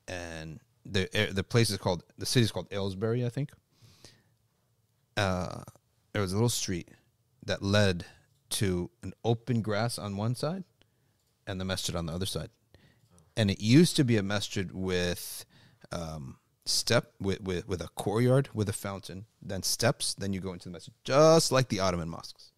[0.09, 3.51] and the the place is called the city is called Aylesbury, I think
[5.19, 5.63] uh,
[6.13, 6.89] there was a little street
[7.45, 8.07] that led
[8.51, 10.65] to an open grass on one side
[11.47, 12.51] and the masjid on the other side.
[13.37, 15.45] And it used to be a masjid with
[15.93, 20.53] um, step with, with with a courtyard with a fountain, then steps, then you go
[20.53, 22.53] into the masjid, just like the Ottoman mosques.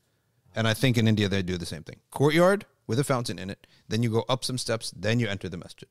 [0.55, 2.01] And I think in India they do the same thing.
[2.11, 5.49] Courtyard with a fountain in it, then you go up some steps, then you enter
[5.49, 5.89] the masjid.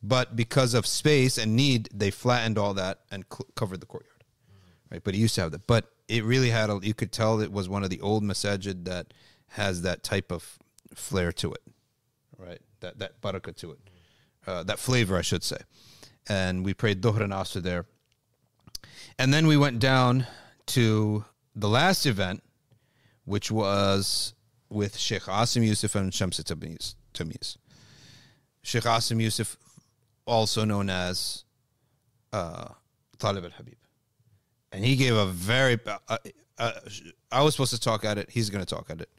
[0.00, 4.18] But because of space and need, they flattened all that and cl- covered the courtyard
[4.90, 5.02] right?
[5.02, 5.66] But it used to have that.
[5.66, 6.80] But it really had a.
[6.82, 9.12] You could tell it was one of the old masajid that
[9.48, 10.58] has that type of
[10.94, 11.62] flair to it,
[12.38, 12.60] right?
[12.80, 13.78] That that barakah to it,
[14.46, 15.58] uh, that flavor, I should say.
[16.28, 17.86] And we prayed Dhuhr and Asr there,
[19.18, 20.26] and then we went down
[20.66, 22.42] to the last event,
[23.24, 24.34] which was
[24.70, 26.94] with Sheikh Asim Yusuf and Shamsa Tamiz.
[27.14, 27.56] Tamiz.
[28.62, 29.56] Sheikh Asim Yusuf,
[30.26, 31.44] also known as
[32.32, 32.68] uh,
[33.18, 33.78] Talib al Habib
[34.72, 35.78] and he gave a very.
[35.86, 36.18] Uh,
[36.58, 36.72] uh,
[37.30, 38.30] I was supposed to talk at it.
[38.30, 39.10] He's going to talk at it.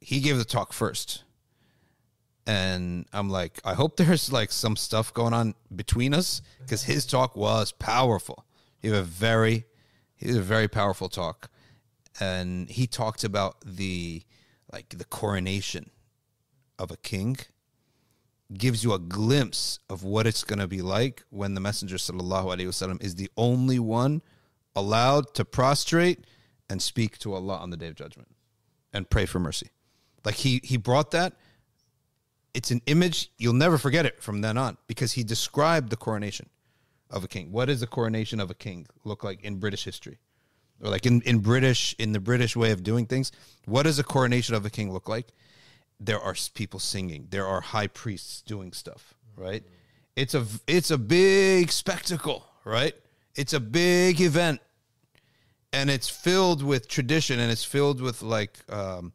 [0.00, 1.24] He gave the talk first,
[2.46, 7.06] and I'm like, I hope there's like some stuff going on between us because his
[7.06, 8.44] talk was powerful.
[8.78, 9.64] He had a very,
[10.16, 11.50] he had a very powerful talk,
[12.20, 14.22] and he talked about the
[14.72, 15.90] like the coronation
[16.78, 17.36] of a king
[18.54, 22.44] gives you a glimpse of what it's going to be like when the messenger sallallahu
[22.44, 24.22] alaihi wasallam is the only one
[24.76, 26.24] allowed to prostrate
[26.68, 28.28] and speak to Allah on the day of judgment
[28.92, 29.70] and pray for mercy.
[30.24, 31.34] Like he he brought that
[32.56, 36.48] it's an image you'll never forget it from then on because he described the coronation
[37.10, 37.52] of a king.
[37.52, 40.18] What does the coronation of a king look like in British history?
[40.82, 43.30] Or like in, in British in the British way of doing things,
[43.66, 45.28] what does a coronation of a king look like?
[45.98, 47.28] There are people singing.
[47.30, 49.62] There are high priests doing stuff right?
[50.16, 52.94] It's a it's a big spectacle right?
[53.34, 54.60] It's a big event.
[55.72, 59.12] And it's filled with tradition and it's filled with like um,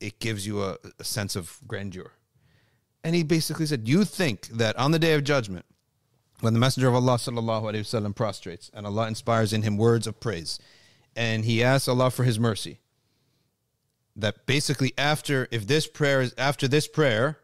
[0.00, 2.12] it gives you a, a sense of grandeur.
[3.02, 5.64] And he basically said you think that on the day of judgment
[6.40, 10.06] when the messenger of allah sallallahu alaihi wasallam prostrates and allah inspires in him words
[10.06, 10.60] of praise
[11.16, 12.78] and he asks allah for his mercy
[14.18, 17.38] that basically after if this prayer is after this prayer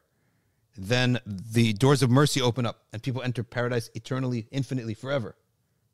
[0.76, 5.36] then the doors of mercy open up and people enter paradise eternally infinitely forever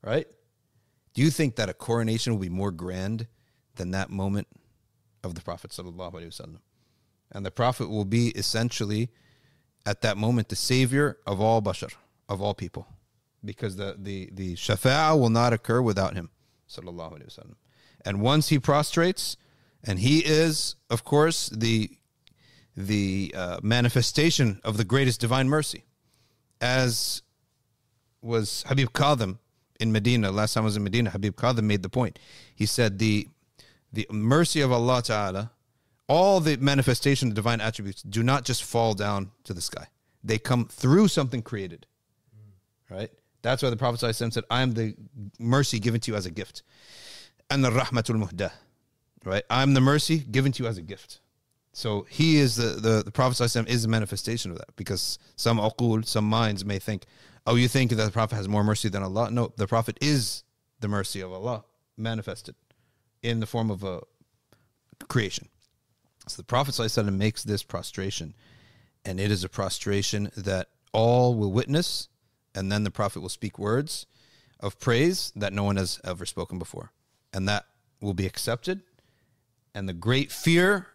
[0.02, 0.26] right?
[1.14, 3.26] Do you think that a coronation will be more grand
[3.76, 4.48] than that moment
[5.22, 6.60] of the prophet sallallahu alaihi wasallam?
[7.32, 9.10] And the prophet will be essentially
[9.86, 11.92] at that moment the savior of all bashar
[12.28, 12.86] of all people
[13.44, 16.30] because the the the shafa'a will not occur without him
[16.68, 17.56] sallallahu alaihi wasallam.
[18.04, 19.36] And once he prostrates
[19.84, 21.90] and he is of course the
[22.76, 25.84] the uh, manifestation of the greatest divine mercy
[26.60, 27.22] as
[28.22, 29.38] was Habib Kadhim
[29.78, 30.30] in Medina.
[30.30, 32.18] Last time I was in Medina Habib Kadhim made the point.
[32.54, 33.28] He said the
[33.92, 35.50] the mercy of Allah Ta'ala
[36.06, 39.86] all the manifestation of divine attributes do not just fall down to the sky.
[40.24, 41.86] They come through something created.
[42.90, 43.10] Right?
[43.42, 44.96] That's why the prophet said I am the
[45.38, 46.64] mercy given to you as a gift.
[47.48, 48.50] And the rahmatul muhdah
[49.24, 49.44] right?
[49.50, 51.20] I'm the mercy given to you as a gift.
[51.72, 56.04] So he is the the, the Prophet is a manifestation of that because some uqul,
[56.04, 57.04] some minds may think,
[57.46, 59.30] oh, you think that the Prophet has more mercy than Allah?
[59.30, 60.42] No, the Prophet is
[60.80, 61.64] the mercy of Allah
[61.96, 62.54] manifested
[63.22, 64.00] in the form of a
[65.08, 65.48] creation.
[66.26, 68.34] So the Prophet makes this prostration,
[69.04, 72.08] and it is a prostration that all will witness,
[72.54, 74.06] and then the Prophet will speak words
[74.58, 76.92] of praise that no one has ever spoken before,
[77.32, 77.64] and that
[78.00, 78.82] will be accepted
[79.74, 80.88] and the great fear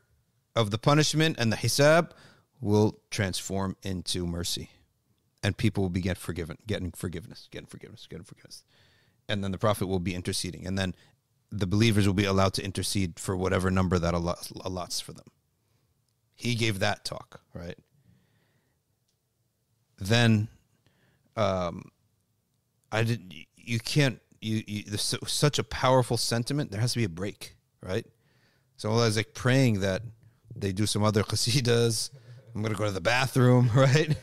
[0.55, 2.11] of the punishment and the hisab
[2.61, 4.71] will transform into mercy.
[5.43, 8.63] And people will be get forgiven getting forgiveness getting forgiveness getting forgiveness.
[9.27, 10.65] And then the prophet will be interceding.
[10.65, 10.95] And then
[11.51, 15.27] the believers will be allowed to intercede for whatever number that Allah allots for them.
[16.33, 17.77] He gave that talk right?
[19.99, 20.47] Then
[21.37, 21.91] um
[22.91, 26.71] i did you can't you, you there's such a powerful sentiment.
[26.71, 28.05] There has to be a break right
[28.77, 30.01] So I was like praying that
[30.55, 32.09] they do some other qasidas.
[32.53, 34.15] I'm gonna go to the bathroom, right?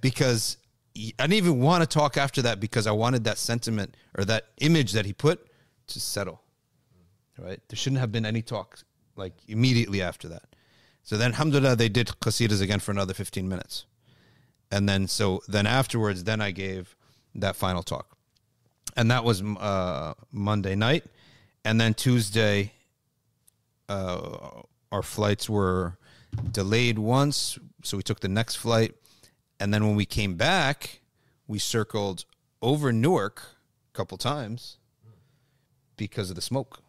[0.00, 0.56] Because
[0.96, 4.46] I didn't even want to talk after that because I wanted that sentiment or that
[4.58, 5.46] image that he put
[5.88, 6.42] to settle.
[7.38, 7.60] Right?
[7.68, 8.78] There shouldn't have been any talk
[9.14, 10.44] like immediately after that.
[11.02, 13.86] So then, alhamdulillah, they did qasidas again for another 15 minutes.
[14.70, 16.96] And then, so then afterwards, then I gave
[17.36, 18.16] that final talk.
[18.96, 21.04] And that was uh, Monday night.
[21.64, 22.72] And then Tuesday,
[23.88, 24.62] uh,
[24.92, 25.98] our flights were
[26.50, 27.58] delayed once.
[27.82, 28.94] So we took the next flight.
[29.58, 31.00] And then when we came back,
[31.46, 32.24] we circled
[32.60, 33.42] over Newark
[33.92, 34.78] a couple times
[35.96, 36.82] because of the smoke.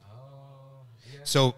[1.24, 1.56] So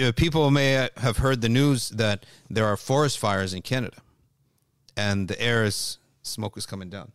[0.00, 3.98] uh, people may have heard the news that there are forest fires in Canada,
[4.96, 7.12] and the air is smoke is coming down.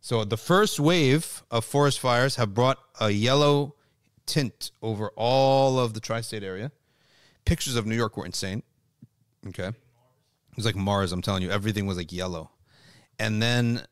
[0.00, 3.74] So the first wave of forest fires have brought a yellow
[4.24, 6.72] tint over all of the tri-state area.
[7.44, 8.62] Pictures of New York were insane.
[9.48, 11.12] Okay, it was like Mars.
[11.12, 12.50] I'm telling you, everything was like yellow,
[13.18, 13.84] and then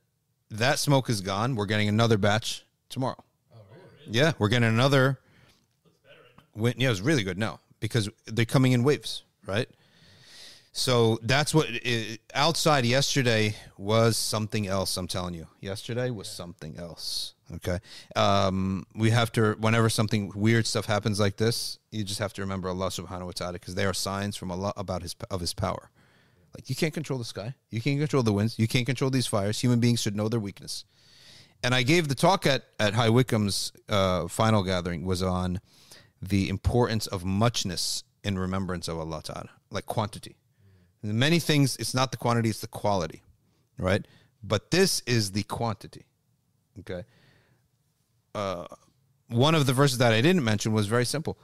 [0.50, 1.56] that smoke is gone.
[1.56, 3.22] We're getting another batch tomorrow.
[4.06, 5.18] Yeah, we're getting another
[6.54, 9.68] went yeah it was really good now because they're coming in waves right
[10.80, 15.46] so that's what it, outside yesterday was something else i'm telling you.
[15.60, 17.80] Yesterday was something else okay?
[18.16, 22.40] Um, we have to whenever something weird stuff happens like this you just have to
[22.40, 25.52] remember allah subhanahu wa ta'ala because they are signs from allah about his of his
[25.52, 25.90] power.
[26.56, 27.54] Like you can't control the sky.
[27.70, 28.58] You can't control the winds.
[28.58, 29.60] You can't control these fires.
[29.60, 30.84] Human beings should know their weakness.
[31.62, 35.60] And i gave the talk at at High Wycombe's uh, final gathering was on
[36.22, 40.36] the importance of muchness in remembrance of Allah Ta'ala, like quantity.
[41.01, 43.21] And many things, it's not the quantity, it's the quality,
[43.77, 44.05] right?
[44.43, 46.05] But this is the quantity.
[46.79, 47.03] Okay.
[48.33, 48.65] Uh,
[49.29, 51.37] one of the verses that I didn't mention was very simple.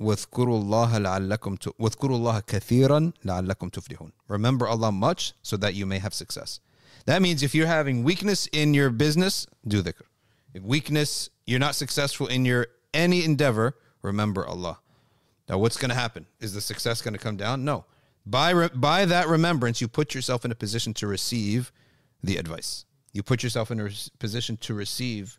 [0.00, 5.84] وَاذْكُرُوا اللَّهَ لَعَلَّكُمْ ت- وَاذْكُرُوا اللَّهَ كَثِيرًا لَعَلَّكُمْ تُفْلِحُونَ Remember Allah much so that you
[5.84, 6.60] may have success.
[7.04, 10.02] That means if you're having weakness in your business, do dhikr.
[10.54, 14.78] If weakness, you're not successful in your any endeavor, remember Allah.
[15.48, 16.26] Now, what's going to happen?
[16.40, 17.64] Is the success going to come down?
[17.64, 17.84] No.
[18.25, 21.71] By, re- by that remembrance, you put yourself in a position to receive
[22.23, 22.85] the advice.
[23.13, 25.37] You put yourself in a position to receive.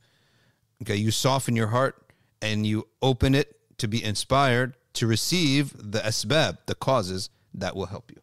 [0.83, 1.97] Okay, you soften your heart
[2.41, 7.87] and you open it to be inspired to receive the asbab, the causes that will
[7.87, 8.21] help you.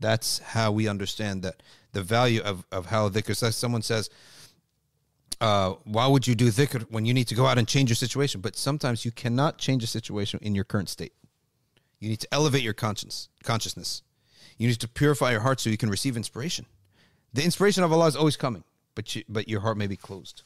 [0.00, 3.34] That's how we understand that the value of, of how dhikr.
[3.34, 4.10] So someone says,
[5.40, 7.96] uh, why would you do dhikr when you need to go out and change your
[7.96, 8.40] situation?
[8.40, 11.12] But sometimes you cannot change a situation in your current state.
[12.00, 14.02] You need to elevate your conscience, consciousness.
[14.58, 16.66] You need to purify your heart so you can receive inspiration.
[17.32, 18.64] The inspiration of Allah is always coming,
[18.94, 20.42] but you, but your heart may be closed.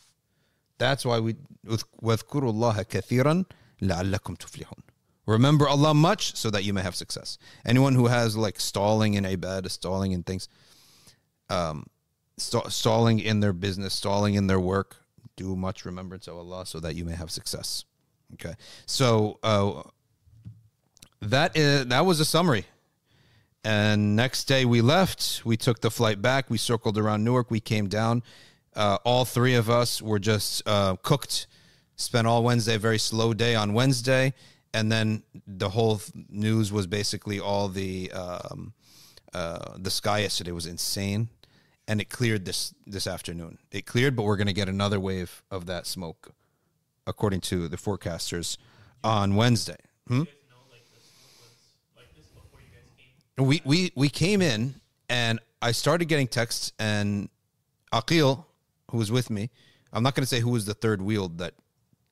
[0.78, 1.36] That's why we
[1.66, 1.84] with
[2.32, 3.46] Allah kathiran
[3.80, 4.80] tuflihun.
[5.26, 7.36] Remember Allah much so that you may have success.
[7.66, 10.48] Anyone who has like stalling in ibadah, stalling in things,
[11.50, 11.86] um,
[12.38, 14.96] st- stalling in their business, stalling in their work,
[15.36, 17.84] do much remembrance of Allah so that you may have success.
[18.34, 18.54] Okay.
[18.86, 19.82] So uh,
[21.20, 22.66] that is that was a summary.
[23.64, 25.42] And next day we left.
[25.44, 26.48] We took the flight back.
[26.48, 27.50] We circled around Newark.
[27.50, 28.22] We came down.
[28.74, 31.46] Uh, all three of us were just uh, cooked.
[31.96, 34.32] Spent all Wednesday, very slow day on Wednesday,
[34.72, 38.72] and then the whole news was basically all the um,
[39.34, 41.28] uh, the sky yesterday was insane,
[41.88, 43.58] and it cleared this this afternoon.
[43.72, 46.30] It cleared, but we're going to get another wave of that smoke,
[47.04, 48.58] according to the forecasters,
[49.02, 49.78] on Wednesday.
[50.06, 50.20] Hmm?
[50.20, 51.56] You guys know, like, the smoke was
[51.96, 53.10] like this before you guys came.
[53.40, 54.74] We we we came in
[55.08, 57.28] and I started getting texts and
[57.92, 58.44] Aqil,
[58.90, 59.50] who was with me,
[59.92, 61.54] I'm not going to say who was the third wheel that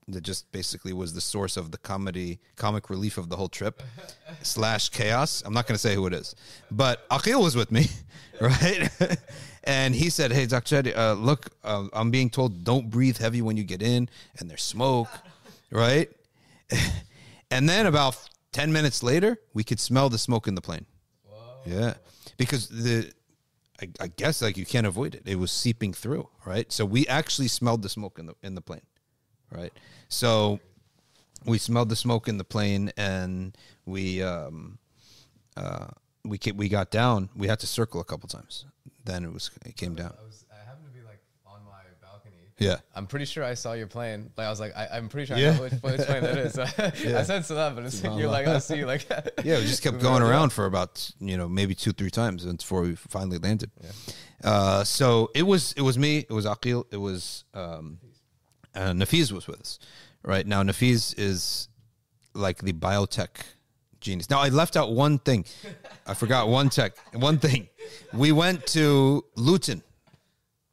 [0.09, 3.83] that just basically was the source of the comedy comic relief of the whole trip
[4.43, 5.43] slash chaos.
[5.45, 6.37] I'm not going to say who it is,
[6.70, 7.89] but Aqil was with me,
[8.41, 8.89] right?
[9.64, 10.93] and he said, "Hey, Dr.
[10.97, 14.09] Uh, look, uh, I'm being told don't breathe heavy when you get in,
[14.39, 15.09] and there's smoke,
[15.70, 16.11] right?"
[17.51, 18.16] and then about
[18.53, 20.87] ten minutes later, we could smell the smoke in the plane.
[21.66, 21.94] Yeah,
[22.36, 23.12] because the
[23.80, 25.22] I, I guess like you can't avoid it.
[25.26, 26.70] It was seeping through, right?
[26.72, 28.86] So we actually smelled the smoke in the in the plane,
[29.50, 29.72] right?
[30.08, 30.60] So
[31.44, 34.78] we smelled the smoke in the plane, and we um
[35.56, 35.88] uh
[36.24, 37.28] we ca- we got down.
[37.36, 38.64] We had to circle a couple times.
[39.04, 40.14] Then it was it came down.
[40.24, 42.45] Was I happened to be like on my balcony.
[42.59, 42.76] Yeah.
[42.94, 44.30] I'm pretty sure I saw your plane.
[44.36, 45.50] Like I was like, I, I'm pretty sure Yeah.
[45.50, 46.59] I know which, which plane that is.
[46.59, 49.07] I said to that, but it's, you're like, I see, like,
[49.44, 52.82] yeah, we just kept going around for about you know maybe two three times before
[52.82, 53.70] we finally landed.
[54.42, 57.98] Uh, so it was it was me, it was Akil, it was um,
[58.74, 59.78] uh, Nafiz was with us.
[60.22, 61.68] Right now, Nafiz is
[62.34, 63.28] like the biotech
[64.00, 64.30] genius.
[64.30, 65.44] Now I left out one thing.
[66.07, 66.96] I forgot one tech.
[67.14, 67.68] One thing.
[68.12, 69.82] We went to Luton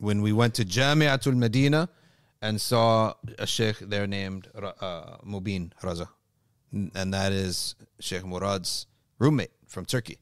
[0.04, 1.88] when we went to Jamiatul Medina
[2.42, 6.10] and saw a sheikh there named uh, Mubin Raza,
[6.74, 8.86] and that is Sheikh Murad's
[9.18, 10.18] roommate from Turkey.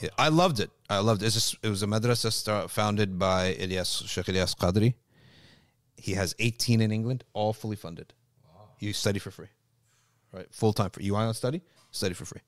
[0.00, 0.70] Yeah, I loved it.
[0.90, 1.30] I loved it.
[1.30, 4.94] Just, it was a madrasa start, founded by Ilyas Sheikh Ilyas Qadri.
[5.96, 8.12] He has 18 in England, all fully funded.
[8.80, 9.52] You study for free,
[10.32, 10.48] right?
[10.50, 11.62] Full time for you want to study,
[11.92, 12.40] study for free,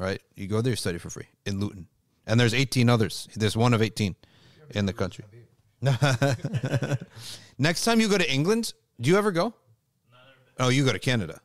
[0.00, 0.20] right?
[0.34, 1.86] You go there, you study for free in Luton,
[2.26, 3.28] and there's 18 others.
[3.36, 4.16] There's one of 18
[4.70, 5.24] in the country.
[7.58, 9.54] Next time you go to England, do you ever go?
[10.58, 11.40] Oh, you go to Canada.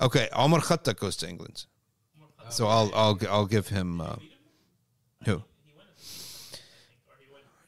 [0.00, 1.66] Okay, Omar Khattak goes to England,
[2.48, 4.16] so I'll I'll I'll give him uh,
[5.24, 5.42] who.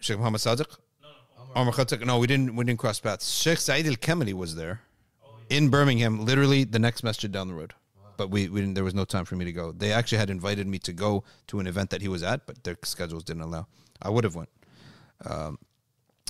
[0.01, 0.79] Sheikh Muhammad Sadiq.
[1.55, 2.05] Omar Khattak.
[2.05, 3.31] No, we didn't we didn't cross paths.
[3.31, 4.81] Sheikh Saeed Al Kamali was there
[5.53, 7.75] in Birmingham, literally the next masjid down the road.
[8.17, 9.73] But we, we didn't, there was no time for me to go.
[9.73, 12.63] They actually had invited me to go to an event that he was at, but
[12.65, 13.67] their schedules didn't allow.
[14.01, 14.49] I would have went.
[15.25, 15.59] Um,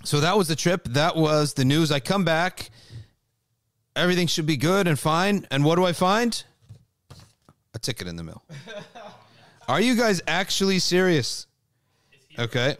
[0.05, 0.85] so that was the trip.
[0.89, 1.93] That was the news.
[1.93, 2.71] I come back.
[3.95, 5.47] Everything should be good and fine.
[5.51, 6.43] And what do I find?
[7.75, 8.43] A ticket in the mail.
[9.69, 11.47] Are you guys actually serious?
[12.39, 12.59] Okay.
[12.59, 12.75] Or your,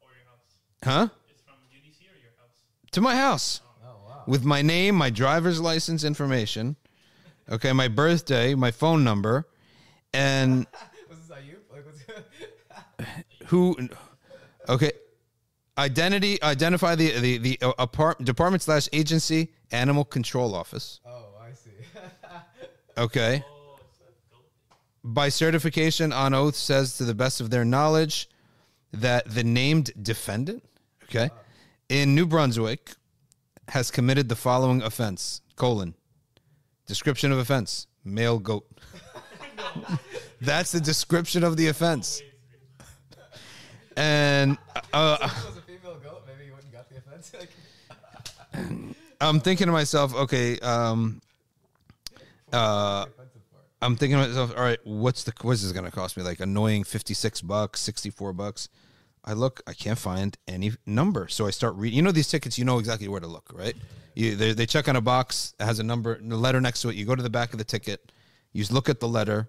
[0.00, 0.48] or your house?
[0.84, 1.08] Huh?
[1.30, 2.60] It's from UDC or your house?
[2.92, 3.60] To my house.
[3.84, 4.22] Oh wow.
[4.26, 6.76] with my name, my driver's license information,
[7.50, 9.46] okay, my birthday, my phone number,
[10.14, 10.66] and
[11.10, 11.58] Was this Ayub?
[11.72, 11.84] Like,
[12.98, 13.76] what's who,
[14.68, 14.92] okay,
[15.78, 21.52] identity, identify the the the uh, apart, department slash agency animal control office, oh, I
[21.52, 21.70] see.
[22.98, 23.36] okay.
[23.36, 24.44] It's a goat.
[25.02, 28.28] By certification on oath says to the best of their knowledge
[28.92, 30.62] that the named defendant,
[31.04, 31.30] okay,
[31.88, 32.92] in New Brunswick
[33.68, 35.94] has committed the following offense, colon,
[36.86, 38.66] description of offense, male goat.
[40.40, 42.22] That's the description of the offense.
[43.96, 44.58] And
[44.92, 45.28] uh,
[49.20, 51.20] I'm thinking to myself, okay, um,
[52.52, 53.06] uh.
[53.82, 56.22] I'm thinking to myself, all right, what's the quiz is going to cost me?
[56.22, 58.68] Like annoying 56 bucks, 64 bucks.
[59.24, 61.26] I look, I can't find any number.
[61.26, 61.96] So I start reading.
[61.96, 63.74] You know, these tickets, you know exactly where to look, right?
[64.14, 66.90] You, they, they check on a box, it has a number, the letter next to
[66.90, 66.94] it.
[66.94, 68.12] You go to the back of the ticket,
[68.52, 69.48] you look at the letter,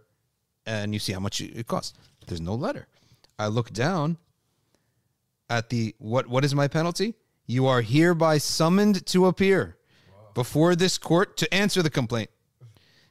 [0.66, 1.94] and you see how much it costs.
[2.26, 2.88] There's no letter.
[3.38, 4.18] I look down
[5.48, 6.28] at the, what?
[6.28, 7.14] what is my penalty?
[7.46, 9.78] You are hereby summoned to appear
[10.34, 12.30] before this court to answer the complaint.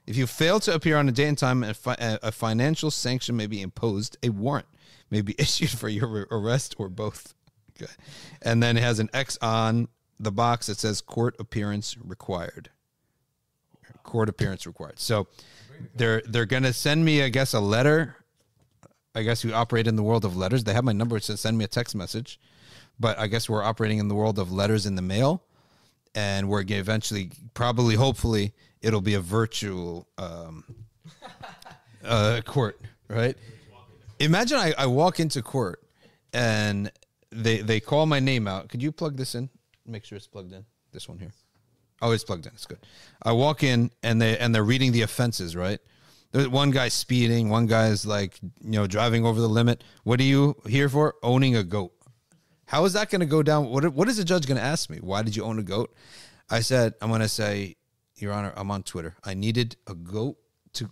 [0.06, 3.36] If you fail to appear on a day and time, a, fi- a financial sanction
[3.36, 4.16] may be imposed.
[4.22, 4.66] A warrant
[5.10, 7.34] may be issued for your arrest or both.
[7.80, 7.92] Okay.
[8.42, 12.70] And then it has an X on the box that says court appearance required.
[14.02, 14.98] Court appearance required.
[14.98, 15.28] So
[15.94, 18.16] they're they're gonna send me, I guess, a letter.
[19.14, 20.64] I guess you operate in the world of letters.
[20.64, 21.18] They have my number.
[21.20, 22.40] Says send me a text message.
[23.02, 25.42] But I guess we're operating in the world of letters in the mail
[26.14, 30.64] and we're eventually, probably, hopefully, it'll be a virtual um,
[32.04, 33.36] uh, court, right?
[34.18, 35.82] Imagine I, I walk into court
[36.32, 36.92] and
[37.30, 38.68] they they call my name out.
[38.68, 39.48] Could you plug this in?
[39.86, 40.64] Make sure it's plugged in.
[40.92, 41.32] This one here.
[42.00, 42.52] Oh, it's plugged in.
[42.52, 42.78] It's good.
[43.22, 45.80] I walk in and they and they're reading the offenses, right?
[46.30, 49.82] There's one guy speeding, one guy's like, you know, driving over the limit.
[50.04, 51.16] What are you here for?
[51.22, 51.92] Owning a goat.
[52.72, 53.68] How is that going to go down?
[53.68, 54.96] What what is the judge going to ask me?
[54.96, 55.94] Why did you own a goat?
[56.48, 57.76] I said, I'm going to say,
[58.16, 59.14] Your Honor, I'm on Twitter.
[59.22, 60.38] I needed a goat
[60.74, 60.88] to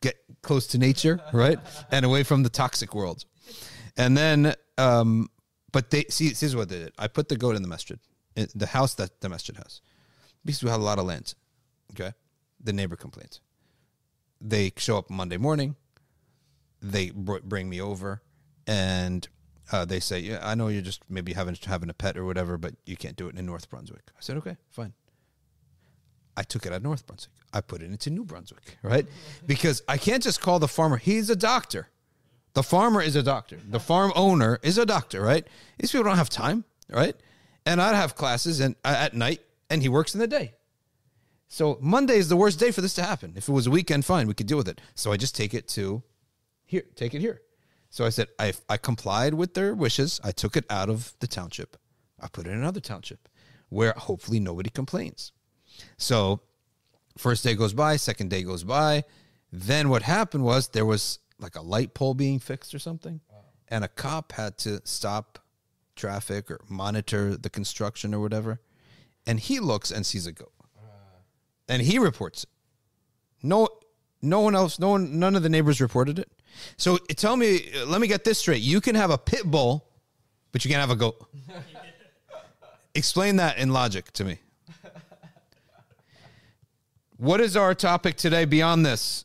[0.00, 1.60] get close to nature, right,
[1.92, 3.24] and away from the toxic world.
[3.96, 5.28] And then, um,
[5.70, 6.28] but they see.
[6.28, 6.92] This is what they did.
[6.98, 8.00] I put the goat in the masjid,
[8.34, 9.80] in the house that the masjid has,
[10.44, 11.36] because we had a lot of land.
[11.92, 12.14] Okay,
[12.60, 13.40] the neighbor complains.
[14.40, 15.76] They show up Monday morning.
[16.80, 18.22] They br- bring me over,
[18.66, 19.28] and
[19.72, 22.58] uh, they say, "Yeah, I know you're just maybe having having a pet or whatever,
[22.58, 24.92] but you can't do it in North Brunswick." I said, "Okay, fine."
[26.36, 27.34] I took it out of North Brunswick.
[27.52, 29.06] I put it into New Brunswick, right?
[29.46, 30.96] Because I can't just call the farmer.
[30.96, 31.88] He's a doctor.
[32.54, 33.58] The farmer is a doctor.
[33.66, 35.46] The farm owner is a doctor, right?
[35.78, 37.16] These people don't have time, right?
[37.66, 40.54] And I'd have classes and uh, at night, and he works in the day.
[41.48, 43.34] So Monday is the worst day for this to happen.
[43.36, 44.80] If it was a weekend, fine, we could deal with it.
[44.94, 46.02] So I just take it to
[46.64, 47.42] here, take it here.
[47.92, 50.18] So I said I I complied with their wishes.
[50.24, 51.76] I took it out of the township.
[52.18, 53.28] I put it in another township
[53.68, 55.30] where hopefully nobody complains.
[55.98, 56.40] So
[57.18, 59.04] first day goes by, second day goes by.
[59.52, 63.20] Then what happened was there was like a light pole being fixed or something,
[63.68, 65.38] and a cop had to stop
[65.94, 68.60] traffic or monitor the construction or whatever.
[69.26, 71.18] And he looks and sees a goat, uh.
[71.68, 72.50] and he reports it.
[73.42, 73.68] No,
[74.22, 76.30] No one else, no one, none of the neighbors reported it.
[76.76, 78.62] So tell me, let me get this straight.
[78.62, 79.86] You can have a pit bull,
[80.52, 81.24] but you can't have a goat.
[82.94, 84.38] Explain that in logic to me.
[87.16, 89.24] What is our topic today beyond this?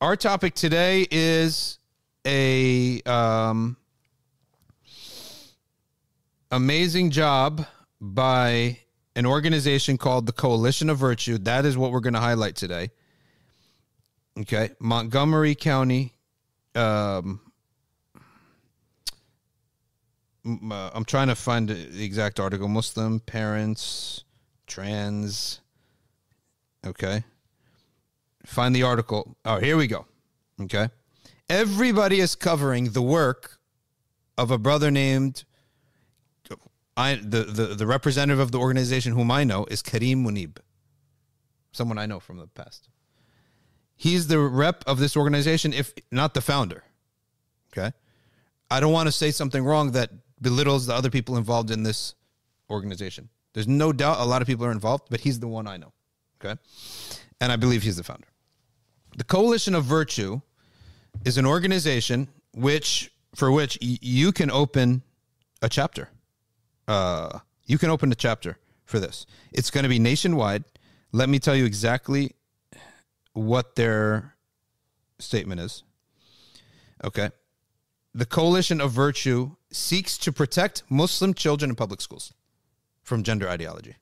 [0.00, 1.78] Our topic today is
[2.26, 3.76] a um,
[6.50, 7.64] amazing job
[8.00, 8.80] by
[9.14, 11.38] an organization called the Coalition of Virtue.
[11.38, 12.90] That is what we're going to highlight today.
[14.40, 16.12] Okay, Montgomery County.
[16.76, 17.40] Um,
[20.46, 22.68] uh, I'm trying to find the exact article.
[22.68, 24.24] Muslim parents,
[24.66, 25.60] trans.
[26.86, 27.24] Okay.
[28.44, 29.36] Find the article.
[29.44, 30.06] Oh, here we go.
[30.60, 30.88] Okay.
[31.48, 33.58] Everybody is covering the work
[34.38, 35.44] of a brother named
[36.96, 40.58] I the, the the representative of the organization whom I know is Kareem Monib.
[41.72, 42.88] Someone I know from the past.
[43.96, 46.84] He's the rep of this organization, if not the founder.
[47.72, 47.92] Okay.
[48.70, 52.14] I don't want to say something wrong that belittles the other people involved in this
[52.68, 53.28] organization.
[53.54, 55.92] There's no doubt a lot of people are involved, but he's the one I know.
[56.44, 56.60] Okay.
[57.40, 58.28] And I believe he's the founder.
[59.16, 60.40] The Coalition of Virtue
[61.24, 65.02] is an organization which for which y- you can open
[65.62, 66.10] a chapter.
[66.86, 69.26] Uh, you can open a chapter for this.
[69.52, 70.64] It's going to be nationwide.
[71.12, 72.35] Let me tell you exactly
[73.36, 74.34] what their
[75.18, 75.82] statement is.
[77.04, 77.30] Okay.
[78.14, 82.32] The Coalition of Virtue seeks to protect Muslim children in public schools
[83.02, 83.96] from gender ideology.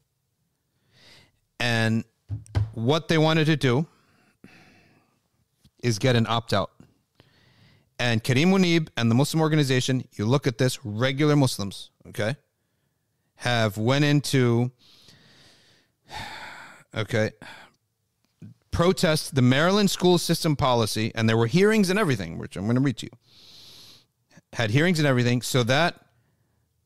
[1.58, 2.04] And
[2.74, 3.86] what they wanted to do
[5.82, 6.70] is get an opt out.
[7.98, 12.36] And Kareem Monib and the Muslim organization, you look at this, regular Muslims, okay,
[13.36, 14.70] have went into
[16.94, 17.30] okay
[18.74, 22.74] protest the Maryland school system policy, and there were hearings and everything, which I'm going
[22.74, 23.12] to read to you.
[24.52, 25.98] Had hearings and everything, so that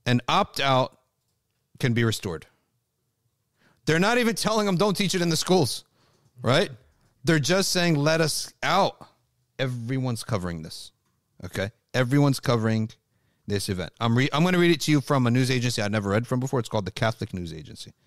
[0.06, 0.98] an opt out
[1.80, 2.46] can be restored.
[3.86, 5.84] They're not even telling them don't teach it in the schools,
[6.42, 6.70] right?
[7.24, 8.96] They're just saying let us out.
[9.58, 10.92] Everyone's covering this.
[11.44, 11.70] Okay?
[11.94, 12.90] Everyone's covering
[13.46, 13.92] this event.
[13.98, 16.10] I'm re- I'm going to read it to you from a news agency I've never
[16.10, 16.60] read from before.
[16.60, 17.92] It's called the Catholic News Agency.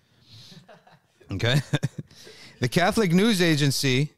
[1.30, 1.62] Okay?
[2.62, 4.12] the Catholic News Agency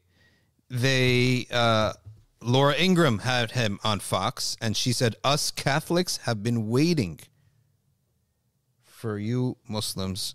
[0.69, 1.95] they uh
[2.43, 7.19] Laura Ingraham had him on Fox and she said us Catholics have been waiting
[8.83, 10.35] for you Muslims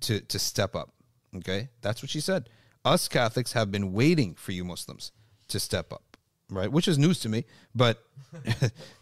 [0.00, 0.92] to to step up.
[1.36, 1.68] Okay?
[1.82, 2.48] That's what she said.
[2.84, 5.12] Us Catholics have been waiting for you Muslims
[5.46, 6.16] to step up.
[6.50, 6.70] Right?
[6.70, 7.44] Which is news to me,
[7.76, 8.04] but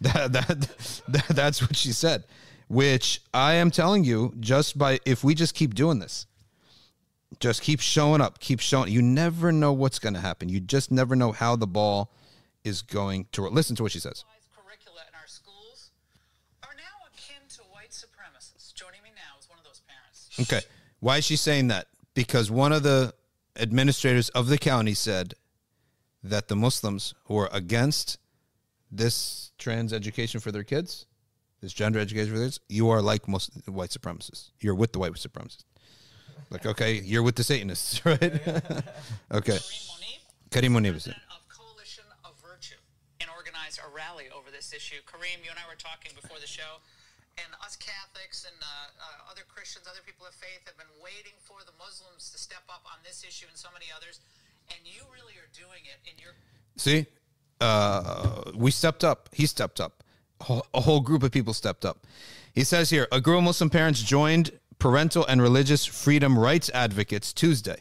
[0.03, 2.25] that, that, that that's what she said.
[2.69, 6.27] Which I am telling you just by if we just keep doing this.
[7.41, 8.93] Just keep showing up, keep showing.
[8.93, 10.49] You never know what's going to happen.
[10.49, 12.13] You just never know how the ball
[12.63, 14.25] is going to listen to what she says.
[14.57, 15.91] Curricula in our schools
[16.63, 18.73] are now akin to white supremacists.
[18.75, 20.31] Joining me now is one of those parents.
[20.41, 20.65] Okay.
[21.01, 21.89] Why is she saying that?
[22.15, 23.13] Because one of the
[23.57, 25.35] administrators of the county said
[26.23, 28.19] that the Muslims who are against
[28.91, 31.07] this trans education for their kids,
[31.61, 34.51] this gender education for their kids, you are like most white supremacists.
[34.61, 35.65] You're with the white supremacists.
[36.51, 38.23] Like, okay, you're with the Satanists, right?
[39.33, 39.59] okay.
[39.59, 41.17] Kareem Monib, Karim Monib is it.
[41.31, 42.79] of Coalition of Virtue,
[43.21, 45.01] and organized a rally over this issue.
[45.07, 46.79] Kareem, you and I were talking before the show,
[47.39, 48.67] and us Catholics and uh,
[49.01, 52.63] uh, other Christians, other people of faith, have been waiting for the Muslims to step
[52.69, 54.21] up on this issue and so many others.
[54.71, 56.33] And you really are doing it in your
[56.77, 57.07] See,
[57.61, 59.29] uh, we stepped up.
[59.33, 60.03] He stepped up.
[60.75, 62.07] A whole group of people stepped up.
[62.55, 64.51] He says here a group of Muslim parents joined
[64.85, 67.79] parental and religious freedom rights advocates Tuesday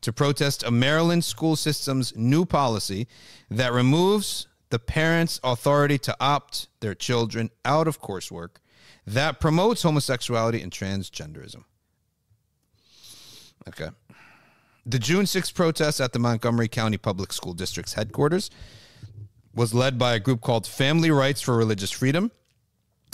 [0.00, 3.06] to protest a Maryland school system's new policy
[3.48, 8.56] that removes the parents' authority to opt their children out of coursework
[9.06, 11.62] that promotes homosexuality and transgenderism.
[13.68, 13.90] Okay.
[14.84, 18.50] The June 6th protest at the Montgomery County Public School District's headquarters
[19.54, 22.32] was led by a group called Family Rights for Religious Freedom.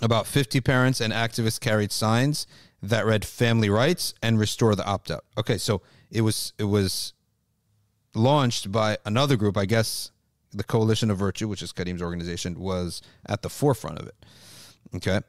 [0.00, 2.46] About 50 parents and activists carried signs
[2.88, 5.24] that read family rights and restore the opt out.
[5.38, 7.12] Okay, so it was it was
[8.14, 10.10] launched by another group, I guess
[10.52, 14.14] the Coalition of Virtue, which is Karim's organization, was at the forefront of it.
[14.94, 15.20] Okay.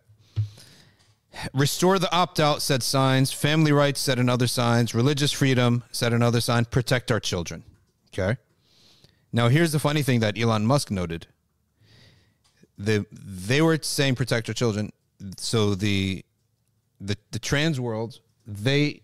[1.53, 3.31] Restore the opt out said signs.
[3.31, 4.95] Family rights said another signs.
[4.95, 6.65] Religious freedom said another sign.
[6.65, 7.63] Protect our children.
[8.13, 8.37] Okay.
[9.31, 11.27] Now here's the funny thing that Elon Musk noted.
[12.77, 14.91] The they were saying protect our children.
[15.37, 16.23] So the
[16.99, 19.01] the the trans world they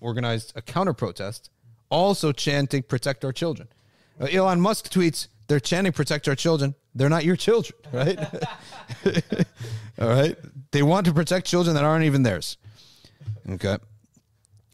[0.00, 1.50] organized a counter protest,
[1.88, 3.68] also chanting protect our children.
[4.20, 6.74] Uh, Elon Musk tweets, "They're chanting protect our children.
[6.94, 8.18] They're not your children, right?
[10.00, 10.36] All right.
[10.70, 12.56] They want to protect children that aren't even theirs.
[13.48, 13.78] Okay.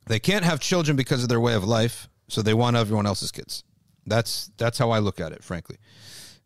[0.06, 3.30] They can't have children because of their way of life, so they want everyone else's
[3.30, 3.64] kids.
[4.06, 5.76] That's that's how I look at it, frankly.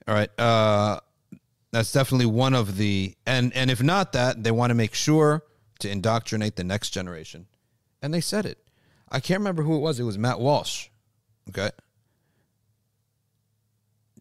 [0.07, 0.29] All right.
[0.39, 1.01] Uh,
[1.71, 5.45] that's definitely one of the and and if not that, they want to make sure
[5.85, 7.47] to indoctrinate the next generation.
[8.01, 8.59] And they said it.
[9.11, 10.01] I can't remember who it was.
[10.01, 10.89] It was Matt Walsh.
[11.51, 11.70] Okay.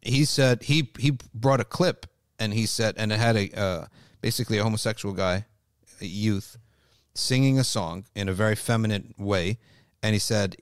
[0.01, 2.05] He said he he brought a clip
[2.38, 3.86] and he said and it had a uh,
[4.20, 5.45] basically a homosexual guy,
[6.01, 6.57] a youth,
[7.16, 9.57] singing a song in a very feminine way,
[10.01, 10.57] and he said,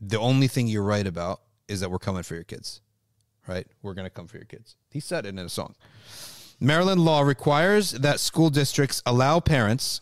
[0.00, 2.80] "The only thing you're right about is that we're coming for your kids,
[3.46, 3.68] right?
[3.82, 5.76] We're gonna come for your kids." He said it in a song.
[6.58, 10.00] Maryland law requires that school districts allow parents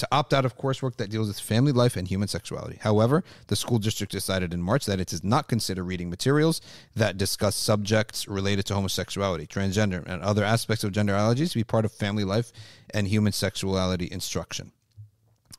[0.00, 2.78] to opt out of coursework that deals with family life and human sexuality.
[2.80, 6.62] However, the school district decided in March that it does not consider reading materials
[6.96, 11.64] that discuss subjects related to homosexuality, transgender, and other aspects of gender allergies to be
[11.64, 12.50] part of family life
[12.94, 14.72] and human sexuality instruction.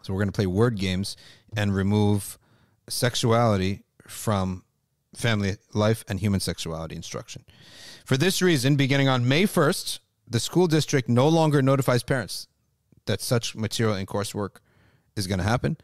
[0.02, 1.16] So we're going to play word games
[1.56, 2.40] and remove
[2.90, 4.64] sexuality from
[5.16, 7.46] family life and human sexuality instruction.
[8.06, 12.48] For this reason, beginning on May 1st, the school district no longer notifies parents
[13.06, 14.58] that such material in coursework
[15.16, 15.78] is going to happen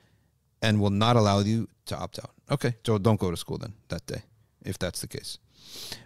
[0.61, 2.31] and will not allow you to opt out.
[2.49, 4.23] Okay, so don't go to school then that day
[4.67, 5.39] if that's the case.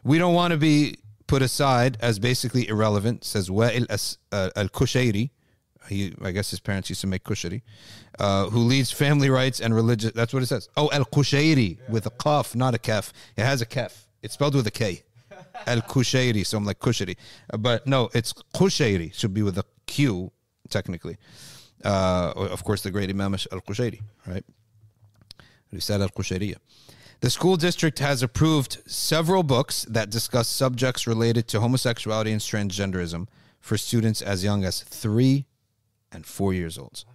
[0.03, 0.97] We don't want to be
[1.27, 3.85] put aside as basically irrelevant, says Wa'il
[4.31, 5.31] uh, Al Kushairi.
[5.89, 7.63] He, I guess his parents used to make kushari,
[8.19, 10.11] uh, who leads family rights and religious.
[10.11, 10.69] That's what it says.
[10.77, 13.11] Oh, Al Kushairi with a kaf, not a kaf.
[13.35, 14.07] It has a kaf.
[14.21, 15.01] It's spelled with a K.
[15.67, 16.45] Al Kushairi.
[16.45, 17.17] So I'm like kushari.
[17.57, 19.13] But no, it's Kushairi.
[19.13, 20.31] Should be with a Q,
[20.71, 21.17] technically.
[21.83, 24.45] Uh, of course, the great Imam Al Kushairi, right?
[25.73, 26.57] Risala Al Kushairiyah.
[27.21, 33.27] The school district has approved several books that discuss subjects related to homosexuality and transgenderism
[33.59, 35.45] for students as young as three
[36.11, 37.05] and four years old.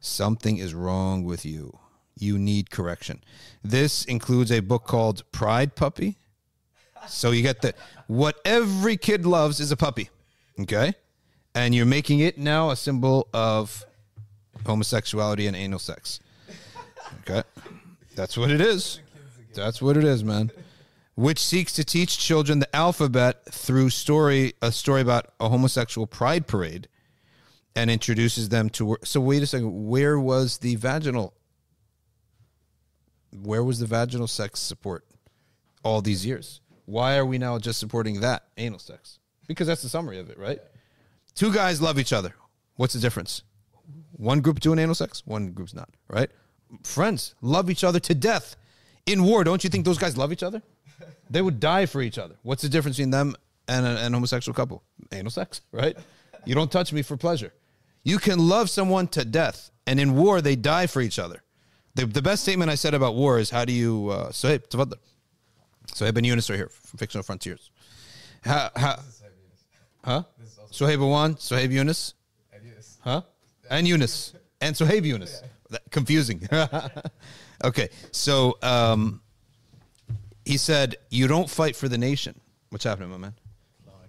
[0.00, 1.78] Something is wrong with you.
[2.18, 3.24] You need correction.
[3.64, 6.18] This includes a book called Pride Puppy.
[7.08, 7.74] So you get the
[8.06, 10.10] what every kid loves is a puppy.
[10.60, 10.94] Okay?
[11.54, 13.84] And you're making it now a symbol of
[14.64, 16.20] homosexuality and anal sex.
[17.20, 17.42] Okay?
[18.14, 19.00] That's what it is.
[19.54, 20.50] That's what it is, man.
[21.14, 26.46] Which seeks to teach children the alphabet through story a story about a homosexual pride
[26.46, 26.88] parade
[27.76, 31.34] and introduces them to so wait a second, where was the vaginal
[33.42, 35.06] where was the vaginal sex support
[35.82, 36.60] all these years?
[36.84, 39.18] Why are we now just supporting that anal sex?
[39.48, 40.58] Because that's the summary of it, right?
[41.34, 42.34] Two guys love each other.
[42.76, 43.42] What's the difference?
[44.12, 46.30] One group doing anal sex, one group's not, right?
[46.84, 48.56] Friends love each other to death.
[49.06, 50.62] In war, don't you think those guys love each other?
[51.28, 52.36] They would die for each other.
[52.42, 53.34] What's the difference between them
[53.66, 54.82] and an homosexual couple?
[55.10, 55.96] Anal sex, right?
[56.44, 57.52] You don't touch me for pleasure.
[58.04, 61.42] You can love someone to death, and in war, they die for each other.
[61.94, 64.08] The, the best statement I said about war is how do you.
[64.08, 64.94] Uh, Sohaib, tafadda.
[65.88, 67.70] Sohaib and Yunus here from Fictional Frontiers.
[68.44, 70.22] Huh?
[70.72, 72.14] Sohaib Awan, Sohaib Yunus,
[72.52, 72.98] And Yunus.
[73.02, 73.22] huh?
[73.70, 75.42] And Yunus, and Sohaib Yunus.
[75.70, 76.46] That- Confusing.
[77.64, 79.20] okay, so um,
[80.44, 82.38] he said, "You don't fight for the nation."
[82.70, 83.34] What's happening, my man?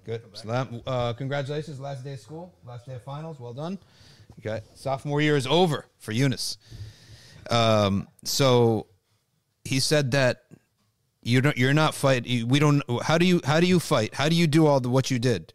[0.06, 0.22] Good.
[0.34, 0.82] Salam.
[0.86, 1.80] Uh, congratulations.
[1.80, 2.54] Last day of school.
[2.66, 3.40] Last day of finals.
[3.40, 3.80] Well done.
[4.40, 4.60] Okay.
[4.76, 6.58] Sophomore year is over for Yunus.
[7.50, 8.88] Um, so
[9.64, 10.44] he said that
[11.22, 11.58] you don't.
[11.58, 12.26] You're not fight.
[12.26, 12.84] We don't.
[13.04, 13.40] How do you?
[13.46, 14.14] How do you fight?
[14.14, 15.54] How do you do all the what you did?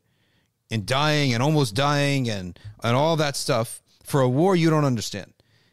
[0.70, 4.84] And dying and almost dying and and all that stuff for a war you don't
[4.84, 5.32] understand.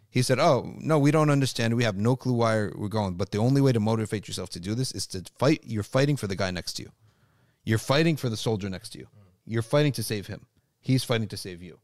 [0.09, 1.75] He said, "Oh no, we don't understand.
[1.75, 3.15] We have no clue why we're going.
[3.15, 5.63] But the only way to motivate yourself to do this is to fight.
[5.65, 6.91] You're fighting for the guy next to you.
[7.65, 9.07] You're fighting for the soldier next to you.
[9.45, 10.45] You're fighting to save him.
[10.79, 11.79] He's fighting to save you.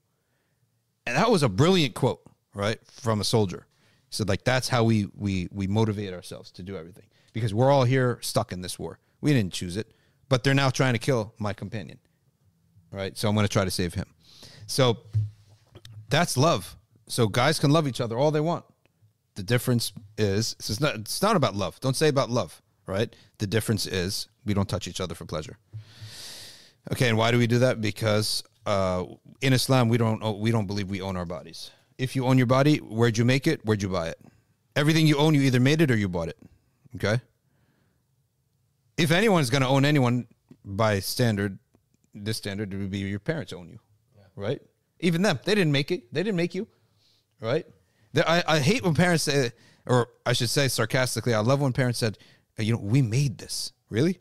[1.05, 2.21] And that was a brilliant quote,
[2.53, 3.65] right, from a soldier.
[4.09, 7.71] He said, like, that's how we we we motivate ourselves to do everything because we're
[7.71, 8.99] all here stuck in this war.
[9.21, 9.91] We didn't choose it,
[10.29, 11.99] but they're now trying to kill my companion,
[12.91, 13.17] right?
[13.17, 14.05] So I'm going to try to save him.
[14.67, 14.97] So
[16.09, 16.75] that's love.
[17.07, 18.65] So guys can love each other all they want.
[19.35, 21.79] The difference is it's not it's not about love.
[21.79, 23.13] Don't say about love, right?
[23.37, 25.57] The difference is we don't touch each other for pleasure.
[26.91, 27.79] Okay, and why do we do that?
[27.79, 29.05] Because uh,
[29.41, 31.71] in Islam we don't we don't believe we own our bodies.
[31.97, 33.65] If you own your body, where'd you make it?
[33.65, 34.19] Where'd you buy it?
[34.75, 36.37] Everything you own, you either made it or you bought it.
[36.95, 37.21] Okay.
[38.97, 40.27] If anyone's going to own anyone
[40.63, 41.59] by standard,
[42.13, 43.79] this standard would be your parents own you,
[44.35, 44.61] right?
[44.99, 46.13] Even them, they didn't make it.
[46.13, 46.67] They didn't make you,
[47.39, 47.65] right?
[48.13, 49.51] The- I, I hate when parents say,
[49.85, 52.17] or I should say sarcastically, I love when parents said,
[52.57, 54.19] "You know, we made this." Really?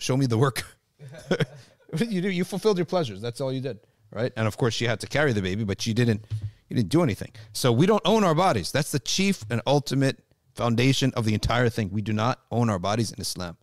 [0.00, 0.64] show me the work.
[1.98, 2.30] you do.
[2.30, 3.20] You fulfilled your pleasures.
[3.20, 3.80] That's all you did,
[4.10, 4.32] right?
[4.36, 6.24] And of course, she had to carry the baby, but she didn't.
[6.68, 7.32] You didn't do anything.
[7.52, 8.70] So we don't own our bodies.
[8.70, 10.22] That's the chief and ultimate
[10.54, 11.90] foundation of the entire thing.
[11.90, 13.56] We do not own our bodies in Islam.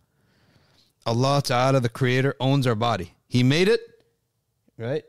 [1.06, 3.14] Allah Ta'ala, the Creator, owns our body.
[3.28, 3.80] He made it,
[4.76, 5.04] right?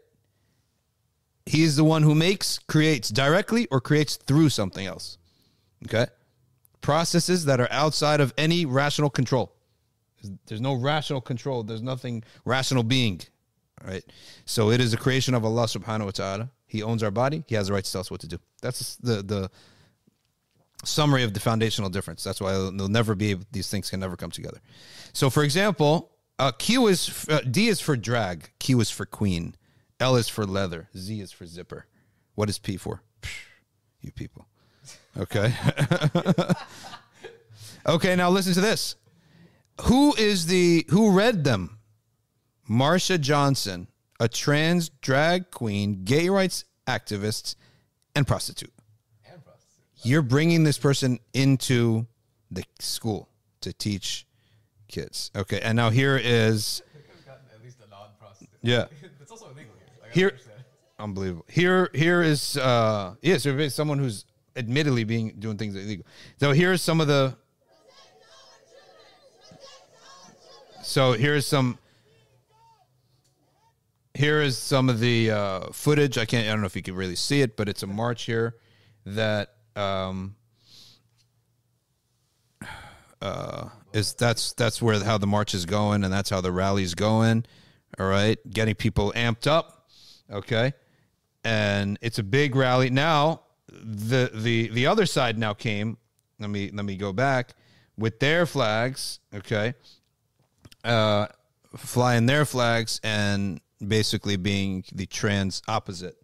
[1.46, 5.18] He is the one who makes, creates directly or creates through something else.
[5.86, 6.06] Okay?
[6.82, 9.54] Processes that are outside of any rational control.
[10.46, 11.64] There's no rational control.
[11.64, 13.22] There's nothing rational being.
[13.84, 14.04] Right?
[14.46, 16.50] So it is a creation of Allah subhanahu wa ta'ala.
[16.68, 17.44] He owns our body.
[17.48, 18.38] He has the right to tell us what to do.
[18.62, 19.50] That's the the
[20.84, 22.24] summary of the foundational difference.
[22.24, 24.60] That's why they'll never be these things can never come together.
[25.14, 29.56] So, for example, uh, Q is uh, D is for drag, Q is for queen,
[30.00, 31.86] L is for leather, Z is for zipper.
[32.36, 33.04] What is P for?
[33.22, 33.30] Psh,
[34.02, 34.48] you people.
[35.18, 35.54] Okay.
[37.86, 38.96] okay, now listen to this.
[39.82, 41.80] Who is the who read them?
[42.70, 43.88] Marsha Johnson,
[44.20, 47.56] a trans drag queen, gay rights activist,
[48.16, 48.74] and prostitute.
[49.26, 49.86] And prostitute.
[50.04, 52.08] You're bringing this person into
[52.52, 53.30] the school
[53.62, 54.26] to teach
[54.90, 55.32] kids.
[55.36, 58.60] Okay, and now here is They could have gotten at least a non-prostitute.
[58.62, 58.86] Yeah.
[59.22, 59.88] it's also illegal here.
[60.02, 60.38] Like, Here-
[61.00, 61.46] unbelievable.
[61.48, 64.26] Here, here is uh, yes, there is someone who's
[64.56, 66.06] admittedly being doing things illegal.
[66.38, 67.36] So here's some of the.
[70.84, 71.78] So here's some.
[74.14, 76.18] Here is some of the uh, footage.
[76.18, 76.48] I can't.
[76.48, 78.56] I don't know if you can really see it, but it's a march here
[79.06, 80.36] that um,
[83.22, 86.96] uh, is that's that's where how the march is going, and that's how the rally's
[86.96, 87.46] going.
[88.00, 89.90] All right, getting people amped up.
[90.32, 90.74] Okay,
[91.44, 93.42] and it's a big rally now.
[93.68, 95.98] The the the other side now came.
[96.40, 97.56] Let me let me go back
[97.98, 99.20] with their flags.
[99.34, 99.74] Okay,
[100.84, 101.28] uh,
[101.76, 106.16] flying their flags and basically being the trans opposite.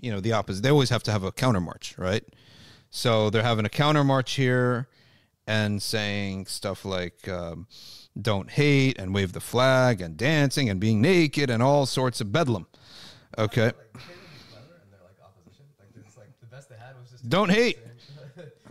[0.00, 0.62] You know, the opposite.
[0.62, 2.24] They always have to have a counter march, right?
[2.90, 4.88] So they're having a counter march here
[5.46, 7.66] and saying stuff like um,
[8.20, 12.32] "Don't hate" and wave the flag and dancing and being naked and all sorts of
[12.32, 12.66] bedlam.
[13.38, 13.72] Okay,
[17.28, 17.78] don't hate.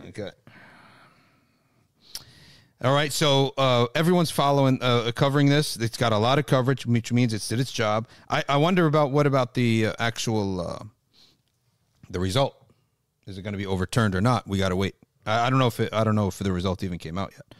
[0.08, 0.30] Okay.
[2.84, 5.76] All right, so uh, everyone's following, uh, covering this.
[5.76, 8.06] It's got a lot of coverage, which means it's did its job.
[8.28, 10.84] I, I wonder about what about the uh, actual uh,
[12.10, 12.54] the result?
[13.26, 14.46] Is it going to be overturned or not?
[14.46, 14.94] We got to wait.
[15.26, 17.32] I, I don't know if it, I don't know if the result even came out
[17.32, 17.54] yet.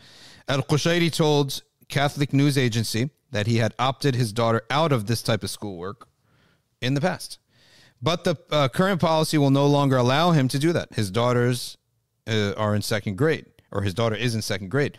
[0.49, 5.23] Al Qushairi told Catholic news agency that he had opted his daughter out of this
[5.23, 6.09] type of schoolwork
[6.81, 7.39] in the past.
[8.01, 10.95] But the uh, current policy will no longer allow him to do that.
[10.95, 11.77] His daughters
[12.27, 14.99] uh, are in second grade, or his daughter is in second grade.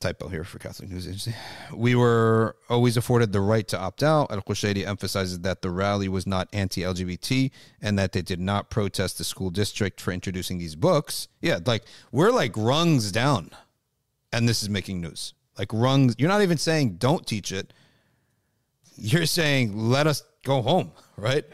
[0.00, 1.34] Typo here for Catholic News Agency.
[1.74, 4.30] We were always afforded the right to opt out.
[4.32, 7.50] Al Qushairi emphasizes that the rally was not anti LGBT
[7.82, 11.28] and that they did not protest the school district for introducing these books.
[11.42, 13.50] Yeah, like we're like rungs down,
[14.32, 15.34] and this is making news.
[15.58, 17.74] Like rungs, you're not even saying don't teach it.
[18.96, 21.44] You're saying let us go home, right?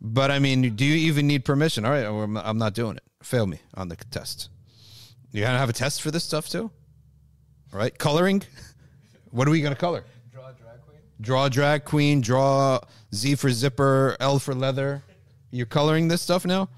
[0.00, 1.84] But I mean, do you even need permission?
[1.84, 3.02] All right, I'm not doing it.
[3.22, 4.48] Fail me on the test.
[5.32, 6.70] You gotta have a test for this stuff too,
[7.74, 7.96] right?
[7.98, 8.42] Coloring.
[9.30, 10.04] What are we gonna color?
[10.32, 11.00] Draw a drag queen.
[11.20, 12.20] Draw drag queen.
[12.20, 12.80] Draw
[13.12, 14.16] Z for zipper.
[14.20, 15.02] L for leather.
[15.50, 16.68] You're coloring this stuff now.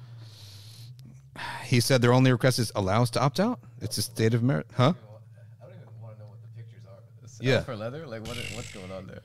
[1.65, 3.61] He said their only request is allow us to opt out.
[3.83, 4.95] It's a state of merit, huh?
[5.61, 7.45] I don't even want to know what the pictures are.
[7.45, 7.57] Yeah.
[7.57, 8.07] L for leather?
[8.07, 8.37] Like what?
[8.55, 9.21] What's going on there?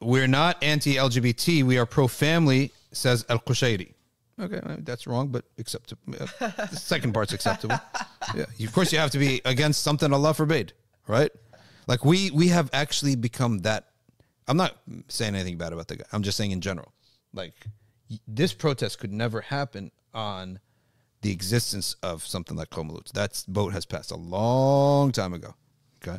[0.00, 1.62] We're not anti-LGBT.
[1.62, 3.94] We are pro-family, says Al Qushairi.
[4.40, 6.02] Okay, that's wrong, but acceptable.
[6.40, 7.78] The second part's acceptable.
[8.34, 10.72] Yeah, of course you have to be against something Allah forbade,
[11.06, 11.30] right?
[11.86, 13.88] Like we we have actually become that.
[14.46, 14.76] I'm not
[15.08, 16.04] saying anything bad about the guy.
[16.12, 16.92] I'm just saying in general,
[17.32, 17.54] like
[18.28, 20.60] this protest could never happen on
[21.22, 23.10] the existence of something like Qawm Lut.
[23.14, 25.54] That boat has passed a long time ago.
[26.02, 26.18] Okay.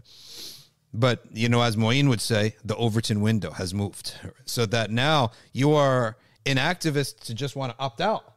[0.94, 4.14] But you know, as Moeen would say, the Overton window has moved,
[4.46, 8.34] so that now you are an activist to just want to opt out,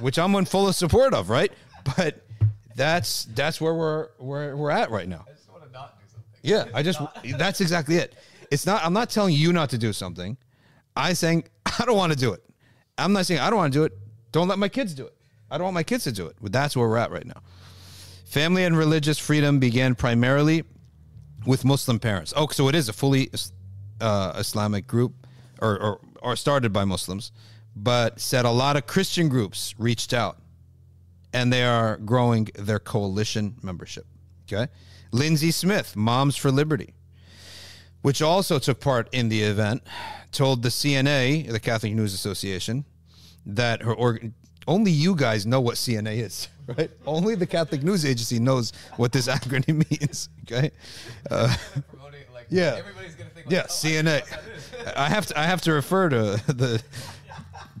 [0.00, 1.52] which I'm in full support of, right?
[1.96, 2.26] But
[2.80, 5.26] that's that's where we're where we're at right now.
[5.28, 6.30] I just want to not do something.
[6.42, 6.98] Yeah, I just
[7.36, 8.14] that's exactly it.
[8.50, 8.82] It's not.
[8.82, 10.38] I'm not telling you not to do something.
[10.96, 12.42] I saying I don't want to do it.
[12.96, 13.92] I'm not saying I don't want to do it.
[14.32, 15.14] Don't let my kids do it.
[15.50, 16.36] I don't want my kids to do it.
[16.40, 17.42] But that's where we're at right now.
[18.24, 20.64] Family and religious freedom began primarily
[21.44, 22.32] with Muslim parents.
[22.34, 23.30] Oh, so it is a fully
[24.00, 25.26] uh, Islamic group,
[25.60, 27.30] or, or or started by Muslims,
[27.76, 30.38] but said a lot of Christian groups reached out,
[31.32, 34.06] and they are growing their coalition membership.
[34.50, 34.70] Okay,
[35.12, 36.94] Lindsay Smith, Moms for Liberty,
[38.02, 39.82] which also took part in the event,
[40.32, 42.84] told the CNA, the Catholic News Association,
[43.46, 44.32] that her org-
[44.66, 46.48] only you guys know what CNA is,
[46.78, 46.90] right?
[47.06, 50.28] only the Catholic News Agency knows what this acronym means.
[50.42, 50.70] Okay,
[51.30, 51.54] uh,
[52.34, 52.74] like Yeah.
[52.78, 54.28] everybody's gonna think like, yeah, oh, CNA.
[54.28, 54.92] that is.
[54.96, 56.16] I have to I have to refer to
[56.52, 56.82] the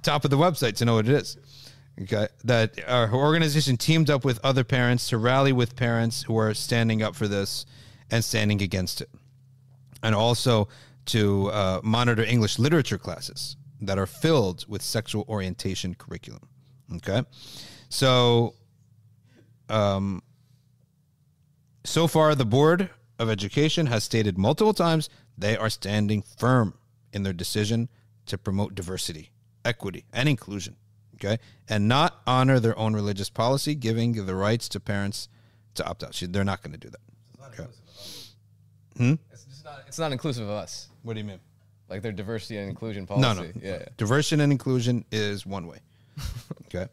[0.02, 1.36] top of the website to know what it is.
[2.02, 6.54] Okay, that our organization teamed up with other parents to rally with parents who are
[6.54, 7.66] standing up for this
[8.10, 9.10] and standing against it,
[10.02, 10.68] and also
[11.06, 16.48] to uh, monitor English literature classes that are filled with sexual orientation curriculum.
[16.96, 17.22] Okay,
[17.90, 18.54] so
[19.68, 20.22] um,
[21.84, 26.74] so far, the Board of Education has stated multiple times they are standing firm
[27.12, 27.88] in their decision
[28.26, 29.30] to promote diversity,
[29.64, 30.76] equity, and inclusion.
[31.22, 31.38] Okay.
[31.68, 35.28] And not honor their own religious policy, giving the rights to parents
[35.74, 36.14] to opt out.
[36.14, 37.00] She- They're not going to do that.
[37.52, 37.70] Okay.
[39.32, 39.82] It's just not.
[39.86, 40.88] It's not inclusive of us.
[41.02, 41.40] What do you mean?
[41.88, 43.22] Like their diversity and inclusion policy.
[43.22, 43.42] No, no.
[43.62, 43.78] Yeah.
[43.80, 43.84] yeah.
[43.96, 45.78] Diversity and inclusion is one way.
[46.66, 46.86] okay.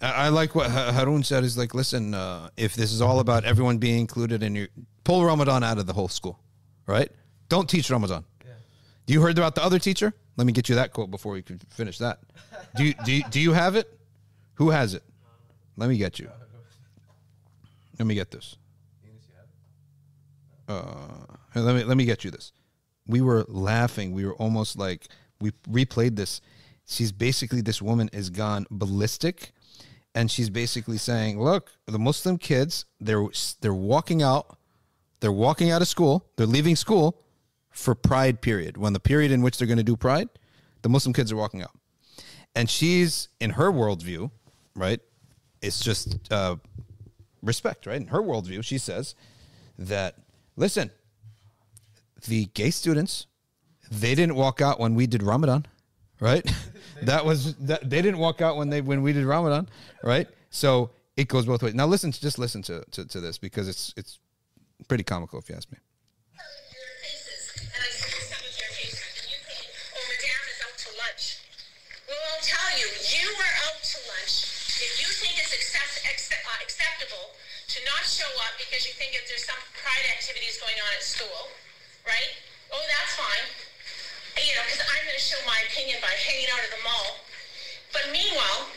[0.00, 1.44] I I like what Ha- Harun said.
[1.44, 4.68] Is like, listen, uh, if this is all about everyone being included in your
[5.04, 6.38] pull Ramadan out of the whole school,
[6.86, 7.10] right?
[7.48, 8.24] Don't teach Ramadan.
[9.06, 10.12] Do you heard about the other teacher?
[10.40, 12.18] Let me get you that quote before we can finish that.
[12.74, 14.00] Do you do you, do you have it?
[14.54, 15.02] Who has it?
[15.76, 16.30] Let me get you.
[17.98, 18.56] Let me get this.
[20.66, 20.94] Uh,
[21.54, 22.52] let me let me get you this.
[23.06, 24.12] We were laughing.
[24.12, 25.08] We were almost like
[25.42, 26.40] we replayed this.
[26.86, 29.52] She's basically this woman is gone ballistic,
[30.14, 33.26] and she's basically saying, "Look, the Muslim kids they're
[33.60, 34.56] they're walking out,
[35.20, 37.22] they're walking out of school, they're leaving school
[37.70, 38.76] for Pride period.
[38.76, 40.28] When the period in which they're going to do Pride,
[40.82, 41.72] the Muslim kids are walking out,
[42.54, 44.30] and she's in her worldview,
[44.74, 45.00] right?
[45.62, 46.56] It's just uh,
[47.42, 48.00] respect, right?
[48.00, 49.14] In her worldview, she says
[49.78, 50.16] that
[50.56, 50.90] listen,
[52.26, 53.26] the gay students,
[53.90, 55.66] they didn't walk out when we did Ramadan,
[56.20, 56.50] right?
[57.02, 59.68] that was that they didn't walk out when they when we did Ramadan,
[60.02, 60.28] right?
[60.50, 61.74] So it goes both ways.
[61.74, 64.18] Now listen, just listen to, to, to this because it's it's
[64.88, 65.78] pretty comical if you ask me.
[78.70, 81.50] Because you think if there's some pride activities going on at school,
[82.06, 82.30] right?
[82.70, 83.46] Oh, that's fine.
[84.38, 87.18] You know, because I'm going to show my opinion by hanging out at the mall.
[87.90, 88.70] But meanwhile,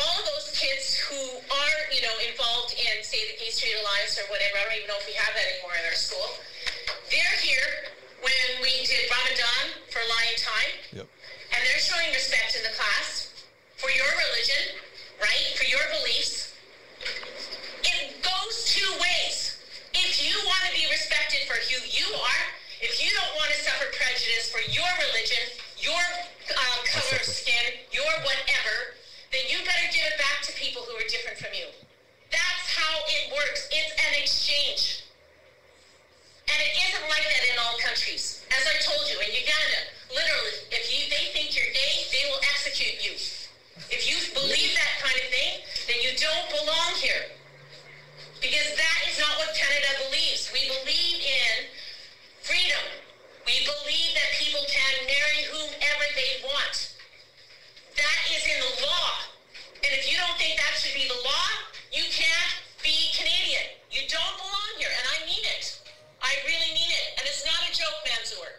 [0.00, 4.24] all those kids who are, you know, involved in, say, the Gay Straight Alliance or
[4.32, 6.32] whatever, I don't even know if we have that anymore in our school,
[7.12, 7.92] they're here
[8.24, 10.72] when we did Ramadan for Lion Time,
[11.04, 11.06] Yep.
[11.52, 13.28] and they're showing respect in the class
[13.76, 14.80] for your religion,
[15.20, 16.41] right, for your beliefs.
[18.82, 19.62] Two ways.
[19.94, 22.44] If you want to be respected for who you are,
[22.82, 26.02] if you don't want to suffer prejudice for your religion, your
[26.50, 28.98] uh, color of skin, your whatever,
[29.30, 31.70] then you better give it back to people who are different from you.
[32.34, 33.70] That's how it works.
[33.70, 35.06] It's an exchange.
[36.50, 38.42] And it isn't like that in all countries.
[38.50, 39.80] As I told you, in Uganda,
[40.10, 43.14] literally, if you they think you're gay, they will execute you.
[43.94, 47.30] If you believe that kind of thing, then you don't belong here.
[48.42, 50.50] Because that is not what Canada believes.
[50.50, 51.70] We believe in
[52.42, 52.84] freedom.
[53.46, 56.90] We believe that people can marry whomever they want.
[57.94, 59.10] That is in the law.
[59.86, 61.48] And if you don't think that should be the law,
[61.94, 62.52] you can't
[62.82, 63.78] be Canadian.
[63.94, 64.90] You don't belong here.
[64.90, 65.78] And I mean it.
[66.18, 67.06] I really mean it.
[67.18, 68.50] And it's not a joke, Mansour.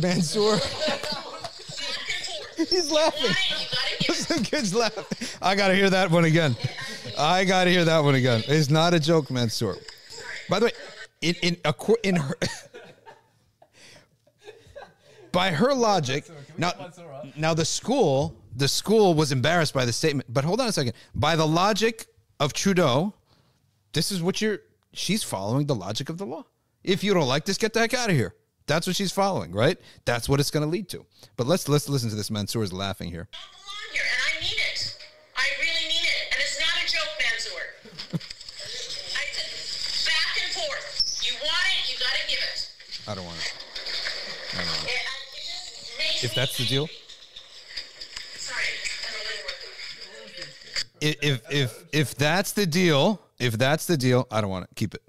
[0.00, 1.44] Mansoor, forth.
[2.70, 3.24] he's You laughing.
[3.24, 3.66] want it, you
[4.06, 4.16] gotta it.
[4.16, 5.04] Some kids laughing.
[5.40, 6.56] I gotta hear that one again.
[7.18, 8.42] I gotta hear that one again.
[8.48, 9.76] It's not a joke, Mansoor.
[10.48, 10.72] By the way,
[11.20, 12.34] in in acco- in her
[15.32, 16.24] by her logic,
[16.56, 16.72] now
[17.36, 20.32] now the school the school was embarrassed by the statement.
[20.32, 20.94] But hold on a second.
[21.14, 22.06] By the logic
[22.40, 23.14] of Trudeau,
[23.92, 24.60] this is what you're.
[24.94, 26.44] She's following the logic of the law.
[26.82, 28.34] If you don't like this, get the heck out of here.
[28.68, 29.78] That's what she's following, right?
[30.04, 31.04] That's what it's going to lead to.
[31.36, 32.30] But let's let's listen to this.
[32.30, 33.26] Mansoor is laughing here.
[33.94, 34.98] here, and I mean it.
[35.34, 37.64] I really mean it, and it's not a joke, Mansour.
[39.16, 41.24] I said back and forth.
[41.24, 42.70] You want it, you gotta give it.
[43.08, 43.54] I don't want it.
[44.52, 44.90] I don't want it.
[44.90, 46.88] It, it If that's the deal.
[48.36, 48.64] Sorry,
[49.08, 49.44] I'm a little
[50.28, 50.84] worked.
[51.00, 54.70] if if if, if that's the deal, if that's the deal, I don't want it.
[54.76, 55.02] Keep it.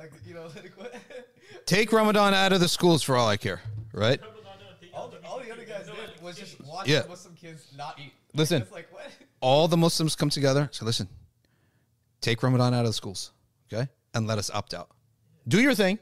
[0.00, 0.82] Like, there's no, did, did they fast Ramadan with them?
[0.82, 1.66] Like, you know, like what?
[1.66, 3.60] Take Ramadan out of the schools for all I care.
[3.92, 4.20] Right?
[4.94, 7.02] all, the, all the other guys did was just watch Yeah.
[7.08, 8.12] Muslim kids not eat.
[8.34, 8.62] Listen.
[8.62, 9.10] It's like what?
[9.40, 10.68] All the Muslims come together.
[10.72, 11.08] So listen.
[12.20, 13.32] Take Ramadan out of the schools.
[13.72, 13.88] Okay.
[14.14, 14.88] and let us opt out.
[15.46, 15.98] Do your thing,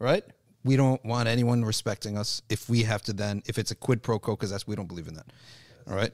[0.00, 0.24] right?
[0.64, 4.02] We don't want anyone respecting us if we have to then, if it's a quid
[4.02, 5.26] pro quo, because that's, we don't believe in that.
[5.88, 6.10] All right?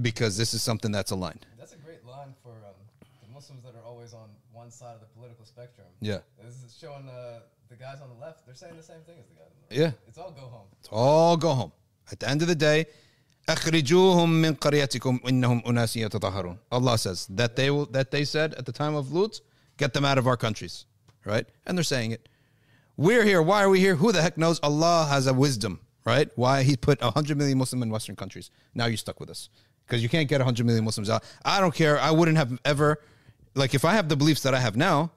[0.00, 1.44] Because this is something that's aligned.
[1.58, 2.78] That's a great line for um,
[3.20, 4.28] the Muslims that are always on
[4.69, 5.87] one side of the political spectrum.
[6.01, 6.19] Yeah.
[6.43, 7.39] This is showing uh,
[7.69, 9.75] the guys on the left, they're saying the same thing as the guys on the
[9.75, 9.93] right.
[9.93, 10.07] Yeah.
[10.07, 10.67] It's all go home.
[10.91, 11.71] all go home.
[12.11, 12.85] At the end of the day,
[13.47, 16.57] أخرجوهم من قريتكم إنهم أناس يتطهرون.
[16.71, 19.39] Allah says that they will that they said at the time of Lut,
[19.77, 20.85] get them out of our countries,
[21.25, 21.45] right?
[21.65, 22.27] And they're saying it.
[22.97, 23.41] We're here.
[23.41, 23.95] Why are we here?
[23.95, 24.59] Who the heck knows?
[24.63, 26.29] Allah has a wisdom, right?
[26.35, 28.49] Why He put 100 million Muslim in Western countries.
[28.73, 29.49] Now you're stuck with us
[29.85, 31.23] because you can't get 100 million Muslims out.
[31.43, 31.99] I don't care.
[31.99, 32.99] I wouldn't have ever,
[33.54, 35.12] like, if I have the beliefs that I have now,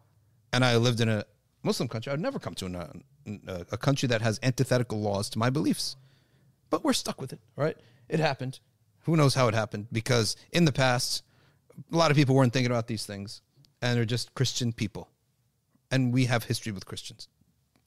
[0.51, 1.26] and I lived in a
[1.64, 5.39] Muslim country, I'd never come to an, a, a country that has antithetical laws to
[5.39, 5.95] my beliefs
[6.73, 7.77] but we're stuck with it, right?
[8.10, 8.60] It happened.
[9.03, 9.89] Who knows how it happened?
[9.91, 11.22] Because in the past,
[11.91, 13.43] a lot of people weren't thinking about these things,
[13.80, 15.07] and they're just Christian people,
[15.91, 17.27] and we have history with Christians,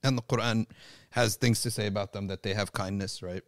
[0.05, 0.67] and the Quran
[1.11, 3.43] has things to say about them that they have kindness, right?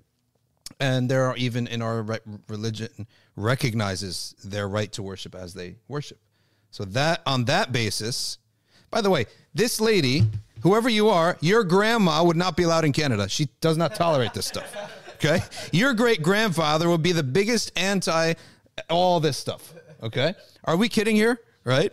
[0.80, 2.04] And there are even in our
[2.48, 3.06] religion
[3.36, 6.18] recognizes their right to worship as they worship.
[6.70, 8.38] So that on that basis,
[8.90, 10.24] by the way, this lady,
[10.62, 13.28] whoever you are, your grandma would not be allowed in Canada.
[13.28, 14.74] She does not tolerate this stuff.
[15.14, 15.40] Okay?
[15.72, 18.34] Your great grandfather would be the biggest anti
[18.88, 19.74] all this stuff.
[20.02, 20.34] Okay?
[20.64, 21.40] Are we kidding here?
[21.64, 21.92] Right?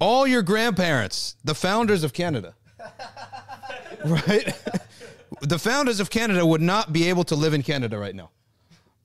[0.00, 2.54] All your grandparents, the founders of Canada,
[4.04, 4.52] right?
[5.40, 8.30] the founders of Canada would not be able to live in Canada right now.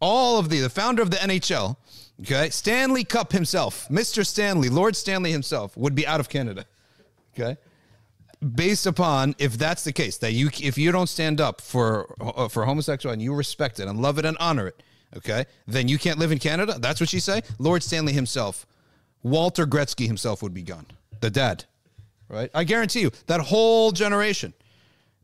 [0.01, 1.77] All of the, the founder of the NHL,
[2.21, 4.25] okay, Stanley Cup himself, Mr.
[4.25, 6.65] Stanley, Lord Stanley himself, would be out of Canada.
[7.37, 7.57] Okay?
[8.55, 12.47] based upon if that's the case that you if you don't stand up for uh,
[12.47, 14.81] for homosexual and you respect it and love it and honor it
[15.15, 18.65] okay then you can't live in canada that's what she say lord stanley himself
[19.23, 20.85] walter gretzky himself would be gone
[21.19, 21.65] the dad
[22.29, 24.53] right i guarantee you that whole generation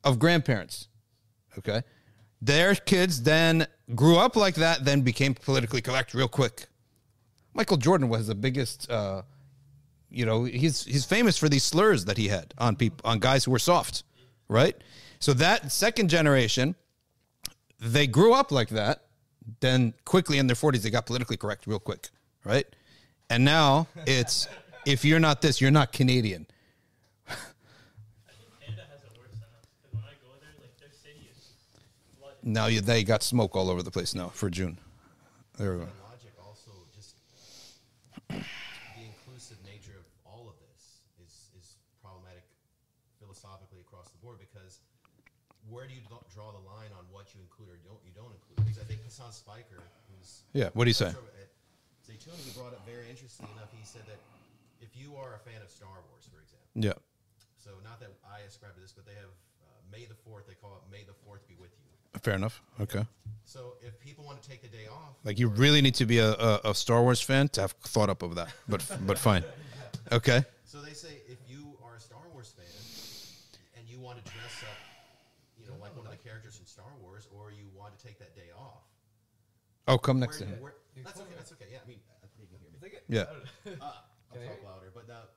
[0.03, 0.89] of grandparents
[1.57, 1.83] okay
[2.41, 3.65] their kids then
[3.95, 6.65] grew up like that then became politically correct real quick
[7.55, 9.23] michael jordan was the biggest uh,
[10.11, 13.43] you know he's he's famous for these slurs that he had on people on guys
[13.45, 14.03] who were soft
[14.47, 14.75] right?
[15.19, 16.75] So that second generation
[17.79, 19.01] they grew up like that.
[19.59, 22.09] Then quickly in their 40s they got politically correct real quick
[22.43, 22.65] right?
[23.29, 24.47] And now it's
[24.85, 26.47] if you're not this you're not canadian.
[32.47, 34.77] Now you, they got smoke all over the place now for june.
[35.57, 36.04] There we go
[38.29, 42.43] the inclusive nature of all of this is is problematic
[43.19, 44.79] philosophically across the board because
[45.69, 48.29] where do you do- draw the line on what you include or don't you don't
[48.33, 48.61] include?
[48.61, 49.81] Because I think Hasan Spiker,
[50.13, 51.09] who's Yeah, what do you say?
[51.09, 51.49] at
[52.05, 53.73] Zaytuna, he brought up very interesting enough.
[53.73, 54.21] He said that
[54.79, 56.93] if you are a fan of Star Wars, for example, yeah
[57.57, 59.33] so not that I ascribe to this, but they have
[59.65, 60.45] uh, May the Fourth.
[60.45, 62.19] They call it May the Fourth be with you.
[62.21, 63.07] fair enough okay
[63.45, 66.17] So if people want to take the day off, like you really need to be
[66.19, 69.43] a, a, a star wars fan to have thought up of that but but fine
[70.11, 72.65] okay So they say if you are a Star Wars fan
[73.77, 74.77] and you want to dress up,
[75.57, 78.19] you know, like one of the characters from Star Wars, or you want to take
[78.19, 78.83] that day off,
[79.87, 80.59] oh come next to him
[81.03, 81.35] that's okay.
[81.35, 81.65] That's okay.
[81.71, 82.99] Yeah, I mean, I think you can hear me.
[83.07, 83.25] yeah
[83.79, 84.91] Uh, I'll talk louder.
[84.93, 85.27] But uh,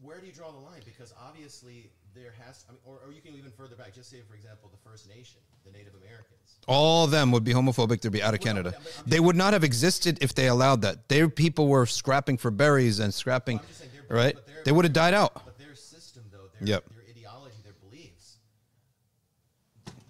[0.00, 0.80] where do you draw the line?
[0.84, 2.64] Because obviously there has.
[2.68, 3.94] I mean, or, or you can go even further back.
[3.94, 6.58] Just say, for example, the First Nation, the Native Americans.
[6.68, 8.70] all of them would be homophobic to be out of Well, Canada.
[8.76, 11.08] but I'm They would not have existed if they allowed that.
[11.08, 14.36] Their people were scrapping for berries and scrapping, I'm saying right?
[14.64, 15.34] they're- would have died out.
[15.44, 16.84] But their system, though, their, Yep.
[16.94, 18.38] their ideology, their beliefs,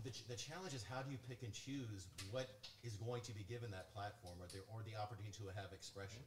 [0.05, 2.49] the, the challenge is how do you pick and choose what
[2.83, 6.21] is going to be given that platform or the, or the opportunity to have expression?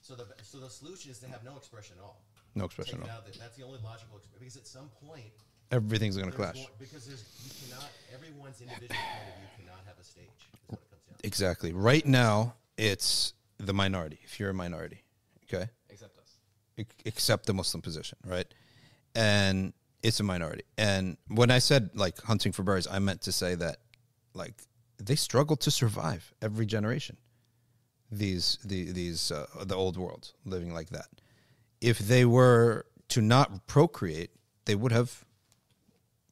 [0.00, 2.20] So the, so the solution is to have no expression at all.
[2.54, 3.16] No expression Take at all.
[3.18, 3.32] out.
[3.38, 4.38] That's the only logical expression.
[4.40, 5.32] Because at some point,
[5.70, 6.54] Everything's going to clash.
[6.54, 10.60] going- because there's, you cannot, everyone's individual point of view cannot have a stage, is
[10.66, 11.26] what it comes down to.
[11.26, 11.72] Exactly.
[11.72, 14.18] Right now, it's the minority.
[14.22, 15.02] If you're a minority,
[15.44, 16.28] okay, Except us.
[16.76, 18.46] Ex- except the Muslim position, right?
[19.14, 19.72] And
[20.02, 20.64] it's a minority.
[20.76, 23.78] And when I said like hunting for berries, I meant to say that
[24.34, 24.62] like
[24.98, 27.16] they struggle to survive every generation.
[28.10, 31.06] These the these uh, the old world living like that.
[31.82, 34.30] If they were to not procreate,
[34.64, 35.24] they would have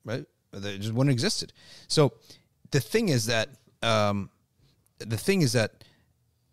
[0.04, 0.24] right?
[0.52, 1.52] They just wouldn't existed.
[1.88, 2.14] So
[2.70, 3.50] the thing is that
[3.82, 4.30] um,
[4.98, 5.84] the thing is that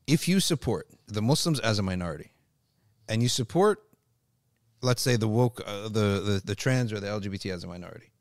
[0.05, 2.31] if you support the Muslims as a minority,
[3.09, 3.83] and you support,
[4.81, 8.11] let's say the woke, uh, the, the the trans or the LGBT as a minority.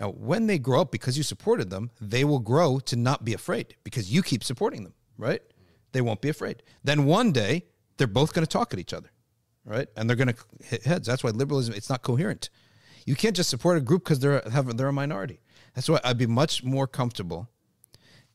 [0.00, 3.34] Now, when they grow up, because you supported them, they will grow to not be
[3.34, 5.42] afraid because you keep supporting them, right?
[5.90, 6.62] They won't be afraid.
[6.84, 7.64] Then one day
[7.96, 9.10] they're both going to talk at each other,
[9.68, 9.88] right?
[9.96, 11.06] And they're going to hit heads.
[11.06, 12.50] That's why liberalism it's not coherent.
[13.04, 15.40] You can't just support a group because they're have they're a minority.
[15.74, 17.48] That's why I'd be much more comfortable.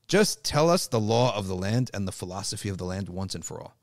[0.08, 3.36] Just tell us the law of the land and the philosophy of the land once
[3.36, 3.76] and for all.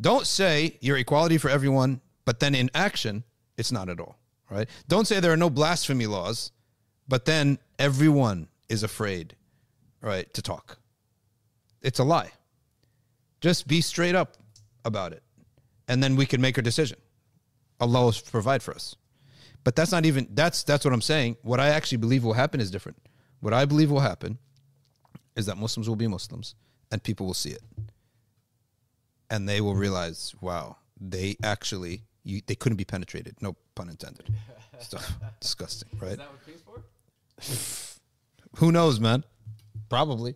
[0.00, 3.24] Don't say you're equality for everyone, but then in action,
[3.56, 4.18] it's not at all,
[4.50, 4.68] right?
[4.88, 6.52] Don't say there are no blasphemy laws,
[7.08, 9.34] but then everyone is afraid,
[10.02, 10.78] right, to talk.
[11.80, 12.32] It's a lie.
[13.40, 14.36] Just be straight up
[14.84, 15.22] about it,
[15.88, 16.98] and then we can make a decision.
[17.80, 18.96] Allah will provide for us.
[19.64, 21.36] But that's not even that's that's what I'm saying.
[21.42, 22.98] What I actually believe will happen is different.
[23.40, 24.38] What I believe will happen
[25.34, 26.54] is that Muslims will be Muslims
[26.90, 27.62] and people will see it.
[29.28, 33.36] And they will realize, wow, they actually you, they couldn't be penetrated.
[33.40, 34.28] No pun intended.
[34.78, 36.12] Stuff disgusting, right?
[36.12, 36.28] Is that
[36.64, 36.84] what
[37.44, 38.60] for?
[38.60, 39.24] Who knows, man?
[39.88, 40.34] Probably.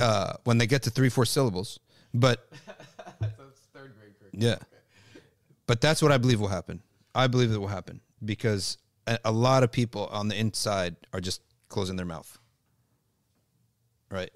[0.00, 1.80] Uh, when they get to three, four syllables.
[2.12, 4.24] But so it's third grade curriculum.
[4.36, 4.58] Yeah.
[5.66, 6.82] But that's what I believe will happen.
[7.14, 11.20] I believe it will happen because a, a lot of people on the inside are
[11.20, 12.38] just closing their mouth.
[14.10, 14.30] Right?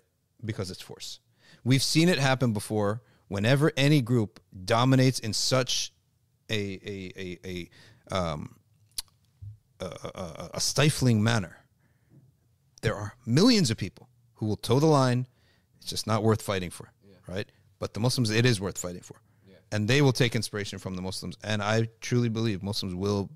[0.44, 1.20] Because it's force.
[1.62, 5.92] We've seen it happen before whenever any group dominates in such
[6.48, 8.56] a a a, a um
[9.78, 11.58] a, a, a stifling manner.
[12.82, 15.26] There are millions of people who will toe the line.
[15.78, 16.90] It's just not worth fighting for,
[17.26, 17.50] right?
[17.78, 19.19] But the Muslims, it is worth fighting for,
[19.72, 21.36] and they will take inspiration from the Muslims.
[21.44, 23.30] And I truly believe Muslims will,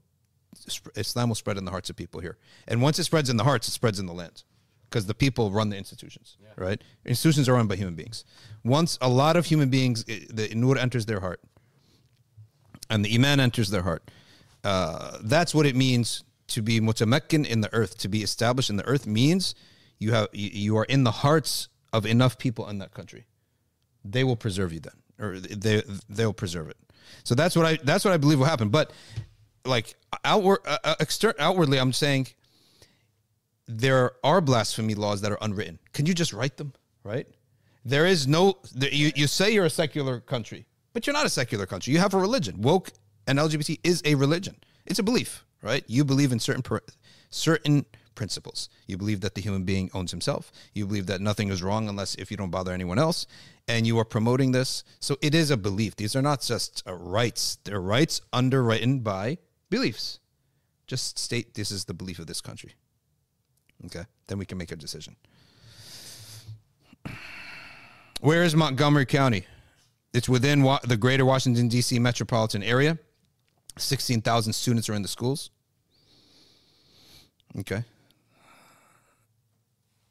[0.97, 2.39] Islam will spread in the hearts of people here.
[2.69, 4.45] And once it spreads in the hearts, it spreads in the lands,
[4.89, 6.83] because the people run the institutions, right?
[7.05, 8.25] Institutions are run by human beings.
[8.65, 11.41] Once a lot of human beings, the nur enters their heart,
[12.91, 14.11] and the iman enters their heart.
[14.63, 17.99] Uh, that's what it means to be mutamakkin in the earth.
[17.99, 19.55] To be established in the earth means
[19.99, 23.27] you have you are in the hearts of enough people in that country.
[24.05, 26.77] They will preserve you then, or they they'll preserve it.
[27.25, 28.69] So that's what I that's what I believe will happen.
[28.69, 28.93] But
[29.65, 32.29] like outward uh, uh, outwardly, I'm saying
[33.67, 35.79] there are blasphemy laws that are unwritten.
[35.93, 36.73] Can you just write them?
[37.03, 37.27] Right?
[37.85, 38.59] There is no.
[38.75, 41.93] There, you you say you're a secular country, but you're not a secular country.
[41.93, 42.61] You have a religion.
[42.63, 42.91] Woke
[43.27, 44.57] and LGBT is a religion.
[44.87, 45.85] It's a belief, right?
[45.87, 46.81] You believe in certain per,
[47.31, 47.85] certain
[48.15, 48.69] principles.
[48.87, 50.53] You believe that the human being owns himself.
[50.73, 53.27] You believe that nothing is wrong unless if you don't bother anyone else,
[53.69, 54.85] and you are promoting this.
[55.01, 55.97] So it is a belief.
[55.97, 57.59] These are not just uh, rights.
[57.65, 59.39] They're rights underwritten by
[59.71, 60.21] beliefs.
[60.87, 62.75] Just state this is the belief of this country.
[63.87, 65.17] Okay, then we can make a decision.
[68.21, 69.45] Where is Montgomery County?
[70.15, 71.99] It's within wa- the greater Washington, D.C.
[71.99, 72.99] metropolitan area.
[73.77, 75.51] 16,000 students are in the schools.
[77.59, 77.85] Okay.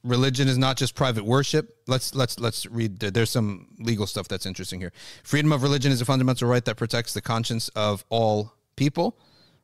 [0.04, 1.78] Religion is not just private worship.
[1.88, 3.00] Let's let's let's read.
[3.00, 4.92] There's some legal stuff that's interesting here.
[5.24, 9.18] Freedom of religion is a fundamental right that protects the conscience of all people.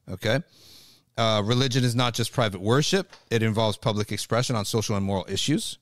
[0.10, 0.42] Okay.
[1.18, 5.26] Uh, religion is not just private worship, it involves public expression on social and moral
[5.28, 5.78] issues.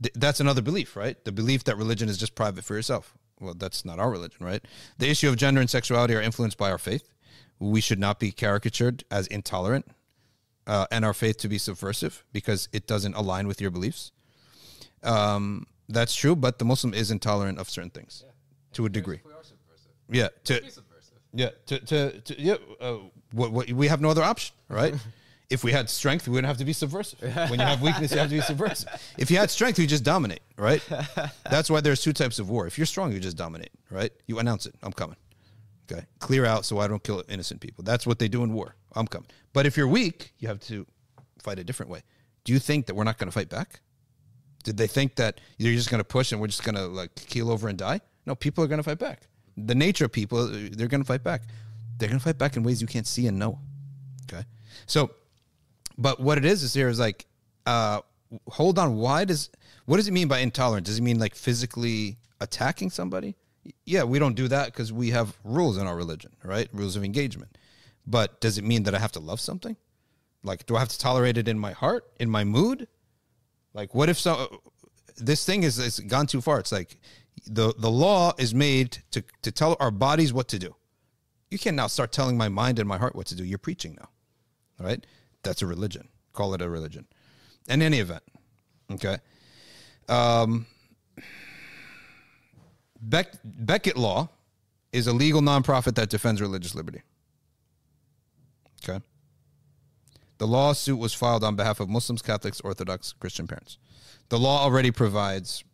[0.00, 1.22] Th- that's another belief, right?
[1.24, 3.12] The belief that religion is just private for yourself.
[3.40, 4.64] Well, that's not our religion, right?
[4.98, 7.10] The issue of gender and sexuality are influenced by our faith.
[7.58, 9.86] We should not be caricatured as intolerant
[10.66, 14.12] uh, and our faith to be subversive because it doesn't align with your beliefs.
[15.02, 18.24] Um, that's true, but the Muslim is intolerant of certain things
[18.72, 19.20] to a degree.
[19.24, 19.92] We are subversive.
[20.10, 21.18] Yeah, to, Be subversive.
[21.32, 22.56] yeah, to, to, to yeah.
[22.80, 22.96] Uh,
[23.32, 24.94] what, what we have no other option, right?
[25.50, 27.20] if we had strength, we wouldn't have to be subversive.
[27.50, 28.88] When you have weakness, you have to be subversive.
[29.16, 30.82] If you had strength, you just dominate, right?
[31.50, 32.66] That's why there's two types of war.
[32.66, 34.12] If you're strong, you just dominate, right?
[34.26, 34.74] You announce it.
[34.82, 35.16] I'm coming.
[35.90, 37.84] Okay, clear out so I don't kill innocent people.
[37.84, 38.74] That's what they do in war.
[38.96, 39.28] I'm coming.
[39.52, 40.86] But if you're weak, you have to
[41.40, 42.02] fight a different way.
[42.44, 43.80] Do you think that we're not going to fight back?
[44.64, 47.14] Did they think that you're just going to push and we're just going to like
[47.14, 48.00] keel over and die?
[48.24, 49.28] No, people are going to fight back.
[49.56, 51.42] The nature of people, they're going to fight back.
[51.98, 53.60] They're going to fight back in ways you can't see and know.
[54.24, 54.44] Okay.
[54.86, 55.10] So,
[55.96, 57.26] but what it is is here is like,
[57.64, 58.00] uh,
[58.48, 58.96] hold on.
[58.96, 59.50] Why does,
[59.86, 60.86] what does it mean by intolerant?
[60.86, 63.36] Does it mean like physically attacking somebody?
[63.84, 66.68] Yeah, we don't do that because we have rules in our religion, right?
[66.72, 67.56] Rules of engagement.
[68.06, 69.76] But does it mean that I have to love something?
[70.42, 72.86] Like, do I have to tolerate it in my heart, in my mood?
[73.74, 74.62] Like, what if so?
[75.16, 76.60] This thing is it's gone too far.
[76.60, 76.98] It's like
[77.46, 80.74] the the law is made to to tell our bodies what to do.
[81.50, 83.44] You can't now start telling my mind and my heart what to do.
[83.44, 84.08] You're preaching now,
[84.84, 85.04] right?
[85.42, 86.08] That's a religion.
[86.32, 87.06] Call it a religion.
[87.68, 88.22] In any event,
[88.92, 89.18] okay.
[90.08, 90.66] Um,
[93.00, 94.28] Beck, Becket Law
[94.92, 97.02] is a legal nonprofit that defends religious liberty.
[98.88, 99.04] Okay.
[100.38, 103.78] The lawsuit was filed on behalf of Muslims, Catholics, Orthodox, Christian parents.
[104.28, 105.64] The law already provides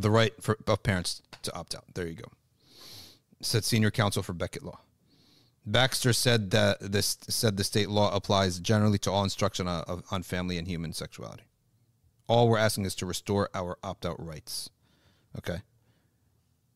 [0.00, 1.84] the right for, of parents to opt out.
[1.94, 2.28] There you go.
[3.40, 4.80] said senior counsel for Becket Law.
[5.66, 10.22] Baxter said that this said the state law applies generally to all instruction on, on
[10.22, 11.44] family and human sexuality.
[12.26, 14.70] All we're asking is to restore our opt-out rights.
[15.38, 15.62] Okay.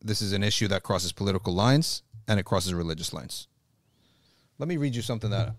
[0.00, 3.48] This is an issue that crosses political lines and it crosses religious lines.
[4.58, 5.54] Let me read you something that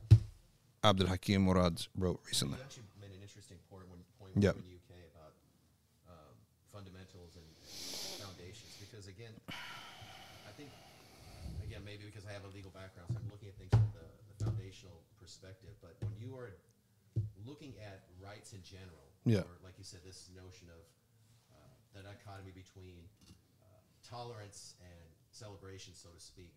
[0.84, 2.58] Abdul Hakim Murad wrote recently.
[2.60, 4.52] You actually made an interesting point when, point Yeah.
[4.52, 5.34] in the UK about
[6.12, 6.36] um,
[6.68, 7.48] fundamentals and
[8.20, 8.76] foundations.
[8.84, 10.68] Because again, I think,
[11.64, 14.04] again, maybe because I have a legal background, so I'm looking at things from the,
[14.04, 15.72] the foundational perspective.
[15.80, 16.52] But when you are
[17.48, 19.48] looking at rights in general, Yeah.
[19.48, 20.84] or like you said, this notion of
[21.56, 21.56] uh,
[21.96, 23.00] the dichotomy between
[23.64, 26.52] uh, tolerance and celebration, so to speak.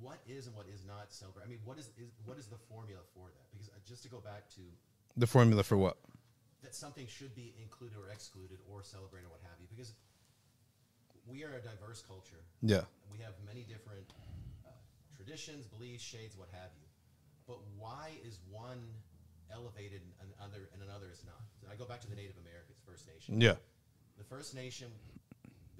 [0.00, 1.44] What is and what is not celebrate?
[1.44, 3.46] I mean, what is, is what is the formula for that?
[3.52, 4.62] Because uh, just to go back to
[5.16, 5.96] The formula for what?
[6.62, 9.94] that something should be included or excluded or celebrated or what have you because
[11.26, 12.84] we are a diverse culture Yeah.
[13.10, 14.04] we have many different
[14.66, 14.70] uh,
[15.16, 16.84] traditions beliefs shades what have you
[17.48, 18.76] but why is one
[19.50, 21.40] elevated and another and another is not
[21.72, 23.56] i go back to the native americans first nation Yeah.
[24.18, 24.92] the first nation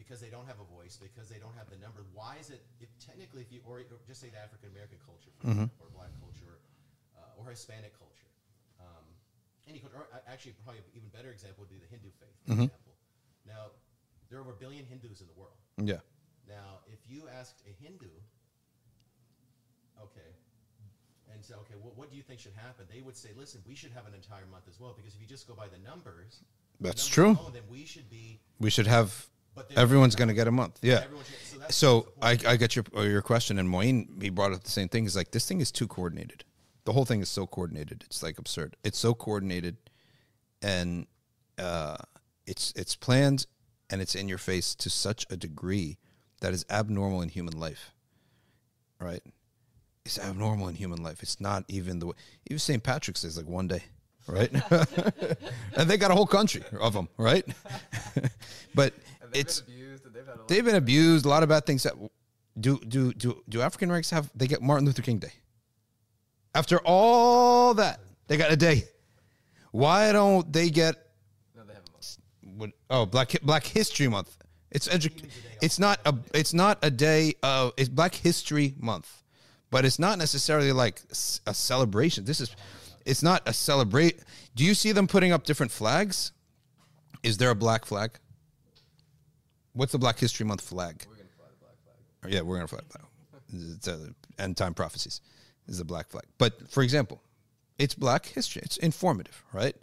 [0.00, 2.64] because they don't have a voice because they don't have the number why is it
[2.80, 6.08] if technically if you or, or just say the african american culture example, or black
[6.24, 6.56] culture
[7.20, 8.32] uh, or hispanic culture
[8.80, 9.04] um,
[9.68, 12.32] any culture or uh, actually probably an even better example would be the hindu faith
[12.48, 12.96] for example.
[13.44, 13.76] Now
[14.32, 15.60] there are over a billion hindus in the world.
[15.76, 16.00] Yeah.
[16.48, 18.08] now if you asked a hindu
[20.00, 20.32] okay
[21.32, 22.86] and say okay well, what do you think should happen?
[22.92, 25.28] they would say listen we should have an entire month as well because if you
[25.28, 26.40] just go by the numbers
[26.80, 27.32] the That's numbers true.
[27.44, 29.28] alone, then we should be We should have
[29.68, 30.78] But everyone's going to get a month.
[30.82, 31.04] Yeah.
[31.68, 32.32] So So I.
[32.46, 35.04] I get your uh, your question, and Moeen he brought up the same thing.
[35.04, 36.44] Is like this thing is too coordinated.
[36.84, 38.04] The whole thing is so coordinated.
[38.06, 38.76] It's like absurd.
[38.82, 39.76] It's so coordinated,
[40.62, 41.06] and
[41.58, 41.96] uh,
[42.46, 43.46] it's it's planned,
[43.90, 45.98] and it's in your face to such a degree
[46.40, 47.92] that is abnormal in human life.
[48.98, 49.22] Right?
[50.04, 51.22] It's abnormal in human life.
[51.22, 52.14] It's not even the way.
[52.48, 52.82] Even St.
[52.82, 53.82] Patrick's is like one day,
[54.26, 54.50] right?
[55.76, 57.46] and they got a whole country of them, right?
[58.74, 58.94] but
[59.32, 61.24] they've it's been abused they've had a lot they've been abused.
[61.24, 61.82] A lot of bad things.
[61.84, 61.94] That
[62.58, 64.30] do do do do African rights have?
[64.34, 65.32] They get Martin Luther King Day.
[66.54, 68.84] After all that, they got a day.
[69.72, 70.96] Why don't they get
[71.56, 72.18] No, they have a month.
[72.58, 72.70] what?
[72.90, 74.36] Oh, Black Black History Month.
[74.70, 75.28] It's edu-
[75.60, 76.14] It's not a.
[76.34, 77.72] It's not a day of.
[77.76, 79.22] It's Black History Month,
[79.70, 81.00] but it's not necessarily like
[81.46, 82.24] a celebration.
[82.24, 82.54] This is.
[83.06, 84.20] It's not a celebrate.
[84.54, 86.32] Do you see them putting up different flags?
[87.22, 88.18] Is there a black flag?
[89.72, 91.04] What's the Black History Month flag?
[91.08, 91.76] We're gonna fly the black
[92.22, 92.32] flag.
[92.32, 93.04] Yeah, we're gonna fly the flag.
[93.76, 95.20] It's uh, end time prophecies.
[95.68, 96.24] Is a black flag.
[96.38, 97.22] But for example,
[97.78, 98.62] it's Black history.
[98.64, 99.76] It's informative, right?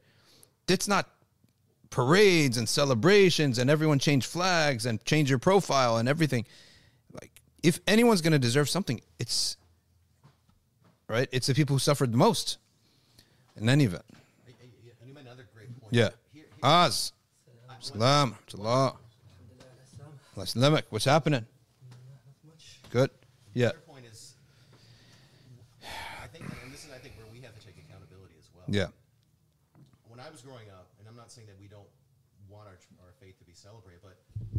[0.67, 1.09] It's not
[1.89, 6.45] parades and celebrations and everyone change flags and change your profile and everything.
[7.13, 7.31] Like,
[7.63, 9.55] if anyone's gonna deserve something, it's
[11.07, 11.29] right.
[11.31, 12.57] It's the people who suffered the most.
[13.55, 14.55] In any event, And
[15.07, 15.91] you made another great point.
[15.93, 16.09] yeah.
[16.31, 17.11] Here, here, Oz,
[17.79, 18.93] Salam, Salam,
[20.43, 20.85] Islamic.
[20.89, 21.45] What's happening?
[22.89, 23.09] Good.
[23.53, 23.65] Yeah.
[23.67, 24.35] Another point is,
[26.23, 28.63] I think, and this is I think where we have to take accountability as well.
[28.67, 28.87] Yeah.
[30.07, 31.87] When I was growing up, and I'm not saying that we don't
[32.49, 34.15] want our, our faith to be celebrated, but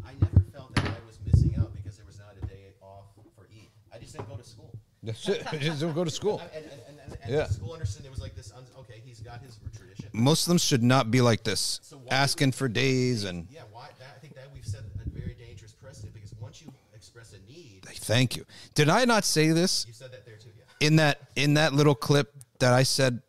[0.07, 3.07] I never felt that I was missing out because there was not a day off
[3.35, 3.69] for Eid.
[3.95, 4.71] I just didn't go to school.
[5.03, 5.47] That's it.
[5.61, 6.43] Just don't go to school.
[6.55, 7.47] And, and, and, and, Yeah.
[7.47, 8.53] the school understood it was like this.
[8.53, 10.11] un- Okay, he's got his tradition.
[10.13, 13.89] Muslims should not be like this, So asking we- for days and Yeah, why?
[14.01, 16.73] That, I think that we've set a very dangerous precedent because once you
[17.19, 18.45] express a need, thank you.
[18.75, 20.51] Did I not say this you said that there too.
[20.57, 20.87] Yeah.
[20.87, 23.23] in that in that little clip that I said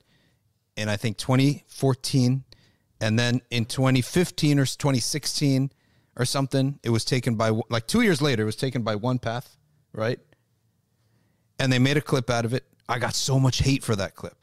[0.76, 2.44] in I think 2014
[3.02, 5.72] and then in 2015 or 2016
[6.16, 9.56] or something it was taken by like 2 years later it was taken by OnePath,
[9.94, 10.20] right?
[11.60, 12.66] And they made a clip out of it.
[12.88, 14.36] I got so much hate for that clip.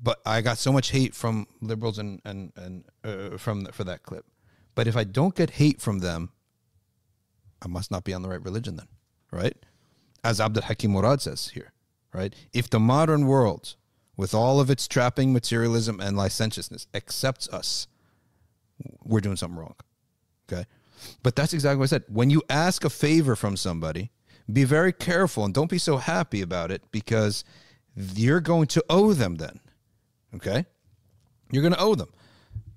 [0.00, 4.02] But I got so much hate from liberals and and and uh, from for that
[4.04, 4.24] clip.
[4.74, 6.30] But if I don't get hate from them,
[7.62, 8.88] I must not be on the right religion then,
[9.30, 9.56] right?
[10.24, 11.72] As Abdul Hakim Murad says here,
[12.12, 12.34] right?
[12.52, 13.76] If the modern world,
[14.16, 17.86] with all of its trapping materialism and licentiousness, accepts us,
[19.04, 19.74] we're doing something wrong.
[20.50, 20.64] Okay.
[21.22, 22.04] But that's exactly what I said.
[22.08, 24.10] When you ask a favor from somebody,
[24.52, 27.44] be very careful and don't be so happy about it because
[27.94, 29.60] you're going to owe them then.
[30.34, 30.66] Okay.
[31.50, 32.12] You're going to owe them.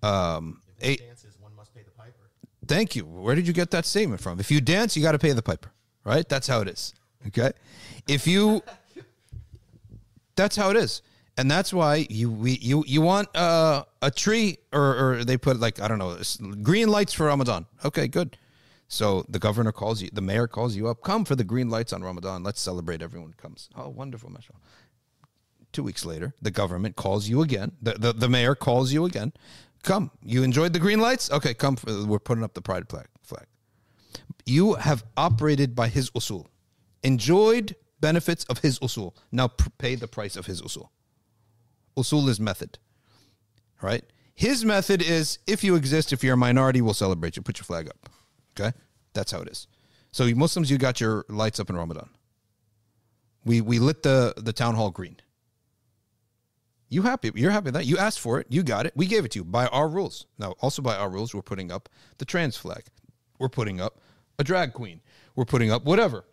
[0.03, 2.29] Um, eight, it dances, one must pay the piper.
[2.72, 3.03] Thank you.
[3.06, 4.39] Where did you get that statement from?
[4.39, 5.73] If you dance, you got to pay the piper,
[6.06, 6.27] right?
[6.27, 6.93] That's how it is.
[7.27, 7.52] Okay.
[8.07, 8.61] If you,
[10.38, 11.02] that's how it is,
[11.38, 15.60] and that's why you we you you want uh, a tree or or they put
[15.60, 16.18] like I don't know
[16.64, 17.65] green lights for Ramadan.
[17.84, 18.38] Okay, good.
[18.88, 21.91] So the governor calls you, the mayor calls you up, come for the green lights
[21.91, 22.41] on Ramadan.
[22.41, 23.02] Let's celebrate.
[23.02, 23.69] Everyone comes.
[23.76, 24.60] Oh, wonderful, mashallah.
[25.72, 27.72] Two weeks later, the government calls you again.
[27.81, 29.31] The, the, the mayor calls you again.
[29.83, 30.11] Come.
[30.23, 31.31] You enjoyed the green lights?
[31.31, 31.77] Okay, come.
[31.85, 33.07] We're putting up the pride flag.
[33.23, 33.45] flag.
[34.45, 36.47] You have operated by his usul,
[37.03, 39.15] enjoyed benefits of his usul.
[39.31, 40.89] Now pay the price of his usul.
[41.97, 42.79] Usul is method,
[43.81, 44.03] right?
[44.33, 47.41] His method is if you exist, if you're a minority, we'll celebrate you.
[47.41, 48.09] Put your flag up.
[48.59, 48.75] Okay?
[49.13, 49.67] That's how it is.
[50.11, 52.09] So Muslims, you got your lights up in Ramadan.
[53.45, 55.17] We we lit the the town hall green.
[56.91, 57.31] You happy?
[57.34, 58.47] You're happy with that you asked for it.
[58.49, 58.91] You got it.
[58.97, 60.26] We gave it to you by our rules.
[60.38, 61.88] Now, also by our rules, we're putting up
[62.18, 62.84] the trans flag.
[63.39, 64.01] We're putting up
[64.38, 64.99] a drag queen.
[65.34, 66.26] We're putting up whatever.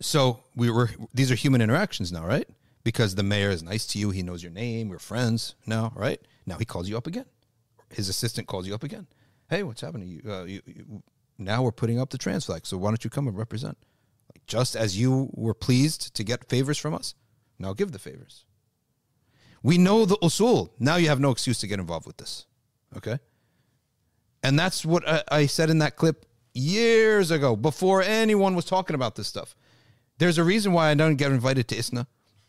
[0.00, 0.88] So we were.
[1.12, 2.48] These are human interactions now, right?
[2.82, 4.08] Because the mayor is nice to you.
[4.08, 4.88] He knows your name.
[4.88, 6.18] We're friends now, right?
[6.46, 7.26] Now he calls you up again.
[7.90, 9.06] His assistant calls you up again.
[9.50, 10.08] Hey, what's happening?
[10.08, 11.02] You, uh, you, you,
[11.36, 12.66] now we're putting up the trans flag.
[12.66, 13.76] So why don't you come and represent?
[14.46, 17.14] Just as you were pleased to get favors from us,
[17.58, 18.46] now give the favors.
[19.68, 20.70] We know the usul.
[20.78, 22.46] Now you have no excuse to get involved with this.
[22.96, 23.18] Okay?
[24.42, 26.24] And that's what I, I said in that clip
[26.54, 29.54] years ago, before anyone was talking about this stuff.
[30.16, 32.06] There's a reason why I don't get invited to ISNA,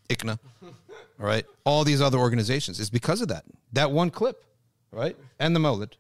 [0.08, 0.72] ICNA, all
[1.18, 1.46] right?
[1.66, 2.80] All these other organizations.
[2.80, 3.44] It's because of that.
[3.74, 4.46] That one clip,
[4.90, 5.18] right?
[5.40, 5.96] And the Mawlid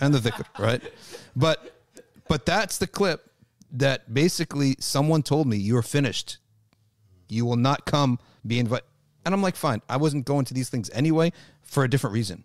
[0.00, 0.80] and the dhikr, right?
[1.34, 1.82] But
[2.28, 3.28] but that's the clip
[3.72, 6.38] that basically someone told me you're finished.
[7.28, 8.84] You will not come be invited.
[9.28, 9.82] And I'm like, fine.
[9.90, 12.44] I wasn't going to these things anyway for a different reason.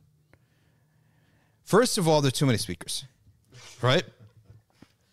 [1.64, 3.06] First of all, there's too many speakers,
[3.82, 4.04] right?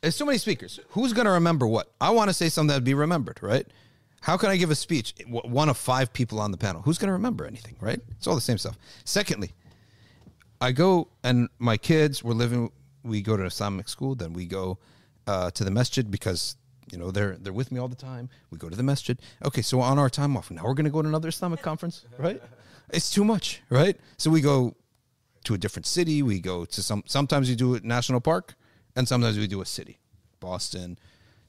[0.01, 0.81] There's too many speakers.
[0.89, 1.93] Who's going to remember what?
[2.01, 3.65] I want to say something that'd be remembered, right?
[4.21, 5.15] How can I give a speech?
[5.29, 6.83] One of five people on the panel.
[6.83, 8.01] Who's going to remember anything, right?
[8.17, 8.77] It's all the same stuff.
[9.05, 9.53] Secondly,
[10.61, 12.73] I go and my kids were living.
[13.05, 14.79] We go to Islamic school, then we go
[15.29, 16.57] uh, to the masjid because
[16.93, 18.29] you know they're they're with me all the time.
[18.51, 19.19] We go to the masjid.
[19.45, 22.05] Okay, so on our time off, now we're going to go to another Islamic conference,
[22.19, 22.43] right?
[22.93, 23.97] It's too much, right?
[24.17, 24.75] So we go
[25.45, 26.23] to a different city.
[26.25, 27.05] We go to some.
[27.07, 28.55] Sometimes we do a national park,
[28.97, 30.01] and sometimes we do a city,
[30.41, 30.99] Boston,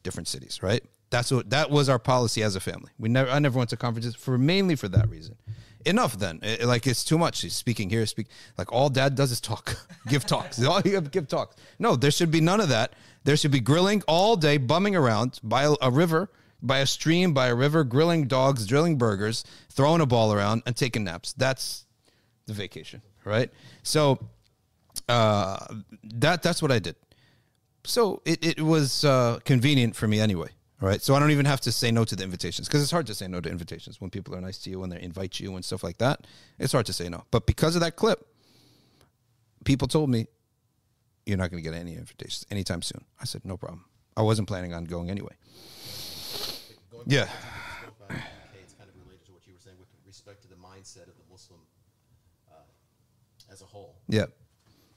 [0.03, 0.83] different cities, right?
[1.09, 2.91] That's what that was our policy as a family.
[2.99, 3.29] We never.
[3.31, 5.35] I never went to conferences for mainly for that reason.
[5.83, 6.39] Enough then.
[6.43, 7.41] It- like it's too much.
[7.41, 9.75] He's speaking here, speak like all dad does is talk,
[10.07, 10.63] give talks.
[10.63, 11.55] All you have give talks.
[11.79, 12.93] No, there should be none of that.
[13.23, 16.29] There should be grilling all day, bumming around by a, river,
[16.61, 20.75] by a stream, by a river, grilling dogs, drilling burgers, throwing a ball around, and
[20.75, 21.33] taking naps.
[21.33, 21.85] That's
[22.47, 23.51] the vacation, right?
[23.83, 24.19] So
[25.07, 25.65] uh,
[26.03, 26.95] that that's what I did.
[27.83, 30.49] So it, it was uh, convenient for me anyway,
[30.79, 31.01] right?
[31.01, 33.15] So I don't even have to say no to the invitations because it's hard to
[33.15, 35.65] say no to invitations when people are nice to you and they invite you and
[35.65, 36.27] stuff like that.
[36.59, 37.23] It's hard to say no.
[37.31, 38.25] But because of that clip,
[39.63, 40.27] people told me
[41.25, 43.03] you're not going to get any invitations anytime soon.
[43.19, 43.85] I said no problem.
[44.17, 45.33] I wasn't planning on going anyway.
[46.91, 47.25] Going Yeah.
[47.25, 48.17] back to- going back,
[48.49, 51.07] okay, it's kind of related to what you were saying with respect to the mindset
[51.07, 51.59] of the Muslim
[52.51, 52.55] uh,
[53.51, 53.95] as a whole.
[54.07, 54.25] Yeah.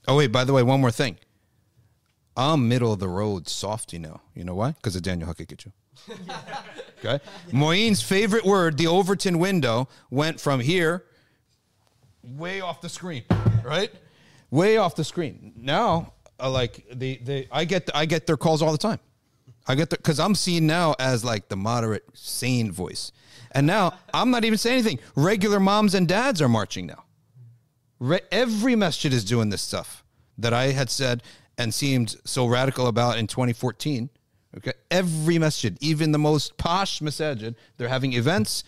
[0.08, 1.16] Oh wait, by the way, one more thing.
[2.36, 4.20] I'm middle of the road softy now.
[4.34, 4.72] You know why?
[4.72, 5.70] Because of Daniel Haqiqatjou.
[7.04, 7.20] okay.
[7.52, 11.04] Moeen's favorite word, the Overton window, went from here
[12.24, 13.22] way off the screen.
[13.64, 13.92] Right?
[14.54, 15.52] Way off the screen.
[15.56, 19.00] Now, uh, like the the I get I get their calls all the time.
[19.66, 23.10] I get because I'm seen now as like the moderate, sane voice,
[23.50, 25.00] and now I'm not even saying anything.
[25.16, 27.02] Regular moms and dads are marching now.
[27.98, 30.04] Re- every masjid is doing this stuff
[30.38, 31.24] that I had said
[31.58, 34.08] and seemed so radical about in 2014.
[34.58, 38.62] Okay, every masjid, even the most posh masjid, they're having events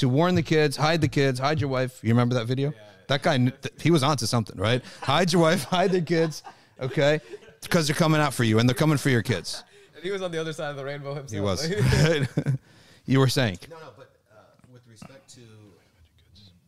[0.00, 2.00] to warn the kids, hide the kids, hide your wife.
[2.02, 2.72] You remember that video?
[3.08, 4.82] that guy, kn- th- he was onto something, right?
[5.00, 6.42] hide your wife, hide the kids.
[6.80, 7.20] Okay,
[7.62, 9.64] because they're coming out for you and they're coming for your kids.
[9.94, 11.32] And he was on the other side of the rainbow himself.
[11.32, 12.28] He was.
[13.08, 13.56] You were saying.
[13.70, 15.40] No, no, but uh, with respect to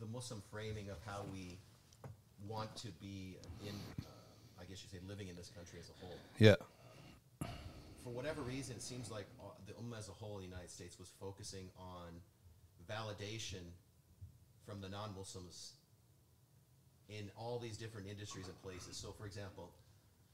[0.00, 1.58] the Muslim framing of how we
[2.48, 4.06] want to be in, uh,
[4.58, 6.16] I guess you say, living in this country as a whole.
[6.38, 6.54] Yeah.
[8.02, 10.70] For whatever reason, it seems like uh, the Ummah as a whole in the United
[10.70, 12.08] States was focusing on
[13.00, 13.62] validation
[14.66, 15.72] from the non-Muslims
[17.08, 18.96] in all these different industries and places.
[18.96, 19.70] So, for example,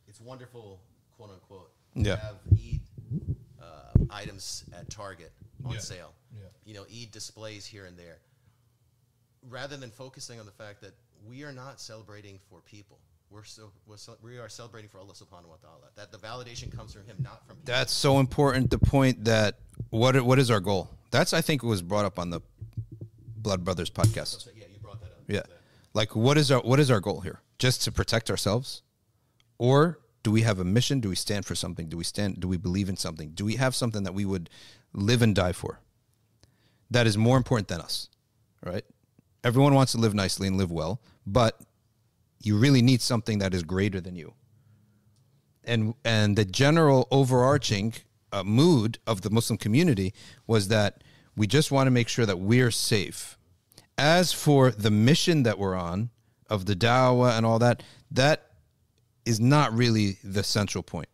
[0.08, 0.80] it's wonderful,
[1.16, 2.16] quote unquote, Yeah.
[2.16, 2.80] to have Eid
[3.60, 5.32] uh, items at Target
[5.64, 5.78] on Yeah.
[5.80, 6.12] sale.
[6.34, 6.48] Yeah.
[6.64, 8.18] You know, Eid displays here and there.
[9.48, 10.94] Rather than focusing on the fact that
[11.24, 12.98] we are not celebrating for people.
[13.30, 15.94] We're so we're we are celebrating for Allah Subhanahu wa Taala.
[15.96, 17.66] That the validation comes from Him, not from people.
[17.74, 18.70] That's so important.
[18.70, 19.58] The point that
[19.90, 20.90] what what is our goal?
[21.10, 22.40] That's I think was brought up on the
[23.36, 24.42] Blood Brothers podcast.
[24.42, 25.18] So, yeah, you brought that up.
[25.28, 25.50] Yeah, That-
[25.94, 27.40] like what is our what is our goal here?
[27.58, 28.82] Just to protect ourselves,
[29.58, 31.00] or do we have a mission?
[31.00, 31.88] Do we stand for something?
[31.88, 32.40] Do we stand?
[32.40, 33.30] Do we believe in something?
[33.30, 34.48] Do we have something that we would
[34.92, 35.80] live and die for?
[36.90, 38.08] That is more important than us,
[38.64, 38.84] right?
[39.42, 41.60] Everyone wants to live nicely and live well, but
[42.42, 44.34] you really need something that is greater than you.
[45.64, 47.94] And and the general overarching
[48.32, 50.14] uh, mood of the Muslim community
[50.46, 51.02] was that
[51.36, 53.36] we just want to make sure that we're safe.
[53.98, 56.10] As for the mission that we're on
[56.48, 58.50] of the dawah and all that, that
[59.24, 61.08] is not really the central point.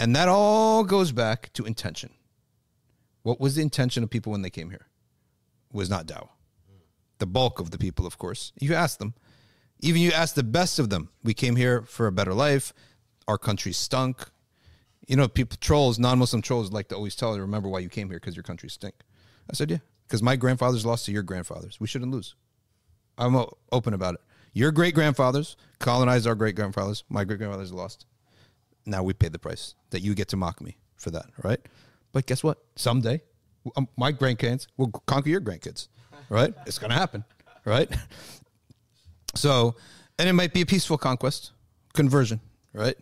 [0.00, 2.10] And that all goes back to intention.
[3.22, 4.86] What was the intention of people when they came here?
[5.72, 6.28] Was not dawah.
[7.18, 8.52] The bulk of the people, of course.
[8.60, 9.14] You ask them.
[9.80, 11.10] Even you ask the best of them.
[11.22, 12.72] We came here for a better life.
[13.28, 14.30] Our country stunk.
[15.06, 18.08] You know, people trolls, non-Muslim trolls like to always tell you, remember why you came
[18.08, 18.94] here because your country stink.
[19.50, 21.78] I said, yeah, because my grandfathers lost to your grandfathers.
[21.78, 22.34] We shouldn't lose.
[23.18, 24.20] I'm open about it.
[24.54, 27.04] Your great grandfathers colonized our great grandfathers.
[27.08, 28.06] My great grandfathers lost.
[28.86, 31.60] Now we pay the price that you get to mock me for that, right?
[32.12, 32.58] But guess what?
[32.76, 33.22] Someday,
[33.76, 35.88] um, my grandkids will conquer your grandkids,
[36.28, 36.54] right?
[36.66, 37.24] it's going to happen,
[37.64, 37.90] right?
[39.34, 39.74] So,
[40.18, 41.52] and it might be a peaceful conquest,
[41.92, 42.40] conversion,
[42.72, 42.96] right?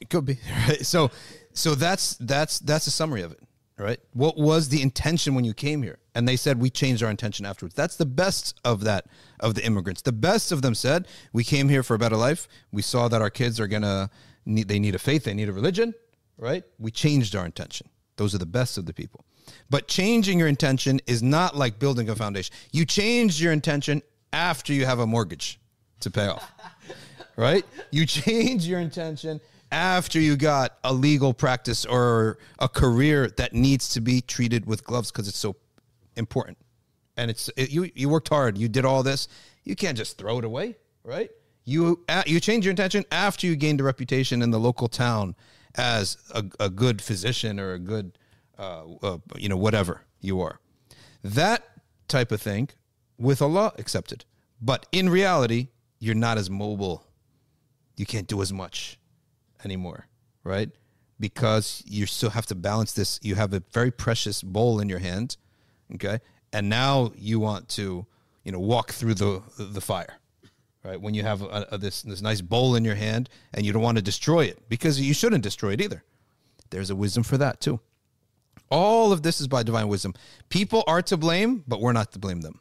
[0.00, 0.38] It could be,
[0.68, 0.84] right?
[0.84, 1.10] So,
[1.52, 3.40] so that's that's that's a summary of it,
[3.78, 4.00] right?
[4.12, 5.98] What was the intention when you came here?
[6.14, 7.74] And they said we changed our intention afterwards.
[7.74, 9.06] That's the best of that
[9.40, 10.02] of the immigrants.
[10.02, 12.48] The best of them said we came here for a better life.
[12.70, 14.10] We saw that our kids are gonna
[14.44, 15.94] need they need a faith, they need a religion,
[16.36, 16.64] right?
[16.78, 17.88] We changed our intention.
[18.16, 19.24] Those are the best of the people.
[19.70, 22.54] But changing your intention is not like building a foundation.
[22.72, 24.02] You change your intention
[24.32, 25.58] after you have a mortgage
[26.00, 26.50] to pay off.
[27.36, 27.64] right?
[27.90, 29.40] You change your intention
[29.70, 34.84] after you got a legal practice or a career that needs to be treated with
[34.84, 35.56] gloves because it's so
[36.16, 36.58] important.
[37.16, 39.28] And it's it, you you worked hard, you did all this.
[39.64, 41.30] You can't just throw it away, right?
[41.64, 45.34] You uh, you change your intention after you gained a reputation in the local town
[45.74, 48.18] as a, a good physician or a good
[48.58, 50.58] uh, uh, you know whatever you are.
[51.22, 51.64] That
[52.08, 52.70] type of thing
[53.22, 54.24] with Allah accepted.
[54.60, 55.68] But in reality,
[55.98, 57.06] you're not as mobile.
[57.96, 58.98] You can't do as much
[59.64, 60.08] anymore,
[60.44, 60.70] right?
[61.20, 63.20] Because you still have to balance this.
[63.22, 65.36] You have a very precious bowl in your hand,
[65.94, 66.18] okay?
[66.52, 68.04] And now you want to,
[68.44, 70.18] you know, walk through the the fire,
[70.84, 71.00] right?
[71.00, 73.82] When you have a, a, this this nice bowl in your hand and you don't
[73.82, 76.02] want to destroy it because you shouldn't destroy it either.
[76.70, 77.80] There's a wisdom for that too.
[78.70, 80.14] All of this is by divine wisdom.
[80.48, 82.58] People are to blame, but we're not to blame them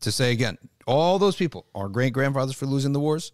[0.00, 3.32] to say again, all those people, our great grandfathers for losing the wars,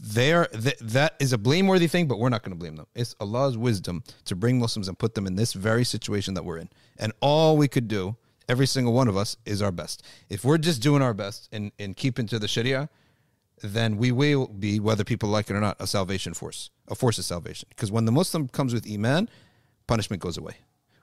[0.00, 2.86] they're, th- that is a blameworthy thing, but we're not going to blame them.
[2.94, 6.58] It's Allah's wisdom to bring Muslims and put them in this very situation that we're
[6.58, 6.68] in.
[6.98, 8.16] And all we could do,
[8.48, 10.04] every single one of us, is our best.
[10.28, 12.88] If we're just doing our best and, and keeping to the Sharia,
[13.62, 17.18] then we will be, whether people like it or not, a salvation force, a force
[17.18, 17.66] of salvation.
[17.70, 19.28] Because when the Muslim comes with Iman,
[19.86, 20.58] punishment goes away.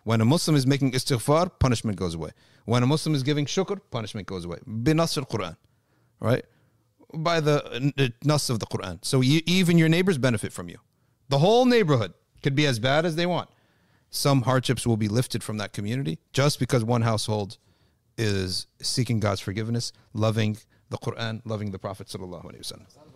[0.05, 2.29] When a Muslim is making istighfar, punishment goes away.
[2.65, 4.59] When a Muslim is giving shukr, punishment goes away.
[4.67, 5.57] Binas al Quran,
[6.19, 6.45] right?
[7.11, 7.55] By the
[7.97, 9.03] uh, nas of the Quran.
[9.03, 10.77] So you, even your neighbors benefit from you.
[11.29, 12.13] The whole neighborhood
[12.43, 13.49] could be as bad as they want.
[14.11, 17.57] Some hardships will be lifted from that community just because one household
[18.15, 20.57] is seeking God's forgiveness, loving
[20.91, 23.14] the Quran, loving the Prophet sallallahu alaihi wasallam.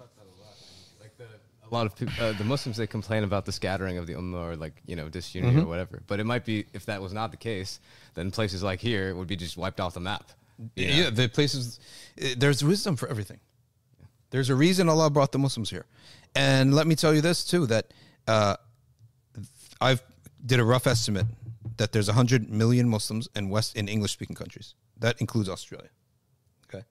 [1.72, 4.52] A lot of people, uh, the Muslims, they complain about the scattering of the ummah
[4.52, 6.02] or like you know disunity or whatever.
[6.08, 7.80] But it might be if that was not the case,
[8.16, 10.32] then places like here would be just wiped off the map.
[10.58, 10.68] know?
[10.76, 11.80] Yeah, the places.
[12.18, 13.40] eh, There's wisdom for everything.
[14.32, 15.86] There's a reason Allah brought the Muslims here,
[16.36, 17.86] and let me tell you this too: that
[18.28, 18.56] uh,
[19.82, 20.02] I've
[20.46, 21.26] did a rough estimate
[21.78, 24.74] that there's 100 million Muslims in West in English speaking countries.
[25.00, 25.90] That includes Australia.
[26.68, 26.84] Okay,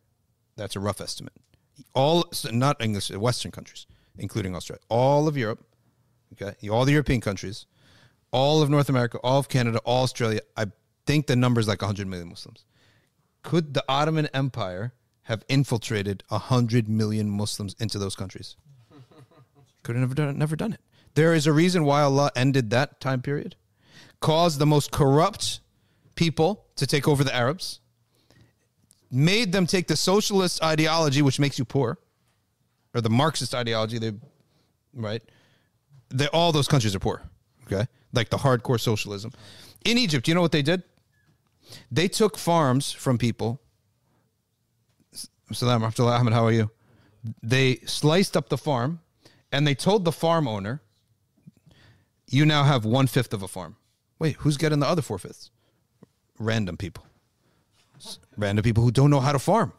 [0.57, 1.33] that's a rough estimate.
[1.95, 3.87] All so not English, Western countries,
[4.19, 5.65] including Australia, all of Europe.
[6.35, 7.67] Okay, all the European countries,
[8.33, 10.41] all of North America, all of Canada, all Australia.
[10.57, 10.67] I
[11.07, 12.65] think the number is like 100 million Muslims
[13.43, 14.93] could the Ottoman Empire
[15.23, 18.57] have infiltrated hundred million Muslims into those countries?
[19.83, 20.39] Could have never done.
[20.39, 20.81] Never done it.
[21.15, 23.57] There is a reason why Allah ended that time period,
[24.21, 25.61] caused the most corrupt
[26.15, 27.81] people to take over the Arabs,
[29.11, 31.99] made them take the socialist ideology, which makes you poor,
[32.95, 33.99] or the Marxist ideology.
[33.99, 34.13] They,
[34.95, 35.23] right?
[36.11, 37.23] They all those countries are poor.
[37.67, 39.33] Okay, like the hardcore socialism.
[39.85, 40.83] In Egypt, you know what they did?
[41.91, 43.61] They took farms from people.
[45.53, 46.71] Salam Rahmatullah Ahmed, how are you?
[47.43, 49.01] They sliced up the farm
[49.53, 50.83] and they told the farm owner,
[52.27, 53.77] you now have one fifth of a farm.
[54.19, 55.51] Wait, who's getting the other four fifths?
[56.39, 57.05] Random people.
[58.37, 59.73] Random people who don't know how to farm.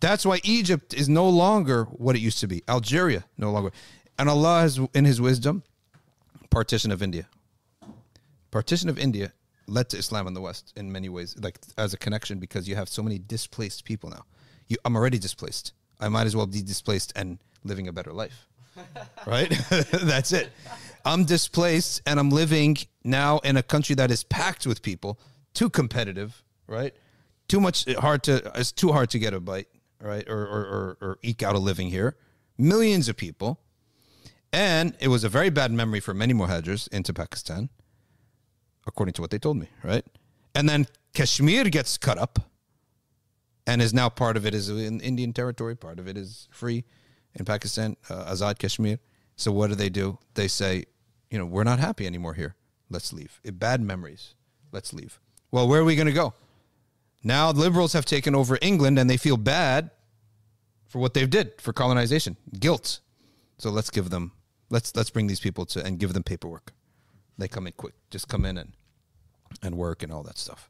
[0.00, 2.62] That's why Egypt is no longer what it used to be.
[2.68, 3.70] Algeria no longer.
[4.18, 5.62] And Allah has, in His wisdom,
[6.50, 7.26] partition of India.
[8.50, 9.32] Partition of India
[9.66, 12.76] led to Islam in the West in many ways, like as a connection because you
[12.76, 14.24] have so many displaced people now.
[14.68, 15.72] You, I'm already displaced.
[16.00, 18.46] I might as well be displaced and living a better life.
[19.26, 19.50] right?
[19.70, 20.50] That's it.
[21.04, 25.18] I'm displaced and I'm living now in a country that is packed with people,
[25.52, 26.94] too competitive, right?
[27.48, 29.68] Too much hard to it's too hard to get a bite,
[30.04, 30.28] right?
[30.28, 32.16] Or or, or, or eke out a living here.
[32.58, 33.60] Millions of people.
[34.52, 37.70] And it was a very bad memory for many muhajirs into Pakistan,
[38.86, 40.06] according to what they told me, right?
[40.54, 42.38] And then Kashmir gets cut up
[43.66, 46.84] and is now part of it is in Indian territory, part of it is free
[47.34, 48.98] in Pakistan, uh, Azad Kashmir.
[49.34, 50.18] So what do they do?
[50.34, 50.84] They say,
[51.30, 52.54] you know, we're not happy anymore here.
[52.88, 53.40] Let's leave.
[53.44, 54.34] Eh, Bad memories.
[54.70, 55.18] Let's leave.
[55.50, 56.34] Well, where are we going to go?
[57.24, 59.90] Now liberals have taken over England and they feel bad
[60.86, 63.00] for what they've did for colonization, guilt.
[63.58, 64.32] So let's give them
[64.70, 66.72] let's let's bring these people to and give them paperwork.
[67.38, 67.94] They come in quick.
[68.10, 68.72] Just come in and
[69.62, 70.68] and work and all that stuff.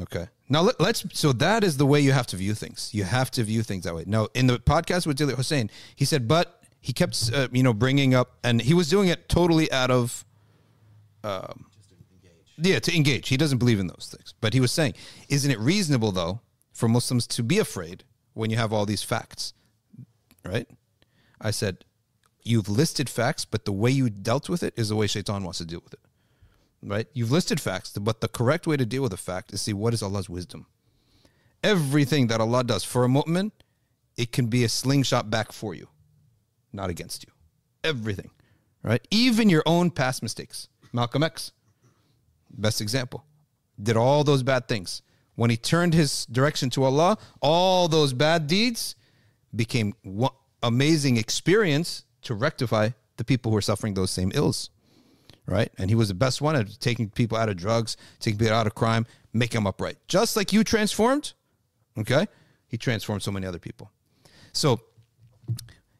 [0.00, 0.26] Okay.
[0.48, 2.90] Now let, us So that is the way you have to view things.
[2.92, 4.04] You have to view things that way.
[4.06, 7.72] Now, in the podcast with Dilly Hussain, he said, but he kept, uh, you know,
[7.72, 10.24] bringing up, and he was doing it totally out of,
[11.22, 11.66] um,
[12.62, 13.28] yeah, to engage.
[13.28, 14.34] He doesn't believe in those things.
[14.40, 14.94] But he was saying,
[15.28, 16.40] isn't it reasonable though
[16.72, 19.52] for Muslims to be afraid when you have all these facts,
[20.44, 20.66] right?
[21.40, 21.84] I said,
[22.42, 25.58] you've listed facts, but the way you dealt with it is the way Shaitan wants
[25.58, 26.00] to deal with it
[26.82, 27.06] right?
[27.12, 29.94] You've listed facts, but the correct way to deal with a fact is see what
[29.94, 30.66] is Allah's wisdom.
[31.62, 33.52] Everything that Allah does for a mu'min,
[34.16, 35.88] it can be a slingshot back for you,
[36.72, 37.32] not against you.
[37.84, 38.30] Everything,
[38.82, 39.06] right?
[39.10, 40.68] Even your own past mistakes.
[40.92, 41.52] Malcolm X,
[42.52, 43.24] best example,
[43.82, 45.02] did all those bad things.
[45.34, 48.94] When he turned his direction to Allah, all those bad deeds
[49.54, 54.70] became one amazing experience to rectify the people who are suffering those same ills
[55.46, 55.70] right?
[55.78, 58.66] And he was the best one at taking people out of drugs, taking people out
[58.66, 59.96] of crime, making them upright.
[60.08, 61.32] Just like you transformed,
[61.98, 62.26] okay?
[62.68, 63.90] He transformed so many other people.
[64.52, 64.80] So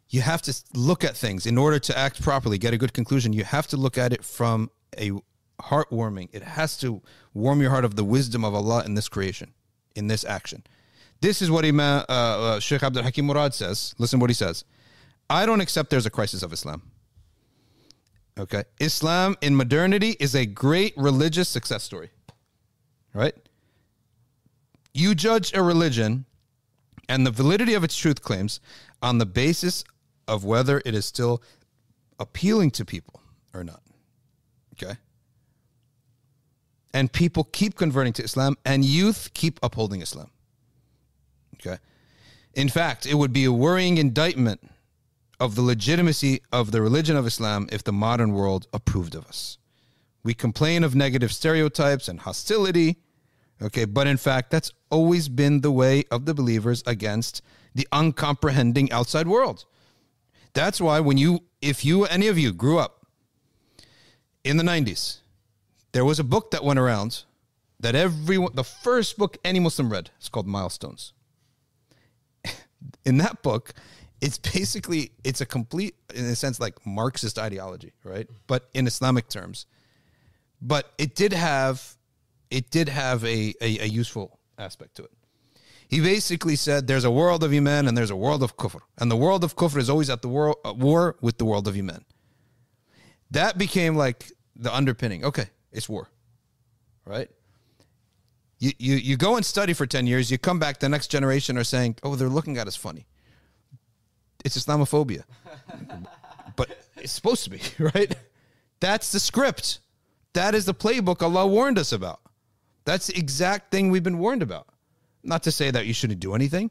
[0.08, 3.32] you have to look at things in order to act properly, get a good conclusion.
[3.32, 5.12] You have to look at it from a
[5.62, 6.28] heartwarming.
[6.32, 7.02] It has to
[7.34, 9.52] warm your heart of the wisdom of Allah in this creation,
[9.94, 10.64] in this action.
[11.20, 13.94] This is what Imam uh, uh, Sheikh Abdul Hakim Murad says.
[13.98, 14.64] Listen what he says.
[15.30, 16.82] I don't accept there's a crisis of Islam.
[18.38, 18.64] Okay.
[18.80, 22.10] Islam in modernity is a great religious success story.
[23.14, 23.34] Right?
[24.94, 26.24] You judge a religion
[27.08, 28.60] and the validity of its truth claims
[29.02, 29.84] on the basis
[30.26, 31.42] of whether it is still
[32.18, 33.20] appealing to people
[33.54, 33.82] or not.
[34.74, 34.96] Okay?
[36.94, 40.30] And people keep converting to Islam and youth keep upholding Islam.
[41.54, 41.78] Okay?
[42.54, 44.60] In fact, it would be a worrying indictment
[45.40, 49.58] of the legitimacy of the religion of Islam if the modern world approved of us.
[50.22, 52.98] We complain of negative stereotypes and hostility,
[53.60, 57.42] okay, but in fact, that's always been the way of the believers against
[57.74, 59.64] the uncomprehending outside world.
[60.52, 63.06] That's why when you, if you, any of you grew up
[64.44, 65.21] in the 90s,
[65.92, 67.24] there was a book that went around
[67.80, 71.12] that everyone, the first book any Muslim read, is called Milestones.
[73.04, 73.74] in that book,
[74.20, 78.28] it's basically it's a complete in a sense like marxist ideology right?
[78.46, 79.66] But in islamic terms.
[80.60, 81.96] But it did have
[82.50, 85.10] it did have a, a, a useful aspect to it.
[85.88, 88.80] He basically said there's a world of iman and there's a world of kufr.
[88.98, 91.66] And the world of kufr is always at the war, uh, war with the world
[91.66, 92.04] of iman.
[93.32, 95.24] That became like the underpinning.
[95.24, 96.08] Okay it's war
[97.04, 97.30] right
[98.58, 101.58] you, you, you go and study for 10 years you come back the next generation
[101.58, 103.06] are saying oh they're looking at us funny
[104.44, 105.24] it's Islamophobia.
[106.56, 108.14] but it's supposed to be, right?
[108.80, 109.80] That's the script.
[110.34, 112.20] That is the playbook Allah warned us about.
[112.84, 114.66] That's the exact thing we've been warned about.
[115.22, 116.70] Not to say that you shouldn't do anything,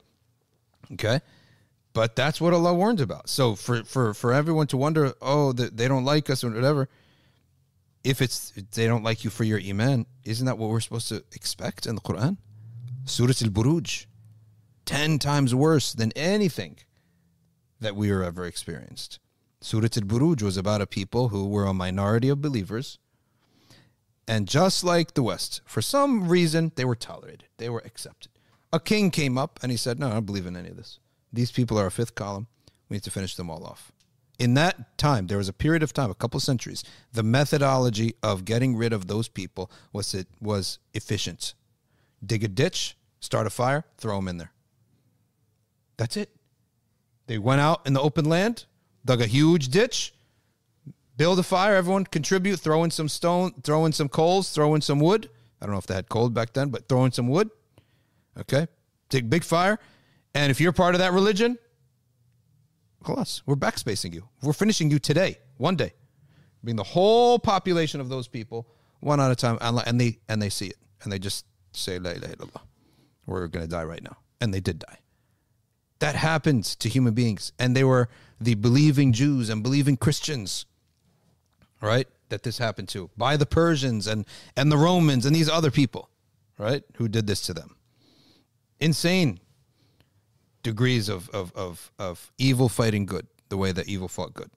[0.94, 1.22] okay?
[1.94, 3.30] But that's what Allah warned about.
[3.30, 6.90] So for for for everyone to wonder, oh, they don't like us or whatever,
[8.04, 11.24] if it's they don't like you for your iman, isn't that what we're supposed to
[11.34, 12.38] expect in the Quran?
[13.06, 14.06] Surah Al-Buruj,
[14.86, 16.78] ten times worse than anything
[17.80, 19.20] that we were ever experienced.
[19.60, 22.98] Surah Al-Buruj was about a people who were a minority of believers.
[24.28, 27.46] And just like the West, for some reason, they were tolerated.
[27.58, 28.32] They were accepted.
[28.72, 31.00] A king came up and he said, No, I don't believe in any of this.
[31.34, 32.48] These people are a fifth column.
[32.88, 33.92] We need to finish them all off.
[34.42, 38.44] In that time, there was a period of time, a couple centuries, the methodology of
[38.44, 41.54] getting rid of those people was it was efficient.
[42.26, 44.52] Dig a ditch, start a fire, throw them in there.
[45.98, 46.32] That's it.
[47.28, 48.66] They went out in the open land,
[49.06, 50.12] dug a huge ditch,
[51.18, 51.76] build a fire.
[51.76, 55.30] Everyone contribute, throw in some stone, throw in some coals, throw in some wood.
[55.62, 57.52] I don't know if they had coal back then, but throw in some wood.
[58.40, 58.66] Okay,
[59.08, 59.78] take big fire,
[60.34, 61.60] and if you're part of that religion,
[63.10, 64.28] us, we're backspacing you.
[64.42, 65.94] We're finishing you today, one day,
[66.64, 68.68] bring the whole population of those people
[69.00, 72.00] one at a time, and and they and they see it, and they just say
[72.00, 72.62] la ilaha illallah.
[73.26, 75.00] We're gonna die right now, and they did die.
[76.00, 78.10] That happened to human beings, and they were
[78.40, 80.66] the believing Jews and believing Christians,
[81.82, 82.08] right?
[82.30, 84.26] That this happened to by the Persians and
[84.56, 86.10] and the Romans and these other people,
[86.58, 86.84] right?
[86.96, 87.76] Who did this to them?
[88.80, 89.40] Insane
[90.64, 94.50] degrees of of of, of evil fighting good, the way that evil fought good.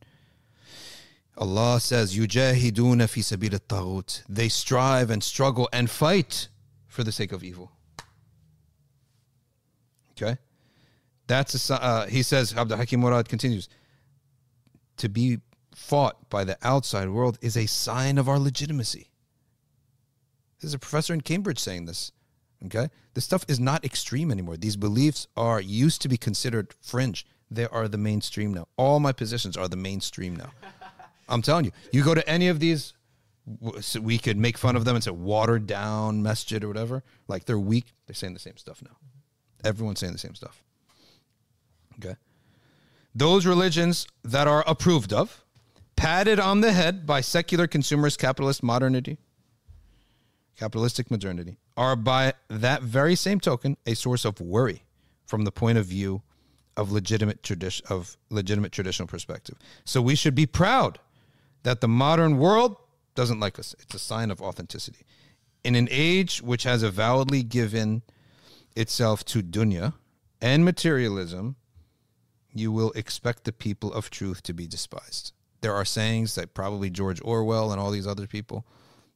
[1.37, 6.49] Allah says, "Yujahiduna fi sabil taghut." They strive and struggle and fight
[6.87, 7.73] for the sake of evil.
[10.13, 10.39] Okay,
[11.27, 11.83] that's a.
[11.83, 13.69] Uh, he says, Abdul Hakim Murad continues,
[14.97, 15.39] to be
[15.75, 19.11] fought by the outside world is a sign of our legitimacy.
[20.61, 22.13] This is a professor in Cambridge saying this.
[22.67, 24.57] Okay, this stuff is not extreme anymore.
[24.57, 27.27] These beliefs are used to be considered fringe.
[27.51, 28.69] They are the mainstream now.
[28.77, 30.51] All my positions are the mainstream now.
[31.29, 31.73] I'm telling you.
[31.93, 32.95] You go to any of these,
[33.81, 37.03] so we could make fun of them and say watered down masjid or whatever.
[37.29, 37.93] Like they're weak.
[38.07, 38.97] They're saying the same stuff now.
[39.65, 40.63] Everyone's saying the same stuff.
[41.99, 42.17] Okay.
[43.15, 45.45] Those religions that are approved of,
[45.97, 49.19] patted on the head by secular consumerist capitalist modernity,
[50.57, 54.85] capitalistic modernity, are by that very same token a source of worry
[55.27, 56.23] from the point of view
[56.77, 59.57] of legitimate tradition of legitimate traditional perspective.
[59.85, 60.99] So we should be proud
[61.63, 62.77] that the modern world
[63.15, 63.75] doesn't like us.
[63.81, 65.05] It's a sign of authenticity.
[65.63, 68.03] In an age which has avowedly given
[68.77, 69.95] itself to dunya
[70.41, 71.57] and materialism,
[72.53, 75.33] you will expect the people of truth to be despised.
[75.61, 78.67] There are sayings that probably George Orwell and all these other people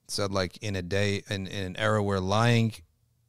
[0.08, 2.72] said, like in a day, in, in an era where lying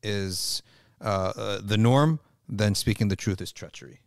[0.02, 0.64] is
[1.02, 4.02] uh, uh, the norm, then speaking the truth is treachery.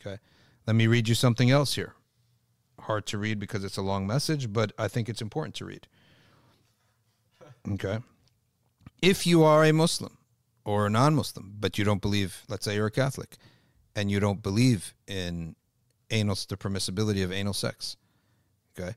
[0.00, 0.18] Okay.
[0.66, 1.94] Let me read you something else here.
[2.80, 5.86] Hard to read because it's a long message, but I think it's important to read.
[7.72, 7.98] Okay.
[9.02, 10.16] If you are a Muslim
[10.64, 13.36] or a non Muslim, but you don't believe, let's say you're a Catholic,
[13.94, 15.56] and you don't believe in
[16.10, 17.96] anal, the permissibility of anal sex,
[18.78, 18.94] okay,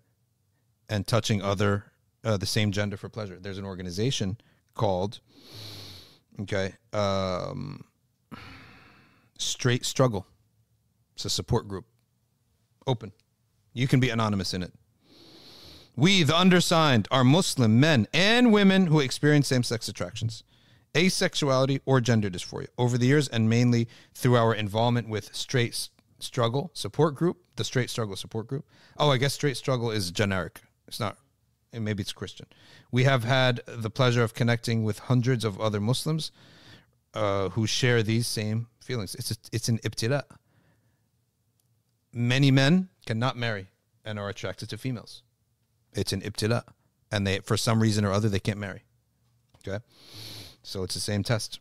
[0.89, 1.85] and touching other,
[2.23, 4.37] uh, the same gender for pleasure, there's an organization
[4.73, 5.19] called,
[6.41, 7.83] okay, um,
[9.37, 10.25] Straight Struggle.
[11.15, 11.85] It's a support group.
[12.87, 13.11] Open.
[13.73, 14.73] You can be anonymous in it.
[15.95, 20.43] We, the undersigned, are Muslim men and women who experience same sex attractions,
[20.95, 22.67] asexuality, or gender dysphoria.
[22.77, 25.89] Over the years, and mainly through our involvement with Straight
[26.19, 28.65] Struggle Support Group, the Straight Struggle Support Group.
[28.97, 30.61] Oh, I guess Straight Struggle is generic.
[30.87, 31.17] It's not,
[31.73, 32.45] and maybe it's Christian.
[32.91, 36.31] We have had the pleasure of connecting with hundreds of other Muslims
[37.13, 39.15] uh, who share these same feelings.
[39.15, 40.23] It's a, it's an ibtila.
[42.13, 43.67] Many men cannot marry
[44.05, 45.23] and are attracted to females.
[45.93, 46.63] It's an ibtila,
[47.11, 48.83] and they for some reason or other they can't marry.
[49.67, 49.83] Okay,
[50.61, 51.59] so it's the same test.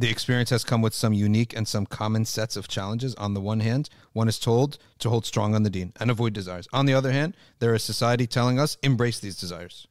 [0.00, 3.14] The experience has come with some unique and some common sets of challenges.
[3.16, 6.32] On the one hand, one is told to hold strong on the deen and avoid
[6.32, 6.66] desires.
[6.72, 9.86] On the other hand, there is society telling us embrace these desires.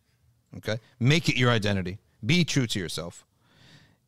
[0.58, 2.00] Okay, make it your identity.
[2.26, 3.24] Be true to yourself.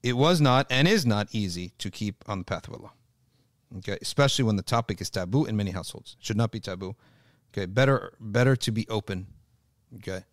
[0.01, 2.93] It was not and is not easy to keep on the path of Allah.
[3.77, 6.15] Okay, especially when the topic is taboo in many households.
[6.19, 6.95] It should not be taboo.
[7.53, 9.27] Okay, better better to be open.
[9.97, 10.23] Okay,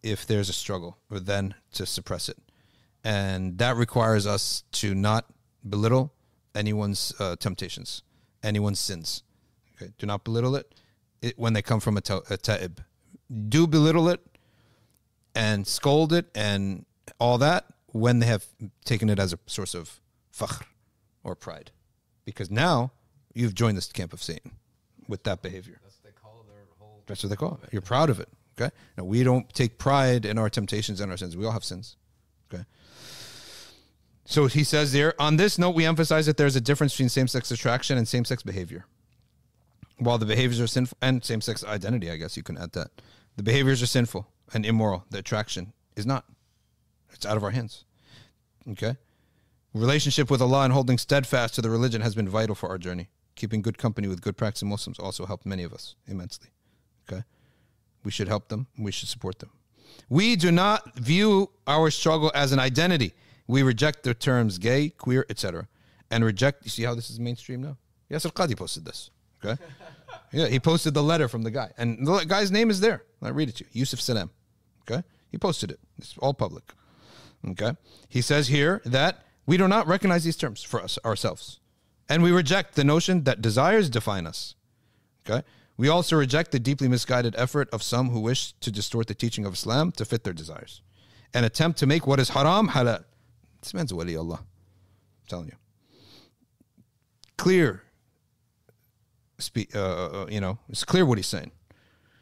[0.00, 2.38] if there's a struggle, or than to suppress it,
[3.04, 5.26] and that requires us to not
[5.68, 6.12] belittle
[6.54, 8.02] anyone's uh, temptations,
[8.42, 9.22] anyone's sins.
[9.76, 10.74] Okay, do not belittle it,
[11.20, 12.82] it when they come from a, ta- a ta'ib.
[13.48, 14.20] Do belittle it
[15.34, 16.84] and scold it and
[17.18, 18.46] all that when they have
[18.84, 20.00] taken it as a source of
[20.36, 20.64] fakhr
[21.24, 21.70] or pride.
[22.24, 22.92] Because now
[23.34, 24.52] you've joined this camp of Satan
[25.08, 25.80] with that behavior.
[25.82, 27.02] That's what they call their whole.
[27.06, 27.72] That's what they call it.
[27.72, 28.28] You're proud of it.
[28.60, 28.74] Okay.
[28.96, 31.36] Now we don't take pride in our temptations and our sins.
[31.36, 31.96] We all have sins.
[32.52, 32.64] Okay.
[34.24, 37.28] So he says there, on this note, we emphasize that there's a difference between same
[37.28, 38.86] sex attraction and same sex behavior.
[39.98, 42.90] While the behaviors are sinful and same sex identity, I guess you can add that.
[43.36, 45.04] The behaviors are sinful and immoral.
[45.10, 46.24] The attraction is not.
[47.12, 47.84] It's out of our hands.
[48.70, 48.96] Okay.
[49.74, 53.08] Relationship with Allah and holding steadfast to the religion has been vital for our journey.
[53.34, 56.50] Keeping good company with good practicing Muslims also helped many of us immensely.
[57.08, 57.22] Okay.
[58.04, 58.66] We should help them.
[58.78, 59.50] We should support them.
[60.08, 63.14] We do not view our struggle as an identity.
[63.46, 65.68] We reject the terms gay, queer, etc.
[66.10, 66.64] and reject.
[66.64, 67.76] You see how this is mainstream now?
[68.10, 69.10] Yasir Qadhi posted this.
[69.44, 69.60] Okay.
[70.32, 73.04] yeah, he posted the letter from the guy, and the guy's name is there.
[73.22, 74.30] I read it to you, Yusuf Salam.
[74.82, 75.80] Okay, he posted it.
[75.98, 76.72] It's all public.
[77.48, 77.72] Okay,
[78.08, 81.60] he says here that we do not recognize these terms for us ourselves,
[82.08, 84.54] and we reject the notion that desires define us.
[85.26, 85.42] Okay.
[85.76, 89.44] We also reject the deeply misguided effort of some who wish to distort the teaching
[89.46, 90.82] of Islam to fit their desires
[91.32, 93.04] and attempt to make what is haram halal.
[93.62, 94.40] This man's wali Allah.
[94.40, 95.56] I'm telling you.
[97.38, 97.82] Clear.
[99.38, 101.52] Spe- uh, uh, you know, it's clear what he's saying.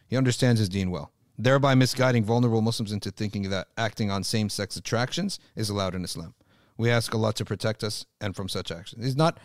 [0.07, 4.49] He understands his deen well, thereby misguiding vulnerable Muslims into thinking that acting on same
[4.49, 6.35] sex attractions is allowed in Islam.
[6.77, 9.05] We ask Allah to protect us and from such actions.
[9.05, 9.39] He's not,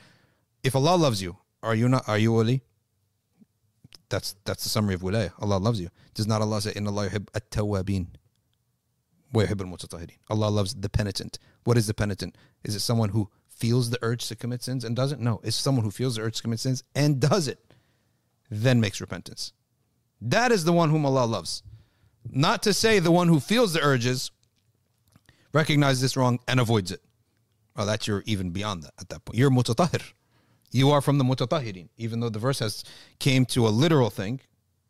[0.63, 2.63] if Allah loves you, are you not, are you wali?
[4.09, 5.31] That's that's the summary of wilayah.
[5.39, 5.89] Allah loves you.
[6.13, 8.07] Does not Allah say, Inna Allah yuhib at-tawwabin
[9.34, 11.38] وَيُحِبُّ الْمُتَطَهِّرِينَ Allah loves the penitent.
[11.64, 12.36] What is the penitent?
[12.64, 15.20] Is it someone who feels the urge to commit sins and doesn't?
[15.20, 15.40] No.
[15.44, 17.58] It's someone who feels the urge to commit sins and does it,
[18.50, 19.52] then makes repentance.
[20.20, 21.62] That is the one whom Allah loves.
[22.28, 24.30] Not to say the one who feels the urges,
[25.52, 27.00] recognizes this wrong, and avoids it.
[27.76, 29.38] Well, that's you're even beyond that at that point.
[29.38, 30.12] You're mutatahir.
[30.70, 31.88] You are from the mutatahirin.
[31.96, 32.84] Even though the verse has
[33.18, 34.40] came to a literal thing,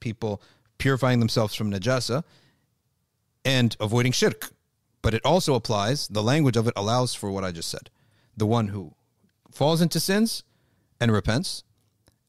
[0.01, 0.43] people
[0.79, 2.25] purifying themselves from najasa
[3.46, 4.50] and avoiding shirk.
[5.02, 7.92] But it also applies, the language of it allows for what I just said.
[8.36, 8.96] The one who
[9.52, 10.44] falls into sins
[11.00, 11.64] and repents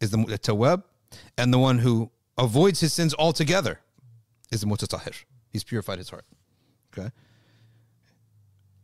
[0.00, 0.84] is the tawab,
[1.38, 3.80] and the one who avoids his sins altogether
[4.52, 5.24] is the mutatahir.
[5.50, 6.26] He's purified his heart.
[6.92, 7.10] Okay.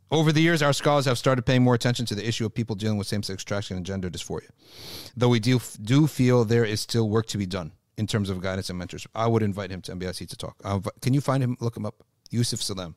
[0.09, 2.75] Over the years, our scholars have started paying more attention to the issue of people
[2.75, 4.49] dealing with same-sex attraction and gender dysphoria.
[5.15, 8.41] Though we do, do feel there is still work to be done in terms of
[8.41, 9.07] guidance and mentorship.
[9.15, 10.55] I would invite him to MBIC to talk.
[10.63, 11.57] I'll Can you find him?
[11.59, 12.03] Look him up.
[12.33, 12.95] Yusuf Salam.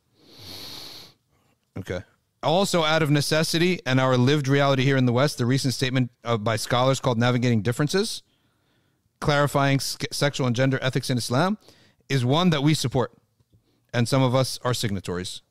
[1.79, 2.01] Okay.
[2.43, 6.11] Also, out of necessity and our lived reality here in the West, the recent statement
[6.25, 8.23] uh, by scholars called Navigating Differences,
[9.21, 11.59] clarifying sk- sexual and gender ethics in Islam,
[12.09, 13.13] is one that we support.
[13.93, 15.43] And some of us are signatories.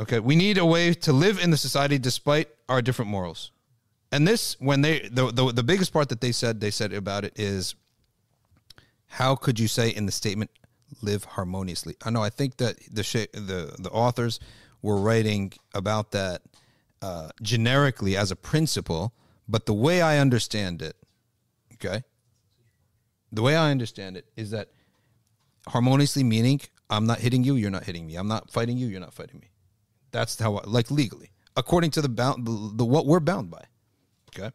[0.00, 0.18] Okay.
[0.18, 3.52] We need a way to live in the society despite our different morals.
[4.10, 7.24] And this, when they, the, the, the biggest part that they said, they said about
[7.24, 7.74] it is,
[9.06, 10.50] how could you say in the statement,
[11.02, 11.96] live harmoniously?
[12.04, 13.02] I know, I think that the,
[13.32, 14.40] the, the authors
[14.82, 16.42] were writing about that
[17.02, 19.12] uh, generically as a principle,
[19.48, 20.96] but the way I understand it,
[21.74, 22.02] okay,
[23.32, 24.68] the way I understand it is that
[25.68, 26.60] harmoniously meaning
[26.90, 28.16] I'm not hitting you, you're not hitting me.
[28.16, 29.50] I'm not fighting you, you're not fighting me.
[30.12, 33.64] That's how, I, like legally, according to the bound, the, the what we're bound by.
[34.36, 34.54] Okay.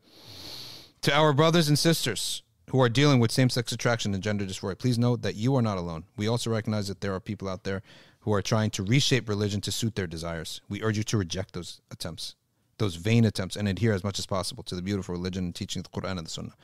[1.02, 4.78] To our brothers and sisters who are dealing with same sex attraction and gender dysphoria,
[4.78, 6.06] please note that you are not alone.
[6.18, 7.82] We also recognize that there are people out there
[8.22, 10.62] who are trying to reshape religion to suit their desires.
[10.70, 12.36] We urge you to reject those attempts,
[12.78, 15.80] those vain attempts, and adhere as much as possible to the beautiful religion and teaching
[15.80, 16.56] of the Quran and the Sunnah.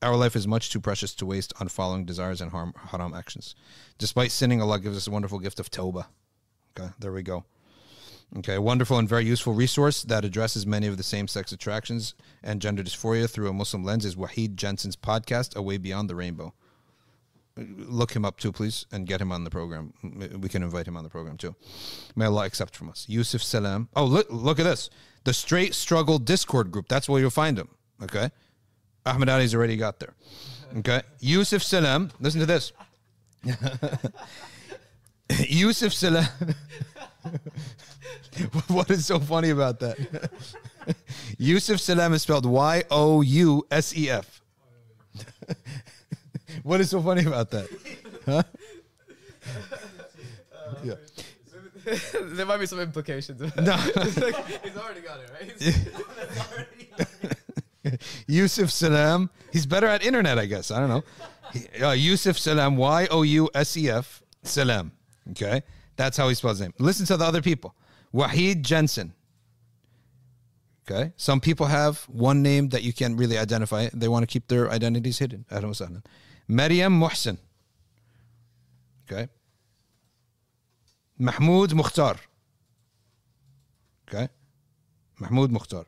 [0.00, 3.54] Our life is much too precious to waste on following desires and harm, haram actions.
[3.98, 6.06] Despite sinning, Allah gives us a wonderful gift of tawbah.
[6.76, 7.44] Okay, there we go.
[8.38, 12.62] Okay, wonderful and very useful resource that addresses many of the same sex attractions and
[12.62, 16.54] gender dysphoria through a Muslim lens is Wahid Jensen's podcast, A Way Beyond the Rainbow.
[17.56, 19.92] Look him up too, please, and get him on the program.
[20.40, 21.54] We can invite him on the program too.
[22.16, 23.04] May Allah accept from us.
[23.06, 23.90] Yusuf Salam.
[23.94, 24.88] Oh, look, look at this.
[25.24, 26.88] The Straight Struggle Discord group.
[26.88, 27.68] That's where you'll find him.
[28.02, 28.30] Okay.
[29.04, 30.14] Ahmed Ali's already got there.
[30.78, 31.02] Okay.
[31.20, 32.10] Yusuf Salam.
[32.18, 32.72] Listen to this.
[35.48, 36.26] Yusuf Salam.
[38.68, 40.30] what is so funny about that?
[41.38, 44.40] Yusuf Salam is spelled Y O U S E F.
[46.62, 47.66] What is so funny about that?
[48.26, 48.42] Huh?
[50.84, 50.94] Yeah.
[52.34, 53.40] there might be some implications.
[53.40, 53.48] No.
[53.56, 55.30] It's like, he's already got it,
[57.84, 57.98] right?
[58.26, 59.30] Yusuf Salam.
[59.52, 60.70] He's better at internet, I guess.
[60.70, 61.02] I don't know.
[61.52, 62.76] He- Uh, Yusuf Salam.
[62.76, 64.22] Y O U S E F.
[64.44, 64.92] Salam.
[65.30, 65.62] Okay.
[65.96, 66.74] That's how he spells his name.
[66.78, 67.74] Listen to the other people.
[68.14, 69.14] Wahid Jensen.
[70.90, 71.12] Okay.
[71.16, 73.88] Some people have one name that you can't really identify.
[73.92, 75.44] They want to keep their identities hidden.
[75.50, 76.04] Wa sahlan.
[76.48, 77.38] Maryam Muhsin.
[79.10, 79.28] Okay.
[81.18, 82.16] Mahmoud Mukhtar.
[84.08, 84.28] Okay.
[85.20, 85.84] Mahmoud Mukhtar.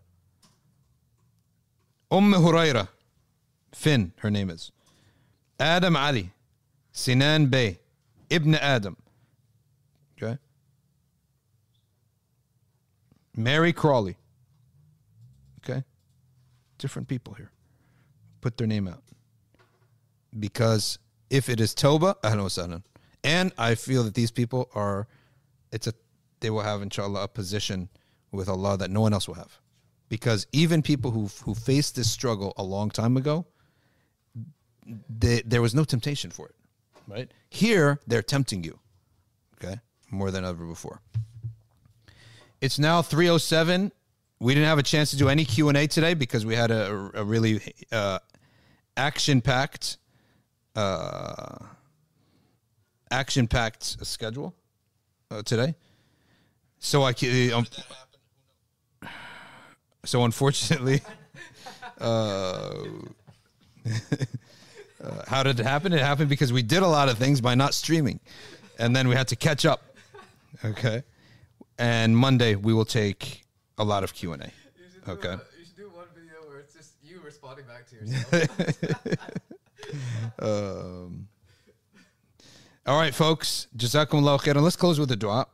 [2.11, 2.89] Umm Huraira.
[3.73, 4.71] Finn, her name is.
[5.59, 6.31] Adam Ali.
[6.93, 7.81] Sinan Bey.
[8.31, 8.97] Ibn Adam.
[10.17, 10.39] Okay.
[13.37, 14.17] Mary Crawley.
[15.65, 15.83] Okay.
[16.79, 17.51] Different people here.
[18.41, 19.03] Put their name out.
[20.39, 20.99] Because
[21.31, 22.17] if it is Toba.
[23.23, 25.07] And I feel that these people are,
[25.73, 25.95] it's a,
[26.41, 27.89] they will have, inshallah, a position
[28.33, 29.59] with Allah that no one else will have.
[30.09, 33.47] because even people who who faced this struggle a long time ago,
[35.09, 36.55] they, there was no temptation for it,
[37.09, 37.31] right?
[37.51, 38.79] Here they're tempting you,
[39.57, 39.81] okay,
[40.11, 41.01] more than ever before.
[42.61, 43.93] It's now three oh seven.
[44.41, 46.71] We didn't have a chance to do any Q and A today because we had
[46.71, 47.61] a, a really
[47.93, 48.19] uh,
[48.97, 49.99] action packed,
[50.77, 51.57] uh,
[53.11, 54.55] action packed schedule
[55.31, 55.75] uh, today.
[56.79, 57.15] So I
[57.53, 57.67] um,
[60.05, 61.01] so unfortunately,
[62.01, 62.85] uh,
[65.03, 65.93] uh, how did it happen?
[65.93, 68.21] It happened because we did a lot of things by not streaming,
[68.79, 69.83] and then we had to catch up.
[70.65, 71.03] Okay,
[71.79, 73.45] and Monday we will take
[73.79, 74.51] a lot of Q and A.
[75.11, 75.33] Okay.
[75.59, 79.19] you should do one video where it's just you responding back to yourself.
[80.39, 81.29] Um,
[82.87, 83.69] all right, folks.
[83.77, 84.63] Jazakumullah khairan.
[84.63, 85.47] Let's close with a dua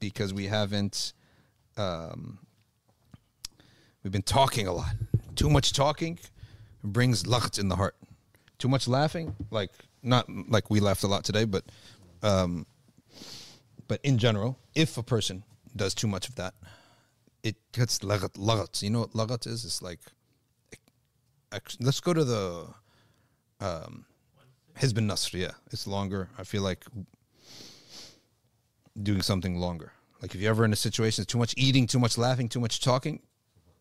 [0.00, 1.12] because we haven't.
[1.76, 2.38] Um,
[4.02, 4.94] we've been talking a lot.
[5.34, 6.18] Too much talking
[6.84, 7.96] brings laght in the heart.
[8.58, 9.70] Too much laughing, like
[10.02, 11.64] not like we laughed a lot today, but
[12.22, 12.66] um,
[13.92, 15.42] but in general, if a person
[15.76, 16.54] does too much of that,
[17.42, 18.38] it gets laghat.
[18.38, 18.82] Laghat.
[18.82, 19.66] You know what laghat is?
[19.66, 20.00] It's like.
[21.78, 22.68] Let's go to the
[23.60, 24.06] um,
[24.80, 26.30] Hizb Nasr, yeah, it's longer.
[26.38, 26.86] I feel like
[29.02, 29.92] doing something longer.
[30.22, 32.80] Like if you're ever in a situation, too much eating, too much laughing, too much
[32.80, 33.20] talking,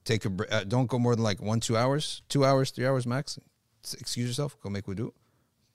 [0.04, 2.86] take a br- uh, don't go more than like one, two hours, two hours, three
[2.86, 3.40] hours max.
[3.98, 5.14] Excuse yourself, go make wudu,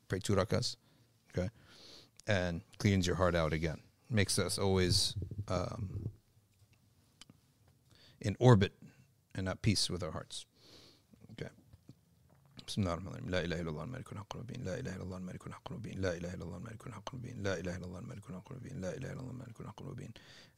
[0.08, 0.76] pray two rakas,
[1.30, 1.48] okay,
[2.26, 3.80] and cleans your heart out again.
[4.10, 5.14] Makes us always
[5.48, 6.08] um,
[8.20, 8.72] in orbit
[9.34, 10.46] and at peace with our hearts.
[12.66, 15.16] بسم الله الرحمن الرحيم لا اله الا الله الملك الحق المبين لا اله الا الله
[15.16, 18.30] الملك الحق المبين لا اله الا الله الملك الحق المبين لا اله الا الله الملك
[18.30, 20.06] الحق المبين لا اله الا الله الملك الحق المبين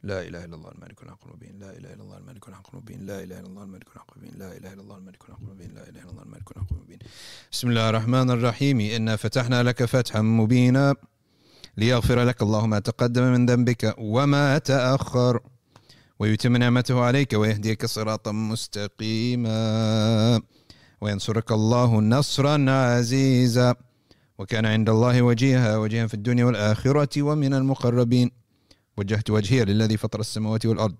[0.03, 3.21] لا اله الا الله الملك الحق المبين لا اله الا الله الملك الحق المبين لا
[3.21, 6.01] اله الا الله الملك الحق المبين لا اله الا الله الملك الحق المبين لا اله
[6.03, 6.99] الا الله الملك الحق المبين
[7.53, 10.95] بسم الله الرحمن الرحيم انا فتحنا لك فتحا مبينا
[11.79, 15.41] ليغفر لك الله ما تقدم من ذنبك وما تأخر.
[16.19, 19.61] ويتم نعمته عليك ويهديك صراطا مستقيما.
[21.01, 23.75] وينصرك الله نصرا عزيزا.
[24.39, 28.31] وكان عند الله وجيها وجيها في الدنيا والآخرة ومن المقربين.
[28.97, 30.95] وجهت وجهي للذي فطر السماوات والأرض.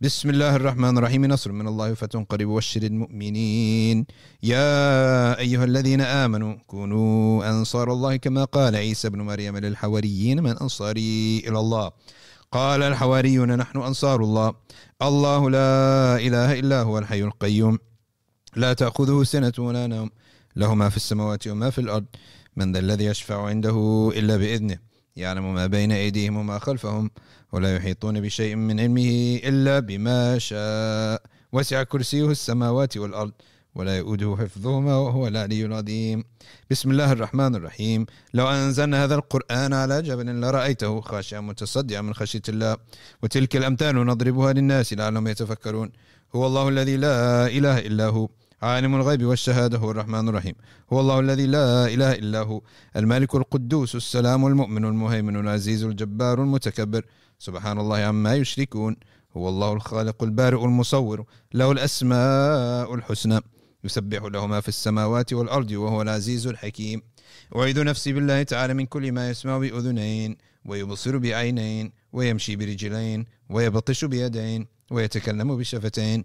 [0.00, 4.06] بسم الله الرحمن الرحيم نصر من الله فتح قريب وبشر المؤمنين
[4.42, 11.38] يا أيها الذين آمنوا كونوا أنصار الله كما قال عيسى بن مريم للحواريين من أنصاري
[11.48, 11.90] إلى الله
[12.52, 14.54] قال الحواريون نحن أنصار الله
[15.02, 17.78] الله لا إله إلا هو الحي القيوم
[18.56, 20.10] لا تأخذه سنة ولا نوم
[20.56, 22.06] له ما في السماوات وما في الأرض
[22.56, 24.78] من ذا الذي يشفع عنده إلا بإذنه
[25.16, 27.10] يعلم ما بين أيديهم وما خلفهم
[27.52, 31.22] ولا يحيطون بشيء من علمه إلا بما شاء.
[31.52, 33.32] وسع كرسيه السماوات والأرض
[33.74, 36.24] ولا يؤوده حفظهما وهو العلي العظيم.
[36.70, 38.06] بسم الله الرحمن الرحيم.
[38.34, 42.76] لو أنزلنا هذا القرآن على جبل لرأيته خاشعا متصدعا من خشية الله
[43.22, 45.92] وتلك الأمثال نضربها للناس لعلهم يتفكرون.
[46.34, 48.28] هو الله الذي لا إله إلا هو.
[48.62, 50.54] عالم الغيب والشهادة هو الرحمن الرحيم.
[50.92, 52.60] هو الله الذي لا إله إلا هو
[52.96, 57.04] الملك القدوس السلام المؤمن المهيمن العزيز الجبار المتكبر.
[57.38, 58.96] سبحان الله عما يشركون.
[59.36, 61.24] هو الله الخالق البارئ المصور
[61.54, 63.40] له الأسماء الحسنى.
[63.84, 67.02] يسبح له ما في السماوات والأرض وهو العزيز الحكيم.
[67.56, 74.75] أعيذ نفسي بالله تعالى من كل ما يسمع بأذنين ويبصر بعينين ويمشي برجلين ويبطش بيدين.
[74.90, 76.22] ويتكلم بشفتين.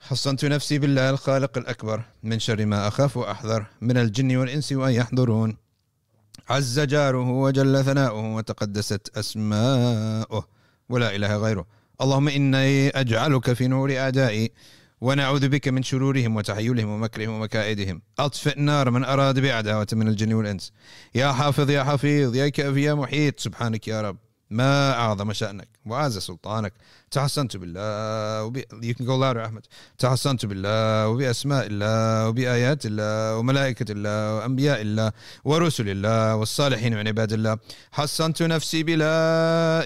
[0.00, 2.02] حصنت نفسي بالله الخالق الأكبر.
[2.22, 3.66] من شر ما أخاف وأحذر.
[3.80, 5.56] من الجن والإنس وأن يحضرون.
[6.48, 10.48] عز جاره وجل ثناؤه وتقدست أسماؤه.
[10.88, 11.66] ولا إله غيره.
[12.00, 14.50] اللهم إني أجعلك في نور أعدائي
[15.00, 18.02] ونعوذ بك من شرورهم وتحيلهم ومكرهم ومكائدهم.
[18.18, 20.72] أطفئ نار من أراد بعداوة من الجن والإنس.
[21.14, 23.40] يا حافظ يا حفيظ يا كافي يا محيط.
[23.40, 24.16] سبحانك يا رب.
[24.50, 25.68] ما أعظم شأنك.
[25.86, 26.72] وعز سلطانك.
[27.10, 28.58] تحسنت بالله وب...
[28.58, 29.66] you can go louder أحمد
[29.98, 35.12] تحسنت بالله وبأسماء الله وبآيات الله وملائكة الله وأنبياء الله
[35.44, 37.58] ورسل الله والصالحين من عباد الله.
[37.92, 39.06] حسنت نفسي بلا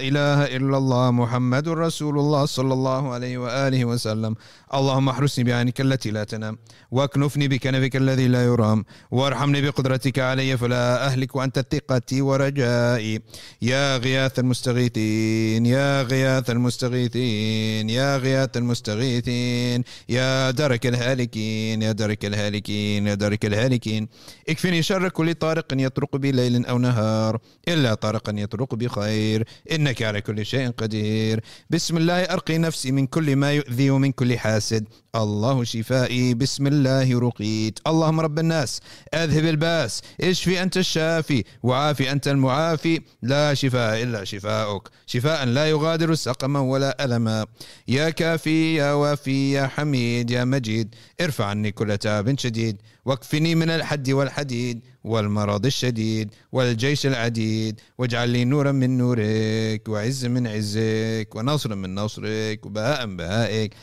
[0.07, 4.35] إله إلا الله محمد رسول الله صلى الله عليه وآله وسلم.
[4.73, 6.57] اللهم احرسني بعينك التي لا تنام
[6.91, 13.21] واكنفني بكنفك الذي لا يرام وارحمني بقدرتك علي فلا أهلك وأنت ثقتي ورجائي.
[13.61, 17.14] يا غياث المستغيثين يا غياث المستغيثين.
[17.15, 24.07] يا غياث المستغيثين يا درك الهالكين يا درك الهالكين يا درك الهالكين.
[24.49, 30.21] اكفني شر كل طارق يطرق بي ليل أو نهار إلا طارقا يطرق بخير إنك على
[30.21, 31.43] كل شيء قدير.
[31.69, 34.85] بسم الله أرقي نفسي من كل ما يؤذي ومن كل حاسد.
[35.15, 37.79] الله شفائي بسم الله رقيت.
[37.87, 38.81] اللهم رب الناس
[39.13, 43.01] أذهب الباس اشفي أنت الشافي وعافي أنت المعافي.
[43.21, 44.89] لا شفاء إلا شفاؤك.
[45.05, 47.45] شفاء لا يغادر سقما ولا الما
[47.87, 50.95] يا كافي يا وافي يا حميد يا مجيد.
[51.21, 52.77] ارفع عني كل تعب شديد.
[53.05, 57.79] واكفني من الحد والحديد والمرض الشديد والجيش العديد.
[57.97, 63.73] واجعل لي نورا من نورك وعز من عزك ونصرا من نصرك وبهاء بهائك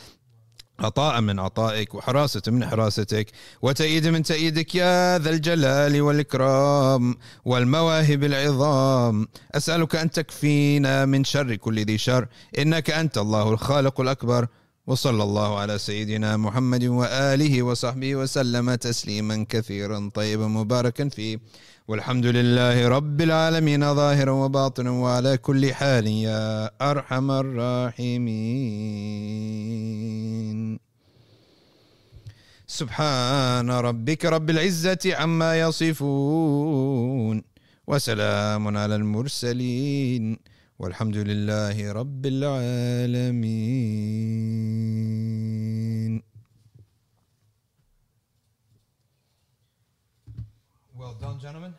[0.81, 3.27] عطاء من عطائك وحراسة من حراستك
[3.63, 9.29] وتأييد من تأييدك يا ذا الجلال والإكرام والمواهب العظام.
[9.55, 12.27] أسألك أن تكفينا من شر كل ذي شر
[12.59, 14.47] إنك أنت الله الخالق الأكبر.
[14.87, 21.39] وصلى الله على سيدنا محمد وآله وصحبه وسلم تسليما كثيرا طيبا مباركا فيه.
[21.89, 28.29] والحمد لله رب العالمين ظاهرا وباطنا وعلى كل حال يا أرحم الراحمين.
[32.67, 37.43] سبحان ربك رب العزة عما يصفون
[37.87, 40.52] وسلام على المرسلين.
[40.83, 43.53] والحمد لله رب العالمين
[50.99, 51.73] Well done, gentlemen.